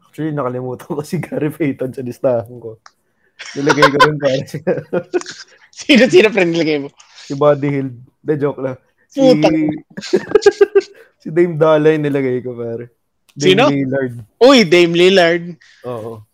actually 0.07 0.35
nakalimutan 0.35 0.87
ko 0.87 1.03
si 1.07 1.19
Gary 1.19 1.51
Payton 1.51 1.91
sa 1.95 2.03
listahan 2.07 2.55
ko. 2.59 2.79
Nilagay 3.55 3.87
ko 3.95 3.99
rin 4.03 4.19
para 4.19 4.43
si, 4.47 4.59
Sino-sino 5.87 6.31
friend 6.35 6.51
nilagay 6.55 6.83
mo? 6.83 6.91
si 7.23 7.35
Buddy 7.39 7.69
Hill. 7.71 7.91
De 8.19 8.35
joke 8.35 8.59
lang. 8.63 8.79
Si. 9.07 9.23
si 11.29 11.31
Dame 11.37 11.61
Dollar 11.61 11.93
yung 11.93 12.09
nilagay 12.09 12.41
ko 12.41 12.57
pare. 12.57 12.97
Dame 13.37 13.53
Sino? 13.53 13.65
Lillard. 13.69 14.15
Uy, 14.41 14.65
Dame 14.65 14.95
Lillard. 14.97 15.45
Oo. 15.85 16.25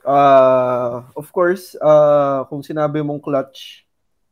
Ah, 0.00 1.04
of 1.12 1.28
course, 1.28 1.76
ah 1.84 2.48
kung 2.48 2.64
sinabi 2.64 3.04
mong 3.04 3.20
clutch, 3.20 3.84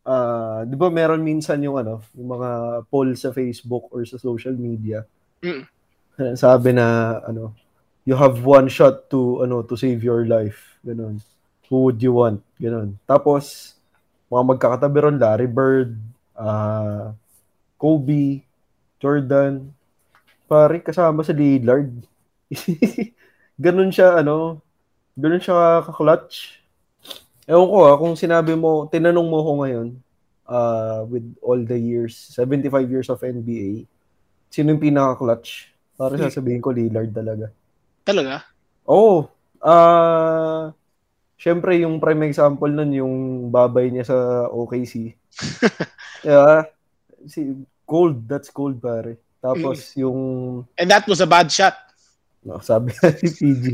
ah, 0.09 0.65
'di 0.65 0.77
ba 0.81 0.89
meron 0.89 1.21
minsan 1.21 1.61
yung 1.61 1.77
ano, 1.77 2.01
yung 2.17 2.41
mga 2.41 2.51
poll 2.89 3.13
sa 3.21 3.37
Facebook 3.37 3.93
or 3.93 4.01
sa 4.09 4.17
social 4.17 4.57
media. 4.57 5.05
Mm. 5.45 5.69
Sabi 6.37 6.73
na 6.73 7.21
ano, 7.29 7.53
you 8.09 8.17
have 8.17 8.41
one 8.41 8.73
shot 8.73 9.13
to 9.13 9.45
ano 9.45 9.61
to 9.61 9.77
save 9.77 10.01
your 10.01 10.25
life. 10.25 10.81
Ganun. 10.81 11.21
Who 11.69 11.89
would 11.89 12.01
you 12.01 12.17
want? 12.17 12.41
Ganun. 12.57 12.97
Tapos 13.05 13.77
mga 14.33 14.45
magkakatabi 14.57 14.97
ron, 15.05 15.21
Larry 15.21 15.49
Bird, 15.49 16.01
ah 16.37 17.13
Kobe, 17.81 18.45
Jordan, 19.01 19.73
pare 20.53 20.77
kasama 20.89 21.21
sa 21.27 21.33
Lillard. 21.41 21.91
Ganun 23.65 23.91
siya 23.95 24.09
ano, 24.21 24.61
ganun 25.23 25.43
siya 25.45 25.85
ka-clutch. 25.87 26.37
Ewan 27.51 27.69
ko 27.73 27.77
ah, 27.89 27.97
kung 28.01 28.15
sinabi 28.15 28.55
mo, 28.55 28.87
tinanong 28.93 29.29
mo 29.33 29.39
ko 29.47 29.53
ngayon, 29.65 29.89
uh, 30.47 31.01
with 31.11 31.27
all 31.43 31.61
the 31.63 31.79
years, 31.79 32.15
75 32.35 32.89
years 32.91 33.09
of 33.13 33.23
NBA, 33.23 33.71
sino 34.53 34.73
yung 34.75 34.83
pinaka-clutch? 34.83 35.51
Para 35.99 36.15
Hmm. 36.19 36.27
sasabihin 36.31 36.63
ko, 36.65 36.71
Lillard 36.75 37.11
talaga. 37.13 37.47
Talaga? 38.05 38.43
Oo. 38.87 39.31
Ah, 39.63 40.75
syempre 41.39 41.79
yung 41.83 42.03
prime 42.03 42.27
example 42.31 42.71
nun 42.71 42.93
yung 42.95 43.15
babay 43.55 43.91
niya 43.95 44.11
sa 44.11 44.19
OKC. 44.51 45.15
yeah. 46.27 46.67
Si 47.23 47.55
gold, 47.87 48.27
that's 48.27 48.51
gold 48.51 48.83
pare. 48.83 49.22
Tapos 49.43 49.91
yung 49.95 50.19
And 50.79 50.87
that 50.87 51.03
was 51.05 51.19
a 51.19 51.27
bad 51.27 51.51
shot. 51.51 51.75
no, 52.41 52.59
sabi 52.59 52.95
ni 53.23 53.29
PG. 53.29 53.65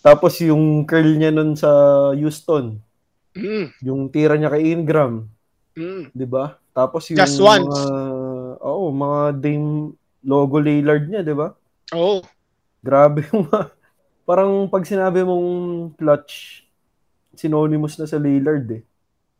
Tapos 0.00 0.36
yung 0.38 0.84
curl 0.84 1.16
niya 1.16 1.30
nun 1.30 1.54
sa 1.54 1.70
Houston, 2.12 2.76
Mm. 3.32 3.72
yung 3.80 4.00
tira 4.06 4.36
niya 4.36 4.52
kay 4.52 4.70
Ingram, 4.70 5.24
Mm. 5.72 6.12
'di 6.12 6.26
ba? 6.26 6.60
Tapos 6.70 7.08
yung 7.08 7.16
Just 7.16 7.40
once. 7.40 7.64
mga 7.64 7.88
oo, 8.60 8.84
mga 8.88 9.20
Dame 9.34 9.96
logo 10.20 10.60
Lillard 10.60 11.08
niya, 11.08 11.24
'di 11.24 11.32
ba? 11.32 11.56
Oo. 11.92 12.20
Grabe 12.78 13.24
yung 13.32 13.48
parang 14.22 14.68
pag 14.68 14.84
sinabi 14.84 15.24
mong 15.24 15.48
clutch, 15.96 16.60
synonymous 17.32 17.96
na 17.96 18.04
sa 18.04 18.20
Lillard 18.20 18.68
eh. 18.68 18.82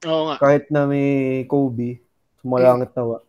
Oo 0.09 0.33
nga. 0.33 0.37
Kahit 0.41 0.73
na 0.73 0.89
may 0.89 1.45
Kobe, 1.45 2.01
sumalangit 2.41 2.97
nawa. 2.97 3.21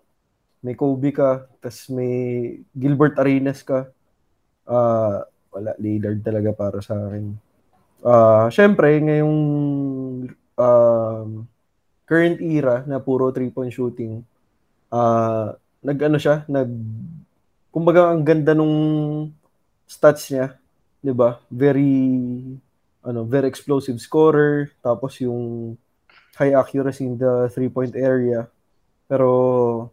May 0.64 0.80
Kobe 0.80 1.12
ka, 1.12 1.44
tas 1.60 1.92
may 1.92 2.56
Gilbert 2.72 3.20
Arenas 3.20 3.60
ka. 3.68 3.92
Ah, 4.64 5.28
wala 5.52 5.76
Lillard 5.78 6.24
talaga 6.24 6.56
para 6.56 6.80
sa 6.80 6.96
akin. 6.96 7.36
Ah, 8.00 8.48
syempre 8.48 8.96
ngayong 9.04 9.40
um, 10.56 11.30
current 12.08 12.40
era 12.40 12.88
na 12.88 13.04
puro 13.04 13.28
three-point 13.36 13.72
shooting, 13.76 14.24
ah, 14.88 15.56
nag-ano 15.84 16.16
siya, 16.16 16.48
nag 16.48 16.72
kumbaga 17.74 18.14
ang 18.14 18.24
ganda 18.24 18.56
nung 18.56 18.76
stats 19.84 20.32
niya, 20.32 20.56
'di 21.04 21.12
ba? 21.12 21.44
Very 21.52 21.92
ano, 23.04 23.28
very 23.28 23.52
explosive 23.52 24.00
scorer, 24.00 24.72
tapos 24.80 25.20
yung 25.20 25.76
high 26.40 26.56
accuracy 26.56 27.04
in 27.04 27.20
the 27.20 27.52
three-point 27.52 27.94
area. 28.00 28.48
Pero 29.12 29.92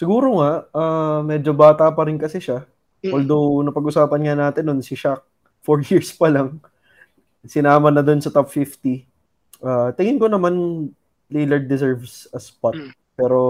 siguro 0.00 0.40
nga 0.40 0.64
ah, 0.72 1.20
medyo 1.20 1.52
bata 1.52 1.92
pa 1.92 2.08
rin 2.08 2.16
kasi 2.16 2.40
siya. 2.40 2.64
Mm. 3.04 3.12
Although 3.12 3.60
napag-usapan 3.68 4.20
nga 4.24 4.34
natin 4.48 4.64
nun 4.64 4.80
si 4.80 4.96
Shaq, 4.96 5.20
4 5.60 5.84
years 5.92 6.16
pa 6.16 6.32
lang. 6.32 6.56
Sinama 7.44 7.92
na 7.92 8.00
dun 8.00 8.24
sa 8.24 8.32
top 8.32 8.48
50. 8.48 9.04
Ah, 9.60 9.92
tingin 9.92 10.16
ko 10.16 10.32
naman 10.32 10.88
Lillard 11.28 11.68
deserves 11.68 12.24
a 12.32 12.40
spot. 12.40 12.80
Mm. 12.80 12.92
Pero 13.20 13.40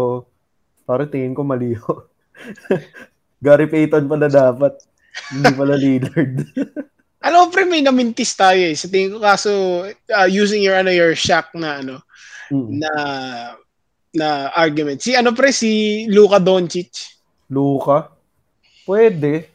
para 0.83 1.07
tingin 1.07 1.39
ko 1.39 1.47
mali 1.47 1.79
yun. 1.79 1.99
Gary 3.45 3.71
Payton 3.71 4.11
pala 4.11 4.27
dapat. 4.27 4.75
Hindi 5.31 5.55
pala 5.55 5.79
Lillard. 5.83 6.35
Alam 7.21 7.53
pre, 7.53 7.69
may 7.69 7.85
namintis 7.85 8.33
tayo 8.35 8.59
eh. 8.59 8.75
Sa 8.75 8.91
tingin 8.91 9.15
ko 9.15 9.23
kaso, 9.23 9.51
uh, 9.87 10.29
using 10.29 10.65
your, 10.65 10.75
ano, 10.75 10.91
your 10.91 11.15
shock 11.15 11.55
na, 11.55 11.79
ano, 11.79 12.03
Mm. 12.51 12.83
na, 12.83 12.91
na 14.15 14.51
argument. 14.55 14.99
Si, 14.99 15.15
ano, 15.15 15.35
pre, 15.35 15.55
si 15.55 16.05
Luka 16.11 16.43
Doncic. 16.43 16.91
Luka? 17.51 18.11
Pwede. 18.87 19.51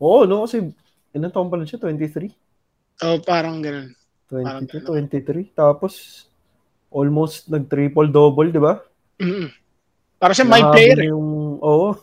Oo, 0.00 0.24
no? 0.24 0.48
Kasi 0.48 0.64
ilan 1.12 1.32
taon 1.32 1.48
pa 1.52 1.56
lang 1.60 1.68
siya? 1.68 1.80
23? 1.80 2.32
Oh, 3.04 3.20
parang 3.22 3.60
ganun. 3.60 3.92
22, 4.28 4.44
Parang 4.44 4.64
23. 4.68 5.56
Tapos, 5.56 6.24
almost 6.92 7.48
nag-triple-double, 7.48 8.52
di 8.52 8.60
ba? 8.60 8.80
Mm. 9.20 9.48
Para 10.18 10.34
siya 10.34 10.48
my 10.48 10.72
player. 10.72 11.08
Yung, 11.08 11.60
oo. 11.62 11.94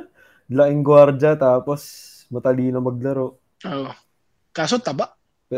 Laing 0.50 0.82
gwardiya, 0.82 1.38
tapos 1.38 1.80
matalino 2.26 2.82
maglaro. 2.82 3.38
Oh. 3.62 3.94
Kaso 4.50 4.82
taba. 4.82 5.14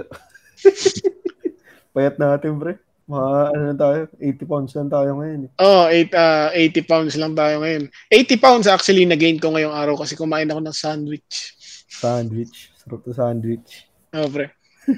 Payat 1.96 2.20
natin, 2.20 2.60
pre. 2.60 2.76
Mga, 3.12 3.32
ano 3.52 3.62
na 3.68 3.76
tayo, 3.76 4.00
80 4.16 4.48
pounds 4.48 4.72
lang 4.72 4.88
tayo 4.88 5.10
ngayon. 5.20 5.40
Eh. 5.44 5.50
Oh, 5.60 5.84
eight, 5.92 6.12
uh, 6.16 6.48
80 6.48 6.88
pounds 6.88 7.14
lang 7.20 7.36
tayo 7.36 7.60
ngayon. 7.60 7.82
80 8.08 8.40
pounds 8.40 8.64
actually 8.64 9.04
na-gain 9.04 9.36
ko 9.36 9.52
ngayong 9.52 9.76
araw 9.76 10.00
kasi 10.00 10.16
kumain 10.16 10.48
ako 10.48 10.64
ng 10.64 10.72
sandwich. 10.72 11.52
Sandwich. 11.92 12.72
Sarap 12.80 13.04
na 13.04 13.12
sandwich. 13.12 13.84
Oh, 14.16 14.32
pre. 14.32 14.48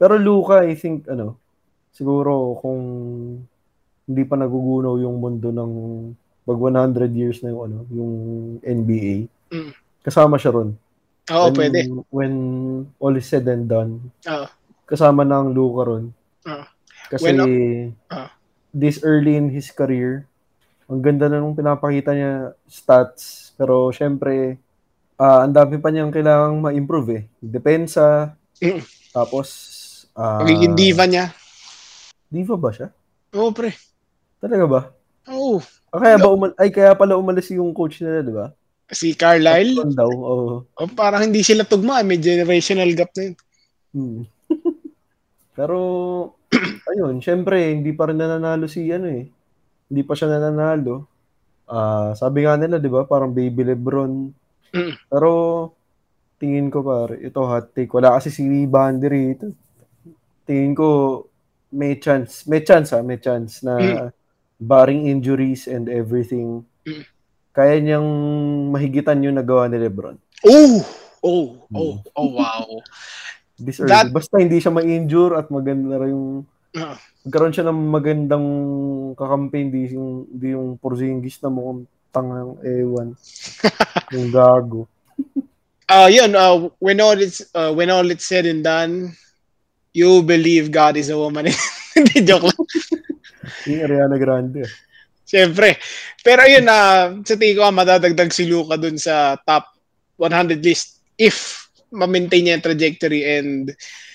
Pero 0.00 0.20
Luka, 0.20 0.68
I 0.68 0.76
think, 0.76 1.08
ano, 1.08 1.40
siguro 1.96 2.60
kung 2.60 2.80
hindi 4.04 4.22
pa 4.22 4.36
nagugunaw 4.36 5.00
yung 5.00 5.16
mundo 5.16 5.48
ng 5.48 5.72
pag 6.44 6.58
100 6.60 7.10
years 7.10 7.40
na 7.40 7.50
yung 7.50 7.62
ano, 7.64 7.78
yung 7.88 8.12
NBA, 8.60 9.32
Mm. 9.46 9.70
kasama 10.02 10.36
siya 10.36 10.50
ron. 10.52 10.74
Oo, 11.30 11.46
when, 11.48 11.54
pwede. 11.54 11.78
When 12.10 12.34
all 12.98 13.14
is 13.14 13.30
said 13.30 13.46
and 13.46 13.64
done, 13.64 14.10
Oo. 14.26 14.46
kasama 14.84 15.22
na 15.22 15.38
ang 15.38 15.54
Luka 15.54 15.86
ron. 15.86 16.04
Oo. 16.44 16.66
Kasi 17.08 17.24
When- 17.24 17.94
ah. 18.08 18.30
this 18.70 19.00
early 19.00 19.34
in 19.34 19.48
his 19.48 19.70
career, 19.70 20.26
ang 20.86 21.00
ganda 21.00 21.26
na 21.26 21.38
nung 21.38 21.54
pinapakita 21.54 22.12
niya 22.12 22.32
stats. 22.64 23.52
Pero 23.54 23.90
syempre, 23.90 24.58
ah 25.16 25.42
ang 25.42 25.52
dami 25.52 25.76
pa 25.76 25.88
niyang 25.88 26.10
kailangang 26.10 26.60
ma-improve 26.60 27.08
eh. 27.12 27.22
Depensa, 27.38 28.34
Mm. 28.56 28.80
tapos 29.12 29.46
ah, 30.12 30.40
Magiging 30.40 30.74
diva 30.74 31.04
niya. 31.04 31.32
Diva 32.26 32.56
ba 32.56 32.70
siya? 32.70 32.88
Oo, 33.32 33.52
pre. 33.52 33.72
Talaga 34.36 34.64
ba? 34.64 34.80
Oo. 35.28 35.60
Ah, 35.88 35.98
kaya 35.98 36.16
ba 36.16 36.28
umal- 36.28 36.56
ay 36.56 36.68
kaya 36.68 36.92
pala 36.92 37.16
umalis 37.16 37.48
yung 37.50 37.72
coach 37.72 38.00
nila, 38.00 38.20
di 38.20 38.32
ba? 38.32 38.46
Si 38.86 39.12
Carlisle. 39.12 39.82
Daw, 39.90 40.06
oo. 40.06 40.62
Oh, 40.64 40.88
parang 40.92 41.24
hindi 41.24 41.42
sila 41.42 41.64
tugma. 41.64 42.00
May 42.00 42.16
generational 42.16 42.86
gap 42.94 43.10
na 43.12 43.22
yun. 43.26 43.36
Hmm. 43.90 44.20
Pero, 45.56 45.78
ayun, 46.90 47.18
syempre, 47.18 47.74
hindi 47.74 47.90
pa 47.92 48.08
rin 48.10 48.18
nananalo 48.18 48.66
si 48.70 48.86
ano 48.92 49.10
eh. 49.10 49.26
Hindi 49.86 50.02
pa 50.02 50.12
siya 50.14 50.30
nananalo. 50.30 51.06
Ah, 51.66 52.14
sabi 52.14 52.46
nga 52.46 52.54
nila, 52.54 52.78
'di 52.78 52.90
ba, 52.90 53.02
parang 53.06 53.34
baby 53.34 53.66
LeBron. 53.66 54.12
Mm. 54.74 54.92
Pero 55.10 55.30
tingin 56.38 56.68
ko 56.70 56.84
pare, 56.84 57.18
ito 57.18 57.40
hot 57.42 57.74
take. 57.74 57.90
Wala 57.90 58.18
kasi 58.18 58.30
si 58.30 58.44
Bander 58.68 59.10
ito. 59.14 59.50
Tingin 60.46 60.74
ko 60.76 60.88
may 61.74 61.98
chance, 61.98 62.46
may 62.46 62.62
chance 62.62 62.94
ha, 62.94 63.02
may 63.02 63.18
chance 63.18 63.66
na 63.66 63.74
Mm. 63.76 64.10
barring 64.70 65.04
injuries 65.10 65.66
and 65.68 65.90
everything, 65.90 66.62
Mm. 66.86 67.02
kaya 67.50 67.74
niyang 67.82 68.08
mahigitan 68.70 69.20
yung 69.20 69.36
nagawa 69.36 69.66
ni 69.66 69.76
LeBron. 69.76 70.16
Oh! 70.46 70.80
Oh! 71.20 71.46
Oh! 71.74 71.98
Oh, 72.14 72.30
wow. 72.30 72.64
This 73.56 73.80
early. 73.80 73.88
That- 73.88 74.12
Basta 74.12 74.36
hindi 74.36 74.60
siya 74.60 74.72
ma-injure 74.72 75.36
at 75.36 75.48
maganda 75.48 75.96
rin 75.98 76.12
yung 76.12 76.28
Ah. 76.76 77.00
magkaroon 77.24 77.56
siya 77.56 77.64
ng 77.72 77.80
magandang 77.88 78.46
kakampi, 79.16 79.64
hindi 79.64 79.96
yung, 79.96 80.28
hindi 80.28 80.52
yung 80.52 80.76
Porzingis 80.76 81.40
na 81.40 81.48
mukhang 81.48 81.88
tangang 82.12 82.60
ewan. 82.60 83.16
yung 84.12 84.28
gago. 84.28 84.84
Uh, 85.88 86.10
yun, 86.12 86.36
uh, 86.36 86.68
when 86.76 87.00
all 87.00 87.16
it's 87.16 87.40
uh, 87.54 87.70
when 87.72 87.88
all 87.88 88.04
it's 88.10 88.26
said 88.26 88.44
and 88.44 88.60
done, 88.60 89.14
you 89.94 90.20
believe 90.20 90.68
God 90.68 90.98
is 90.98 91.08
a 91.08 91.16
woman. 91.16 91.48
Hindi 91.96 92.26
joke 92.26 92.50
lang. 92.50 92.60
Yung 93.64 93.80
Ariana 93.86 94.18
Grande. 94.18 94.66
Siyempre. 95.24 95.78
Pero 96.20 96.42
yun 96.44 96.66
na 96.66 97.08
sa 97.22 97.38
tingin 97.38 97.56
ko 97.56 97.70
madadagdag 97.70 98.34
si 98.34 98.44
Luka 98.44 98.76
dun 98.76 98.98
sa 98.98 99.38
top 99.40 99.64
100 100.18 100.60
list 100.60 101.00
if 101.16 101.65
ma-maintain 101.92 102.42
niya 102.42 102.56
yung 102.58 102.66
trajectory 102.66 103.22
and 103.22 103.70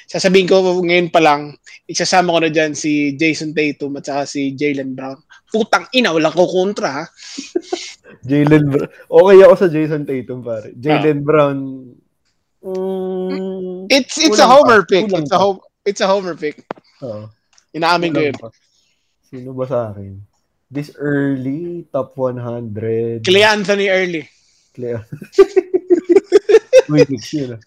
sasabihin 0.05 0.47
ko 0.47 0.59
ngayon 0.83 1.07
pa 1.07 1.23
lang, 1.23 1.55
isasama 1.87 2.35
ko 2.35 2.39
na 2.43 2.51
dyan 2.51 2.75
si 2.75 3.15
Jason 3.15 3.55
Tatum 3.55 3.95
at 3.95 4.05
saka 4.05 4.27
si 4.27 4.51
Jalen 4.55 4.91
Brown. 4.91 5.15
Putang 5.51 5.87
ina, 5.91 6.11
walang 6.11 6.35
ko 6.35 6.47
kontra 6.47 6.89
ha. 6.91 7.05
Jalen 8.29 8.65
Brown. 8.67 8.89
Okay 9.07 9.37
ako 9.41 9.53
sa 9.55 9.67
Jason 9.71 10.03
Tatum, 10.03 10.43
pare. 10.43 10.75
Jalen 10.75 11.19
Brown. 11.23 11.57
Mm, 12.61 13.89
It's 13.89 14.21
it's 14.21 14.37
a 14.37 14.45
homer 14.45 14.85
pa, 14.85 14.89
pick. 14.93 15.09
kulang 15.09 15.25
It's 15.25 15.33
a 15.33 15.39
pa. 15.39 15.41
home 15.41 15.59
it's 15.81 16.01
a 16.03 16.07
homer 16.07 16.35
pick. 16.37 16.61
oo. 17.01 17.25
Inaamin 17.73 18.13
ko 18.13 18.21
yun. 18.21 18.35
pa. 18.37 18.51
Sino 19.25 19.55
ba 19.55 19.65
sa 19.65 19.89
akin? 19.89 20.19
This 20.71 20.91
early, 20.95 21.87
top 21.91 22.15
100. 22.15 23.23
Clay 23.25 23.43
Anthony 23.43 23.87
early. 23.89 24.23
Clear. 24.71 25.03
Wait, 26.91 27.07
ah. 27.07 27.59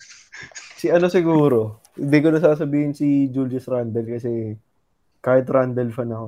Si 0.77 0.87
ano 0.93 1.09
siguro, 1.09 1.81
hindi 1.97 2.19
ko 2.21 2.29
na 2.29 2.41
sasabihin 2.43 2.93
si 2.93 3.33
Julius 3.33 3.65
Randle 3.65 4.05
kasi 4.05 4.53
kahit 5.25 5.49
Randle 5.49 5.89
fan 5.95 6.13
ako, 6.13 6.25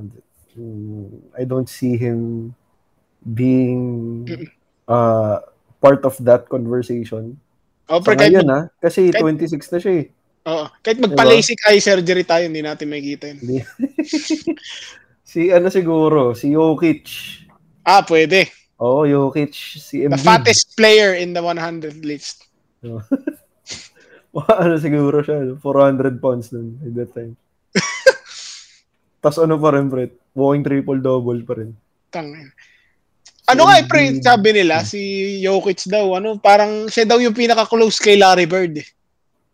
mm, 0.56 1.36
I 1.36 1.42
don't 1.44 1.68
see 1.68 2.00
him 2.00 2.50
being 3.20 4.24
uh, 4.88 5.44
part 5.82 6.02
of 6.08 6.16
that 6.24 6.48
conversation. 6.48 7.36
Oh, 7.86 8.00
pero 8.00 8.18
kahit, 8.18 8.32
ngayon 8.32 8.48
ah, 8.50 8.64
kasi 8.80 9.12
kahit- 9.12 9.38
26 9.44 9.74
na 9.74 9.78
siya 9.78 9.92
eh. 10.00 10.06
oh, 10.46 10.66
kahit 10.82 10.98
magpa-LASIK 11.02 11.60
eye 11.70 11.82
surgery 11.82 12.24
tayo, 12.24 12.48
hindi 12.48 12.62
natin 12.62 12.88
makikita 12.88 13.30
yun. 13.34 13.38
Si 15.26 15.50
ano 15.50 15.68
siguro, 15.68 16.32
si 16.38 16.54
Jokic. 16.54 17.10
Ah, 17.82 18.00
pwede. 18.06 18.46
Oo, 18.78 19.04
Jokic, 19.04 19.52
si 19.52 20.06
The 20.06 20.14
Embiid. 20.14 20.22
fattest 20.22 20.78
player 20.78 21.18
in 21.18 21.34
the 21.34 21.42
100 21.42 22.06
list. 22.06 22.45
ano 24.62 24.74
siguro 24.76 25.24
siya, 25.24 25.40
no? 25.42 25.56
400 25.60 26.20
pounds 26.20 26.52
nun 26.52 26.76
at 26.84 26.92
that 26.92 27.10
time. 27.16 27.34
Tapos 29.24 29.38
ano 29.40 29.56
pa 29.56 29.72
rin, 29.74 29.88
Brett? 29.88 30.12
Walking 30.36 30.64
triple-double 30.64 31.40
pa 31.48 31.54
rin. 31.56 31.72
Tangin. 32.12 32.52
Ano 33.46 33.70
nga, 33.70 33.78
eh, 33.78 33.86
pre, 33.86 34.18
sabi 34.18 34.50
nila, 34.50 34.82
si 34.82 34.98
Jokic 35.38 35.86
daw, 35.86 36.18
ano, 36.18 36.34
parang 36.36 36.90
siya 36.90 37.06
daw 37.06 37.22
yung 37.22 37.34
pinaka-close 37.34 38.02
kay 38.02 38.18
Larry 38.18 38.50
Bird. 38.50 38.82
eh. 38.82 38.88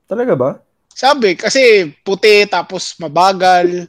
Talaga 0.09 0.33
ba? 0.33 0.51
Sabi, 0.93 1.37
kasi 1.37 1.93
puti, 2.01 2.45
tapos 2.49 2.97
mabagal. 2.97 3.89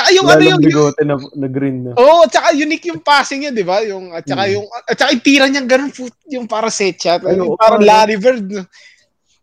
At 0.00 0.08
saka 0.08 0.16
yung 0.16 0.26
ano 0.26 0.40
lang 0.40 0.48
yung, 0.56 0.62
bigote 0.64 1.02
na, 1.04 1.14
na 1.36 1.48
green 1.52 1.76
na. 1.84 1.90
Oo, 1.94 2.00
oh, 2.00 2.20
at 2.24 2.32
saka 2.32 2.56
unique 2.56 2.88
yung 2.88 3.04
passing 3.04 3.44
niya, 3.44 3.52
di 3.52 3.60
ba? 3.62 3.84
Yung, 3.84 4.16
at 4.16 4.24
saka 4.24 4.48
Hmm. 4.48 4.54
yung, 4.56 4.66
at 4.66 4.96
saka 4.96 5.10
yung 5.12 5.24
tira 5.24 5.44
niya 5.46 5.62
ganun, 5.68 5.92
yung 6.32 6.46
para 6.48 6.72
set 6.72 6.96
shot. 6.96 7.20
Ay, 7.22 7.36
yung 7.36 7.52
parang 7.60 7.84
ano. 7.84 7.88
Larry 7.88 8.16
Bird. 8.16 8.48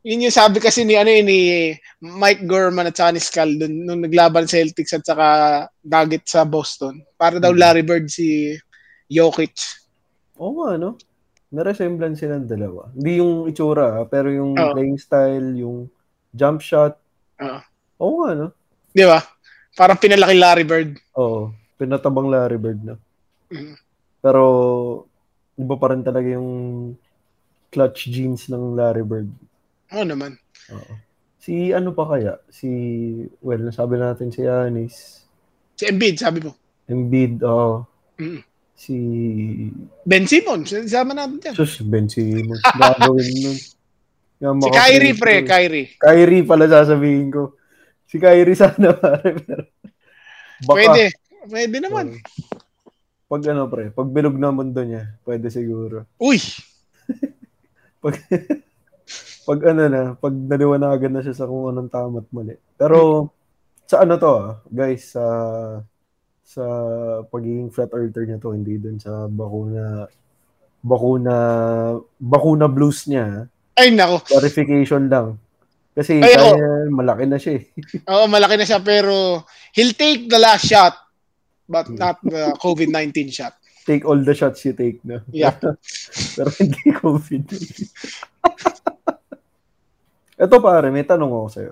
Yun 0.02 0.24
yung 0.26 0.34
sabi 0.34 0.58
kasi 0.58 0.82
ni, 0.82 0.96
ano 0.96 1.12
ni 1.12 1.72
Mike 2.00 2.48
Gorman 2.48 2.88
at 2.90 2.98
saka 2.98 3.12
ni 3.14 3.22
Skull 3.22 3.60
dun, 3.60 3.86
nung 3.86 4.02
naglaban 4.02 4.48
sa 4.48 4.58
Celtics 4.58 4.96
at 4.96 5.04
saka 5.06 5.28
Nugget 5.84 6.26
sa 6.26 6.42
Boston. 6.42 7.06
Para 7.14 7.38
daw 7.38 7.54
Hmm. 7.54 7.62
Larry 7.62 7.84
Bird 7.86 8.10
si 8.10 8.58
Jokic. 9.06 9.54
Oo 10.42 10.66
nga, 10.66 10.78
no? 10.82 10.98
May 11.48 11.64
resemblance 11.64 12.20
silang 12.20 12.44
dalawa. 12.44 12.92
Hindi 12.92 13.24
yung 13.24 13.48
itsura, 13.48 14.02
ah, 14.02 14.06
pero 14.06 14.28
yung 14.28 14.52
Oo. 14.52 14.74
playing 14.76 15.00
style, 15.00 15.56
yung 15.56 15.88
jump 16.34 16.60
shot. 16.60 16.98
Oo. 17.40 17.60
Oo 18.04 18.14
nga, 18.24 18.32
no? 18.36 18.48
Di 18.92 19.06
ba? 19.08 19.20
Parang 19.78 20.02
pinalaki 20.02 20.34
Larry 20.34 20.66
Bird. 20.66 20.98
Oo. 21.14 21.54
Pinatabang 21.78 22.34
Larry 22.34 22.58
Bird 22.58 22.82
na. 22.82 22.96
Mhm. 23.54 23.78
Pero, 24.18 24.42
iba 25.54 25.76
pa 25.78 25.94
rin 25.94 26.02
talaga 26.02 26.26
yung 26.28 26.50
clutch 27.70 28.10
jeans 28.10 28.50
ng 28.50 28.74
Larry 28.74 29.06
Bird. 29.06 29.30
Oo 29.94 30.02
naman. 30.02 30.42
Oo. 30.74 30.94
Si 31.38 31.70
ano 31.72 31.94
pa 31.94 32.10
kaya? 32.10 32.42
Si, 32.50 32.68
well, 33.40 33.62
nasabi 33.62 34.02
natin 34.02 34.34
si 34.34 34.44
Anis. 34.44 35.22
Si 35.78 35.86
Embiid, 35.86 36.18
sabi 36.18 36.42
mo. 36.42 36.58
Embiid, 36.90 37.46
oo. 37.46 37.86
Mhm. 38.18 38.42
Si, 38.74 38.94
Ben 40.04 40.26
Simmons, 40.26 40.70
sama 40.90 41.14
natin 41.14 41.38
dyan. 41.38 41.54
sus, 41.54 41.82
Ben 41.86 42.10
Simmons. 42.10 42.62
Gagawin 42.74 43.30
nun. 43.46 43.58
Yung 44.38 44.62
Si 44.62 44.70
Kyrie, 44.70 45.18
pre. 45.18 45.42
Kyrie. 45.42 45.98
Kyrie 45.98 46.46
pala 46.46 46.70
sasabihin 46.70 47.34
ko. 47.34 47.57
Si 48.08 48.16
Kyrie 48.18 48.56
sana, 48.60 48.96
pare. 48.96 49.36
Pero, 49.44 49.64
baka, 50.64 50.74
Pwede. 50.74 51.04
Pwede 51.48 51.78
naman. 51.80 52.20
Pag 53.28 53.42
ano, 53.52 53.68
pre, 53.68 53.92
pag 53.92 54.08
bilog 54.08 54.40
na 54.40 54.56
mundo 54.56 54.80
niya, 54.84 55.20
pwede 55.28 55.52
siguro. 55.52 56.08
Uy! 56.20 56.40
Pag, 57.98 58.14
pag 59.44 59.60
ano 59.74 59.82
na, 59.90 60.02
pag 60.14 60.30
naliwanagan 60.32 61.18
na 61.18 61.26
siya 61.26 61.34
sa 61.34 61.50
kung 61.50 61.66
anong 61.66 61.90
tama 61.90 62.22
at 62.22 62.30
mali. 62.30 62.54
Pero, 62.78 63.28
sa 63.90 64.06
ano 64.06 64.22
to, 64.22 64.32
ah, 64.38 64.62
guys, 64.70 65.18
sa 65.18 65.26
sa 66.46 66.64
pagiging 67.28 67.74
flat 67.74 67.90
earther 67.92 68.24
niya 68.24 68.38
to, 68.38 68.54
hindi 68.54 68.78
dun 68.78 69.02
sa 69.02 69.26
bakuna 69.26 70.08
bakuna 70.86 71.36
bakuna 72.22 72.66
blues 72.70 73.10
niya. 73.10 73.44
ah. 73.44 73.82
Ay, 73.82 73.92
nako. 73.92 74.22
Clarification 74.30 75.10
lang. 75.10 75.42
Kasi 75.98 76.22
Ay, 76.22 76.38
kaya 76.38 76.94
malaki 76.94 77.26
na 77.26 77.42
siya 77.42 77.58
eh. 77.58 77.64
Oo, 78.14 78.30
malaki 78.30 78.54
na 78.54 78.70
siya 78.70 78.78
pero 78.78 79.42
he'll 79.74 79.98
take 79.98 80.30
the 80.30 80.38
last 80.38 80.70
shot 80.70 80.94
but 81.66 81.90
Hmm. 81.90 81.98
not 81.98 82.22
the 82.22 82.54
COVID-19 82.62 83.34
shot. 83.34 83.58
Take 83.88 84.06
all 84.06 84.20
the 84.20 84.36
shots 84.38 84.62
you 84.68 84.76
take 84.76 85.00
na. 85.08 85.24
Yeah. 85.32 85.56
Pero 86.36 86.52
hindi 86.60 86.92
COVID. 86.92 87.44
Ito 90.44 90.56
pare, 90.60 90.92
may 90.92 91.08
tanong 91.08 91.32
ako 91.32 91.48
sa'yo. 91.48 91.72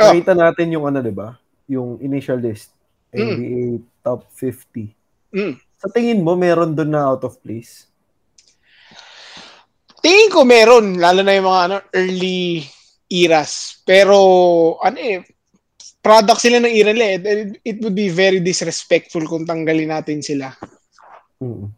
Nakita 0.00 0.32
natin 0.32 0.72
yung 0.72 0.88
ano, 0.88 1.04
di 1.04 1.12
ba? 1.12 1.36
Yung 1.68 2.00
initial 2.00 2.40
list. 2.40 2.72
Mm. 3.12 3.20
NBA 3.20 3.64
top 4.00 4.32
50. 4.32 5.36
Mm. 5.36 5.60
Sa 5.76 5.92
tingin 5.92 6.24
mo, 6.24 6.40
meron 6.40 6.72
doon 6.72 6.96
na 6.96 7.04
out 7.04 7.20
of 7.28 7.36
place? 7.44 7.84
Tingin 10.00 10.32
ko 10.32 10.48
meron, 10.48 10.96
lalo 10.96 11.20
na 11.20 11.36
yung 11.36 11.48
mga 11.52 11.60
ano, 11.68 11.76
early 11.92 12.64
eras. 13.08 13.80
Pero, 13.84 14.16
ano 14.80 14.98
eh, 14.98 15.20
product 16.04 16.40
sila 16.44 16.60
ng 16.60 16.74
era 16.74 16.90
nila 16.92 17.06
eh. 17.16 17.18
It 17.64 17.80
would 17.80 17.96
be 17.96 18.12
very 18.12 18.40
disrespectful 18.40 19.24
kung 19.24 19.48
tanggalin 19.48 19.88
natin 19.92 20.20
sila. 20.20 20.52
Mm. 21.40 21.72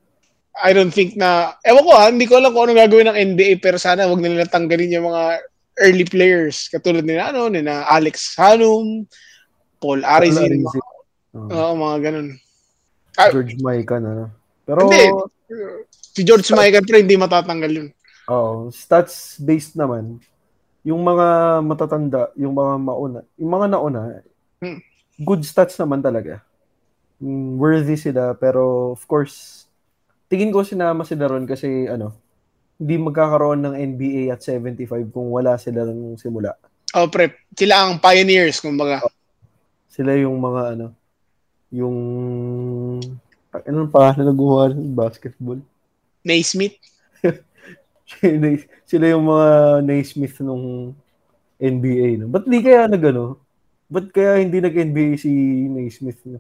I 0.57 0.73
don't 0.73 0.91
think 0.91 1.21
na, 1.21 1.53
ewan 1.63 1.85
ko 1.85 1.93
ha, 1.93 2.09
hindi 2.09 2.25
ko 2.25 2.41
alam 2.41 2.51
kung 2.57 2.65
ano 2.67 2.73
gagawin 2.73 3.13
ng 3.13 3.21
NBA 3.37 3.61
pero 3.61 3.77
sana 3.77 4.09
wag 4.09 4.25
nila 4.25 4.49
tanggalin 4.49 4.97
yung 4.97 5.13
mga 5.13 5.45
early 5.85 6.09
players. 6.09 6.73
Katulad 6.73 7.05
nila, 7.05 7.29
ano, 7.29 7.53
nila 7.53 7.85
Alex 7.93 8.35
Hanum, 8.41 9.05
Paul 9.77 10.01
Arizin, 10.01 10.65
mga, 10.65 10.81
Oh. 11.37 11.53
oo, 11.53 11.73
mga 11.77 11.97
ganun. 12.09 12.29
Ah, 13.21 13.29
George 13.29 13.61
Mikan, 13.61 14.01
ano? 14.09 14.33
Pero, 14.65 14.89
Hindi. 14.89 15.05
Si 16.17 16.25
George 16.25 16.49
Michael 16.57 16.85
pero 16.89 16.99
hindi 16.99 17.17
matatanggal 17.21 17.73
yun. 17.77 17.89
oh, 18.27 18.73
stats 18.73 19.37
based 19.39 19.77
naman, 19.77 20.17
yung 20.87 21.03
mga 21.03 21.27
matatanda, 21.67 22.31
yung 22.39 22.55
mga 22.55 22.75
mauna, 22.79 23.21
yung 23.35 23.51
mga 23.51 23.67
nauna, 23.75 24.01
Hmm. 24.63 24.81
good 25.19 25.43
stats 25.43 25.75
naman 25.83 25.99
talaga. 25.99 26.41
Mm, 27.19 27.59
worthy 27.59 27.99
sila, 27.99 28.39
pero 28.39 28.95
of 28.95 29.03
course, 29.11 29.67
tingin 30.31 30.55
ko 30.55 30.63
sinama 30.63 31.03
sila 31.03 31.27
ron 31.27 31.45
kasi 31.45 31.91
ano, 31.91 32.15
hindi 32.79 32.95
magkakaroon 33.03 33.67
ng 33.67 33.75
NBA 33.75 34.23
at 34.31 34.41
75 34.47 35.11
kung 35.11 35.29
wala 35.35 35.59
sila 35.59 35.83
ng 35.83 36.15
simula. 36.21 36.55
Oh, 36.95 37.11
pre, 37.11 37.35
sila 37.57 37.83
ang 37.83 37.99
pioneers, 37.99 38.63
kumbaga. 38.63 39.03
Sila 39.91 40.15
yung 40.15 40.39
mga 40.39 40.79
ano, 40.79 40.87
yung 41.75 41.97
ano 43.51 43.81
pa 43.91 44.15
na 44.15 44.29
nagawa 44.29 44.71
ng 44.71 44.95
basketball. 44.95 45.59
Naismith. 46.23 46.79
sila 48.91 49.05
yung 49.11 49.27
mga 49.27 49.49
Naismith 49.83 50.39
nung 50.41 50.95
NBA. 51.59 52.23
No? 52.23 52.31
Ba't 52.31 52.47
di 52.47 52.63
kaya 52.63 52.87
nag 52.87 53.03
ano? 53.03 53.43
Ba't 53.87 54.11
kaya 54.11 54.43
hindi 54.43 54.59
nag-NBA 54.59 55.19
si 55.19 55.31
Naismith? 55.71 56.21
No? 56.27 56.39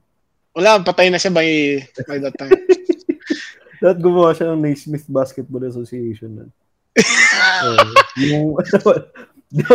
Wala, 0.56 0.80
patay 0.80 1.12
na 1.12 1.20
siya 1.20 1.34
by, 1.34 1.46
by 2.08 2.18
that 2.22 2.34
time. 2.38 2.52
Dapat 3.82 3.98
gumawa 4.00 4.32
siya 4.32 4.56
ng 4.56 4.62
Naismith 4.64 5.04
Basketball 5.06 5.68
Association. 5.68 6.30
No? 6.32 6.46
uh, 7.62 7.92
yung, 8.16 8.56
ano, 8.56 8.78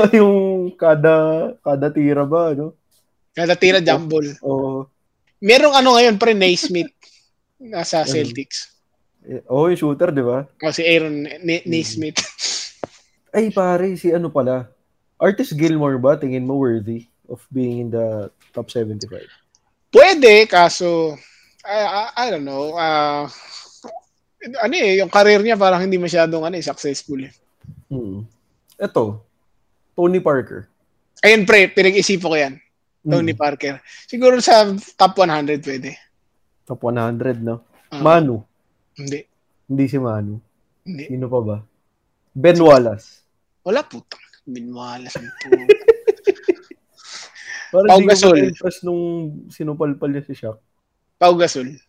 yung 0.10 0.36
kada 0.74 1.54
kada 1.62 1.88
tira 1.94 2.26
ba, 2.26 2.58
no? 2.58 2.74
Kada 3.32 3.54
tira 3.56 3.80
jump 3.80 4.10
ball. 4.10 4.28
Oo. 4.42 4.58
Oh. 4.58 4.82
Merong 5.42 5.74
ano 5.74 5.96
ngayon 5.96 6.18
pre 6.18 6.34
Naismith 6.34 6.92
nasa 7.62 8.02
Celtics. 8.10 8.74
Oh, 9.46 9.70
yung 9.70 9.78
shooter, 9.78 10.10
di 10.10 10.26
ba? 10.26 10.50
Oh, 10.66 10.74
si 10.74 10.82
Aaron 10.82 11.30
N- 11.30 11.66
Naismith. 11.70 12.18
Ay, 13.36 13.54
pare, 13.54 13.94
si 13.96 14.10
ano 14.10 14.34
pala? 14.34 14.68
Artist 15.22 15.54
Gilmore 15.54 16.02
ba, 16.02 16.18
tingin 16.18 16.44
mo 16.44 16.58
worthy 16.58 17.06
of 17.30 17.46
being 17.54 17.88
in 17.88 17.90
the 17.94 18.28
top 18.52 18.74
75? 18.74 19.24
Pwede, 19.94 20.50
kaso, 20.50 21.16
I, 21.62 21.78
I, 21.86 22.04
I 22.18 22.26
don't 22.34 22.44
know, 22.44 22.74
uh, 22.74 23.30
ano 24.42 24.74
eh, 24.74 24.98
yung 24.98 25.14
career 25.14 25.40
niya 25.46 25.56
parang 25.56 25.86
hindi 25.86 26.02
masyadong 26.02 26.42
ano, 26.42 26.58
eh, 26.58 26.66
successful. 26.66 27.22
Eh. 27.22 27.34
Hmm. 27.94 28.26
Ito, 28.82 29.22
Tony 29.94 30.18
Parker. 30.18 30.66
Ayun 31.22 31.46
pre, 31.46 31.70
pinag-isipan 31.70 32.26
ko 32.26 32.38
yan. 32.38 32.54
Tony 33.06 33.38
hmm. 33.38 33.42
Parker. 33.42 33.78
Siguro 34.10 34.42
sa 34.42 34.66
top 34.98 35.14
100 35.22 35.62
pwede. 35.62 35.94
Top 36.66 36.82
100, 36.82 37.38
no? 37.46 37.62
Uh, 37.94 38.02
Manu. 38.02 38.42
Hindi. 39.02 39.20
Hindi 39.66 39.86
si 39.90 39.98
Manu. 39.98 40.38
Hindi. 40.86 41.06
Sino 41.10 41.26
pa 41.26 41.40
ba? 41.42 41.58
Ben 42.38 42.58
Wallace. 42.62 43.26
Wala 43.66 43.82
puta. 43.82 44.18
Ben 44.46 44.70
Wallace. 44.70 45.18
Parang 47.72 47.88
Pau 47.88 48.04
Gasol. 48.04 48.52
Impress 48.52 48.84
nung 48.84 49.04
sinupalpal 49.48 50.12
niya 50.12 50.28
si 50.28 50.36
Shaq. 50.36 50.60
Pau 51.16 51.34
Gasol. 51.40 51.80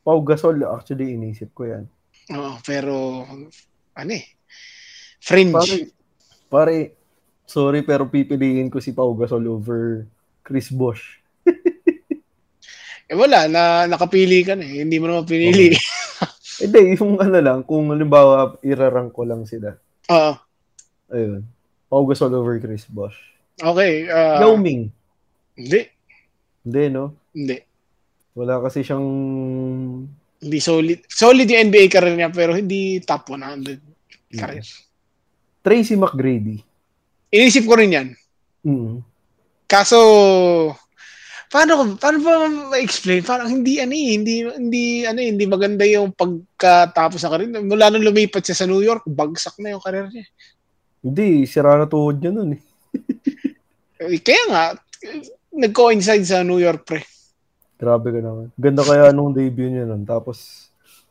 Pau 0.00 0.24
Gasol, 0.24 0.64
actually, 0.64 1.12
inisip 1.12 1.52
ko 1.52 1.68
yan. 1.68 1.84
Oo, 2.32 2.56
pero, 2.64 3.22
ano 3.92 4.10
eh, 4.16 4.24
fringe. 5.20 5.52
Pare, 5.52 5.76
pare, 6.48 6.76
sorry, 7.44 7.84
pero 7.84 8.08
pipiliin 8.08 8.72
ko 8.72 8.80
si 8.80 8.96
Pau 8.96 9.12
Gasol 9.12 9.44
over 9.44 10.08
Chris 10.40 10.72
Bosh. 10.72 11.20
eh 13.10 13.16
wala, 13.18 13.44
na, 13.44 13.84
nakapili 13.84 14.40
ka 14.40 14.56
na 14.56 14.64
eh. 14.64 14.88
Hindi 14.88 14.96
mo 14.96 15.12
naman 15.12 15.28
pinili. 15.28 15.76
Oh. 15.76 15.76
Hindi, 16.56 16.96
yung 16.96 17.20
ano 17.20 17.38
lang, 17.40 17.58
kung 17.64 17.92
halimbawa, 17.92 18.56
irarang 18.64 19.12
ko 19.12 19.28
lang 19.28 19.44
sila. 19.44 19.76
Oo. 20.08 20.32
Ayun. 21.12 21.42
Pau 21.86 22.04
Gasol 22.08 22.34
over 22.34 22.58
Chris 22.58 22.88
Bosh. 22.88 23.16
Okay. 23.60 24.08
Uh, 24.08 24.40
Yao 24.42 24.56
Ming. 24.56 24.90
Hindi. 25.56 25.88
Hindi, 26.66 26.82
no? 26.90 27.14
Hindi. 27.32 27.56
Wala 28.36 28.60
kasi 28.60 28.84
siyang... 28.84 29.06
Hindi 30.36 30.58
solid. 30.60 31.00
Solid 31.08 31.48
yung 31.48 31.72
NBA 31.72 31.88
career 31.88 32.16
niya, 32.16 32.28
pero 32.28 32.52
hindi 32.52 33.00
top 33.00 33.32
100 33.32 33.80
career. 34.36 34.60
Yes. 34.60 34.84
Tracy 35.64 35.96
McGrady. 35.96 36.60
Inisip 37.32 37.64
ko 37.64 37.74
rin 37.80 37.96
yan. 37.96 38.08
Mm. 38.62 39.00
Kaso, 39.66 39.98
paano 41.50 41.96
paano 41.96 42.18
ba 42.22 42.46
ma-explain? 42.46 43.22
Parang 43.22 43.48
hindi 43.50 43.78
ano 43.78 43.94
eh, 43.94 44.10
hindi 44.18 44.34
hindi 44.44 44.84
ano 45.06 45.18
eh, 45.22 45.28
hindi 45.30 45.44
maganda 45.46 45.84
yung 45.86 46.12
pagkatapos 46.12 47.20
sa 47.22 47.30
career. 47.30 47.50
Mula 47.62 47.90
nung 47.90 48.06
lumipat 48.06 48.42
siya 48.42 48.64
sa 48.64 48.68
New 48.68 48.82
York, 48.82 49.06
bagsak 49.06 49.58
na 49.62 49.74
yung 49.74 49.82
career 49.82 50.10
niya. 50.10 50.26
Hindi, 51.06 51.46
sira 51.46 51.78
na 51.78 51.86
tuhod 51.86 52.18
niya 52.18 52.34
nun 52.34 52.58
eh. 52.58 52.62
eh 54.02 54.18
kaya 54.18 54.42
nga, 54.50 54.64
nag-coincide 55.54 56.26
sa 56.26 56.42
New 56.42 56.58
York 56.58 56.82
pre. 56.82 57.06
Grabe 57.76 58.08
ka 58.10 58.20
naman. 58.20 58.50
Ganda 58.56 58.82
kaya 58.82 59.12
nung 59.12 59.36
debut 59.36 59.68
niya 59.68 59.86
nun. 59.86 60.02
Tapos, 60.02 60.68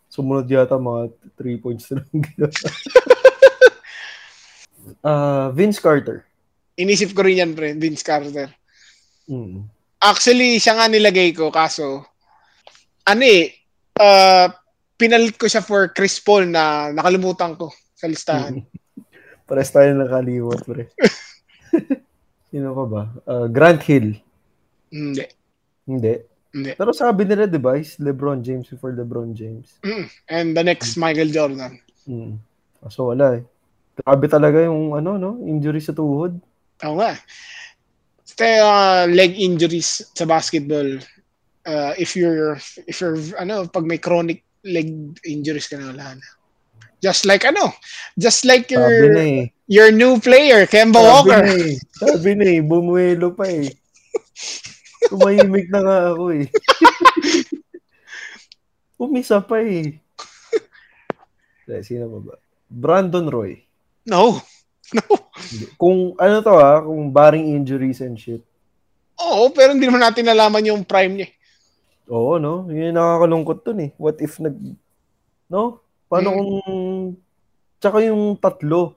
sumunod 0.10 0.50
yata 0.50 0.76
mga 0.76 1.14
3 1.38 1.64
points 1.64 1.86
na 1.94 2.02
lang 2.02 2.20
ginawa. 2.26 2.52
uh, 5.10 5.48
Vince 5.54 5.80
Carter. 5.80 6.26
Inisip 6.76 7.16
ko 7.16 7.24
rin 7.24 7.40
yan, 7.40 7.52
pre. 7.56 7.78
Vince 7.78 8.04
Carter. 8.04 8.50
Mm. 9.30 9.75
Actually, 10.02 10.60
siya 10.60 10.76
nga 10.78 10.88
nilagay 10.92 11.32
ko. 11.32 11.50
Kaso, 11.50 12.04
ano 13.06 13.24
eh, 13.24 13.54
uh, 14.00 14.48
pinalit 14.96 15.36
ko 15.36 15.48
siya 15.48 15.64
for 15.64 15.92
Chris 15.92 16.20
Paul 16.20 16.52
na 16.52 16.92
nakalimutan 16.92 17.56
ko 17.56 17.72
sa 17.96 18.08
listahan. 18.10 18.60
Pares 19.48 19.70
tayo 19.70 19.94
nakalimutan, 19.94 20.62
pre. 20.66 20.84
Sino 22.50 22.74
pa 22.74 22.86
ba? 22.88 23.04
Uh, 23.28 23.48
Grant 23.52 23.84
Hill. 23.86 24.18
Hindi. 24.90 25.26
Hindi. 25.86 26.14
Hindi. 26.56 26.72
Pero 26.80 26.96
sabi 26.96 27.28
nila, 27.28 27.46
di 27.46 27.60
ba, 27.60 27.76
is 27.76 28.00
LeBron 28.00 28.40
James 28.40 28.72
before 28.72 28.96
LeBron 28.96 29.36
James. 29.36 29.76
Mm. 29.84 30.06
And 30.32 30.48
the 30.56 30.64
next, 30.64 30.96
Michael 30.96 31.30
Jordan. 31.30 31.84
Mm. 32.08 32.40
So, 32.88 33.12
wala 33.12 33.38
eh. 33.38 33.44
Grabe 34.00 34.26
talaga 34.32 34.64
yung, 34.64 34.96
ano, 34.96 35.20
no? 35.20 35.32
Injury 35.44 35.84
sa 35.84 35.92
tuhod. 35.92 36.40
Oo 36.88 36.96
nga. 36.96 37.20
Uh, 38.36 39.08
leg 39.08 39.32
injuries 39.40 40.12
sa 40.12 40.28
basketball, 40.28 41.00
uh, 41.66 41.94
if 41.96 42.16
you're, 42.16 42.60
if 42.84 43.00
you're, 43.00 43.16
ano, 43.40 43.64
pag 43.68 43.88
may 43.88 43.98
chronic 43.98 44.44
leg 44.68 44.92
injuries 45.24 45.72
ka 45.72 45.80
na, 45.80 45.96
wala 45.96 46.20
na. 46.20 46.28
Just 47.00 47.24
like, 47.24 47.46
ano, 47.46 47.72
just 48.18 48.44
like 48.44 48.72
your, 48.72 49.16
eh. 49.16 49.48
your 49.68 49.92
new 49.92 50.20
player, 50.20 50.66
Kemba 50.66 51.00
Sabi 51.00 51.08
Walker. 51.08 51.44
Na 51.46 51.54
eh. 51.54 51.76
Sabi 51.96 52.30
na 52.36 52.46
eh, 52.50 52.60
bumuelo 52.60 53.32
pa 53.32 53.46
eh. 53.48 53.70
Tumahimik 55.06 55.70
na 55.70 55.80
nga 55.86 55.98
ako 56.12 56.24
eh. 56.34 56.48
Umisa 59.06 59.38
pa 59.46 59.62
eh. 59.62 60.02
Sino 61.88 62.10
pa 62.10 62.20
ba? 62.20 62.36
Brandon 62.68 63.28
Roy. 63.30 63.62
No. 64.10 64.42
No. 64.94 65.25
Kung 65.80 66.18
ano 66.18 66.36
to 66.42 66.54
ah, 66.58 66.82
kung 66.84 67.10
barring 67.10 67.56
injuries 67.56 68.02
and 68.02 68.18
shit. 68.18 68.44
Oo, 69.20 69.50
pero 69.56 69.72
hindi 69.72 69.88
naman 69.88 70.04
natin 70.04 70.28
nalaman 70.28 70.68
yung 70.68 70.84
prime 70.84 71.24
niya. 71.24 71.30
Oo, 72.12 72.38
no? 72.38 72.70
Yun 72.70 72.92
yung 72.94 72.98
nakakalungkot 73.00 73.60
dun 73.66 73.80
eh. 73.90 73.92
What 73.98 74.22
if 74.22 74.38
nag... 74.38 74.54
No? 75.50 75.82
Paano 76.12 76.30
hmm. 76.30 76.38
kung... 76.38 76.52
Tsaka 77.82 77.98
yung 78.06 78.38
tatlo. 78.38 78.94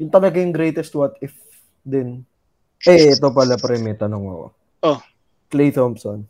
Yung 0.00 0.10
talaga 0.10 0.40
yung 0.40 0.54
greatest 0.54 0.94
what 0.98 1.14
if 1.22 1.36
din. 1.86 2.26
Eh, 2.82 3.14
ito 3.14 3.30
pala 3.30 3.54
pre, 3.54 3.78
may 3.78 3.94
tanong 3.94 4.24
ako. 4.26 4.46
Oh. 4.82 4.98
Clay 5.52 5.70
Thompson? 5.70 6.26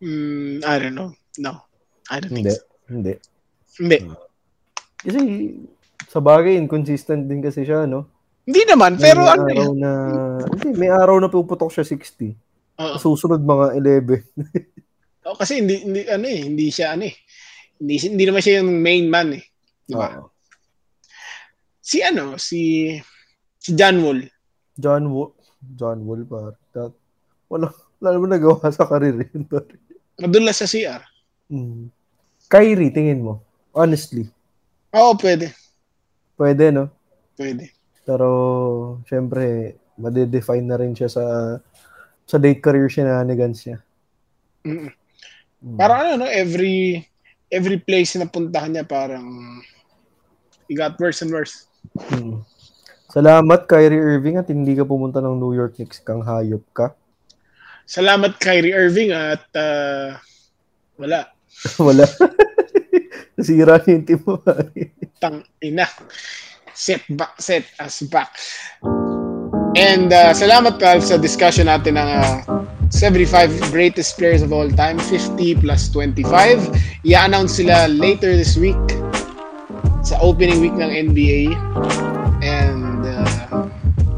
Mm, 0.00 0.60
I 0.64 0.74
don't 0.76 0.96
know. 0.96 1.12
No. 1.40 1.64
I 2.12 2.20
don't 2.20 2.32
hindi. 2.32 2.52
think 2.52 2.60
so. 2.60 2.68
Hindi. 2.90 3.14
Hindi. 3.80 3.98
Kasi 5.00 5.18
sa 6.10 6.20
bagay, 6.20 6.60
inconsistent 6.60 7.30
din 7.30 7.40
kasi 7.40 7.64
siya, 7.64 7.88
no? 7.88 8.08
Hindi 8.50 8.66
naman, 8.66 8.98
may 8.98 9.02
pero 9.06 9.22
ano 9.30 9.46
araw 9.46 9.70
na, 9.78 9.90
hindi, 10.42 10.68
may 10.74 10.90
araw 10.90 11.22
na 11.22 11.30
puputok 11.30 11.70
siya 11.70 11.86
60. 11.86 12.34
Uh-huh. 12.74 12.98
Susunod 12.98 13.46
mga 13.46 13.78
11. 13.78 14.26
oh, 15.30 15.38
kasi 15.38 15.62
hindi, 15.62 15.86
hindi, 15.86 16.02
ano 16.10 16.26
eh, 16.26 16.40
hindi 16.50 16.66
siya, 16.66 16.98
ano 16.98 17.06
eh. 17.06 17.14
Hindi, 17.78 17.94
hindi 18.10 18.24
naman 18.26 18.42
siya 18.42 18.58
yung 18.58 18.82
main 18.82 19.06
man 19.06 19.38
eh. 19.38 19.44
Di 19.86 19.94
ba? 19.94 20.18
Uh-huh. 20.18 20.26
Si 21.78 22.02
ano, 22.02 22.34
si, 22.42 22.90
si 23.54 23.70
John 23.78 24.02
Wall. 24.02 24.26
John 24.74 25.06
Wall. 25.14 25.30
John 25.78 26.02
Wall 26.02 26.26
pa. 26.26 26.50
That, 26.74 26.90
wala, 27.46 27.70
wala 28.02 28.08
naman 28.18 28.34
nagawa 28.34 28.66
sa 28.74 28.82
karir 28.90 29.14
yun. 29.30 29.46
Madulas 30.18 30.58
sa 30.58 30.66
CR. 30.66 31.06
Mm. 31.54 31.86
Kyrie, 32.50 32.90
tingin 32.90 33.22
mo? 33.22 33.46
Honestly. 33.70 34.26
Oo, 34.90 35.14
pwede. 35.22 35.54
Pwede, 36.34 36.74
no? 36.74 36.90
Pwede. 37.38 37.70
Pero, 38.10 38.30
syempre, 39.06 39.78
madedefine 39.94 40.66
na 40.66 40.74
rin 40.82 40.98
siya 40.98 41.06
sa 41.06 41.24
sa 42.26 42.36
late 42.42 42.58
career 42.58 42.90
shenanigans 42.90 43.62
niya. 43.62 43.78
Mm. 44.66 44.90
Mm. 45.62 45.76
Parang 45.78 45.98
ano, 46.02 46.12
no? 46.24 46.26
Every 46.26 47.06
every 47.54 47.78
place 47.78 48.18
na 48.18 48.26
puntahan 48.26 48.74
niya, 48.74 48.82
parang 48.82 49.62
he 50.66 50.74
got 50.74 50.98
worse 50.98 51.22
and 51.22 51.30
worse. 51.30 51.70
Mm. 52.10 52.42
Salamat, 53.14 53.70
Kyrie 53.70 54.02
Irving, 54.02 54.42
at 54.42 54.50
hindi 54.50 54.74
ka 54.74 54.82
pumunta 54.82 55.22
ng 55.22 55.38
New 55.38 55.54
York 55.54 55.78
Knicks 55.78 56.02
kang 56.02 56.26
hayop 56.26 56.66
ka. 56.74 56.90
Salamat 57.86 58.38
Kyrie 58.42 58.74
Irving 58.74 59.14
at 59.14 59.46
uh, 59.54 60.18
wala. 60.98 61.30
wala. 61.86 62.06
Nasira 63.38 63.78
niya 63.82 63.90
yung 63.94 64.06
team 64.06 64.20
mo. 64.26 64.34
Tang 65.22 65.46
ina. 65.62 65.86
Set 66.74 67.02
back, 67.10 67.40
set 67.40 67.64
us 67.78 68.02
back. 68.08 68.34
And 69.78 70.10
uh, 70.10 70.34
salamat 70.34 70.82
pal 70.82 70.98
sa 70.98 71.14
discussion 71.14 71.70
natin 71.70 71.94
ng 71.94 72.08
uh, 72.10 72.66
75 72.90 73.70
greatest 73.70 74.18
players 74.18 74.42
of 74.42 74.50
all 74.50 74.66
time, 74.66 74.98
50 74.98 75.62
plus 75.62 75.86
25. 75.94 76.26
I-announce 77.06 77.62
sila 77.62 77.86
later 77.86 78.34
this 78.34 78.58
week 78.58 78.78
sa 80.02 80.18
opening 80.18 80.58
week 80.58 80.74
ng 80.74 81.14
NBA. 81.14 81.54
And 82.42 83.06
uh, 83.06 83.70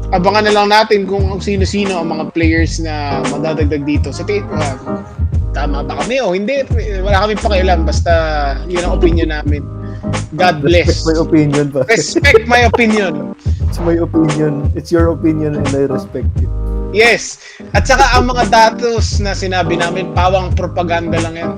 abangan 0.09 0.49
na 0.49 0.53
lang 0.57 0.67
natin 0.73 1.05
kung 1.05 1.37
sino-sino 1.37 2.01
ang 2.01 2.09
mga 2.09 2.33
players 2.33 2.81
na 2.81 3.21
madadagdag 3.29 3.85
dito. 3.85 4.09
Sa 4.09 4.25
tingin 4.25 4.49
uh, 4.49 5.05
tama 5.53 5.85
ba 5.85 6.01
kami 6.01 6.17
o 6.17 6.33
hindi? 6.33 6.65
Wala 7.05 7.29
kami 7.29 7.37
pakialam. 7.37 7.85
Basta 7.85 8.11
yun 8.65 8.81
ang 8.81 8.97
opinion 8.97 9.29
namin. 9.29 9.61
God 10.33 10.65
bless. 10.65 10.89
Respect 10.89 11.13
my 11.13 11.17
opinion 11.21 11.65
pa. 11.69 11.81
Respect 11.87 12.43
my 12.49 12.61
opinion. 12.65 13.13
It's 13.69 13.79
my 13.81 13.95
opinion. 14.01 14.69
It's 14.73 14.89
your 14.89 15.13
opinion 15.13 15.57
and 15.61 15.69
I 15.73 15.85
respect 15.89 16.29
it. 16.41 16.49
Yes. 16.93 17.41
At 17.73 17.89
saka 17.89 18.05
ang 18.17 18.29
mga 18.29 18.53
datos 18.53 19.17
na 19.17 19.33
sinabi 19.33 19.81
namin, 19.81 20.13
pawang 20.13 20.53
propaganda 20.53 21.17
lang 21.21 21.35
yan. 21.37 21.51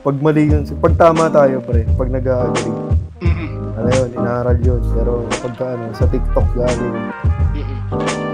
Pag 0.00 0.16
mali 0.22 0.48
yun, 0.48 0.64
pag 0.80 0.94
tama 0.96 1.28
tayo 1.28 1.60
pre, 1.60 1.84
pag 1.98 2.08
nag-agree. 2.08 2.72
Mm-mm. 3.20 3.76
Ano 3.76 3.88
yun, 3.90 4.10
inaaral 4.16 4.58
yun. 4.62 4.80
Pero 4.96 5.26
pagka 5.42 5.76
ano, 5.76 5.92
sa 5.92 6.06
TikTok 6.08 6.46
galing. 6.56 6.96
Mm-mm. 7.52 8.25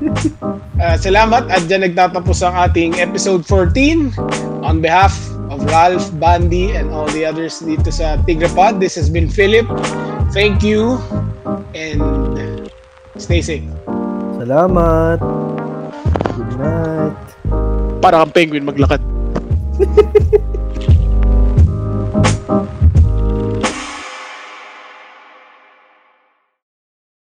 Uh, 0.00 0.96
salamat 1.04 1.52
at 1.52 1.64
dyan 1.68 1.84
nagtatapos 1.84 2.40
ang 2.40 2.56
ating 2.56 2.96
episode 2.96 3.44
14 3.44 4.16
on 4.64 4.80
behalf 4.80 5.12
of 5.52 5.60
Ralph, 5.68 6.08
Bandy, 6.16 6.72
and 6.72 6.88
all 6.94 7.10
the 7.10 7.26
others 7.26 7.60
dito 7.60 7.90
sa 7.92 8.16
Tigrapod. 8.24 8.80
This 8.80 8.96
has 8.96 9.10
been 9.12 9.28
Philip. 9.28 9.66
Thank 10.32 10.62
you 10.62 10.96
and 11.74 12.00
stay 13.18 13.42
safe. 13.42 13.66
Salamat. 14.40 15.18
Good 16.38 16.52
night. 16.56 17.18
Para 18.00 18.24
kang 18.24 18.32
penguin 18.32 18.64
maglakad. 18.64 19.02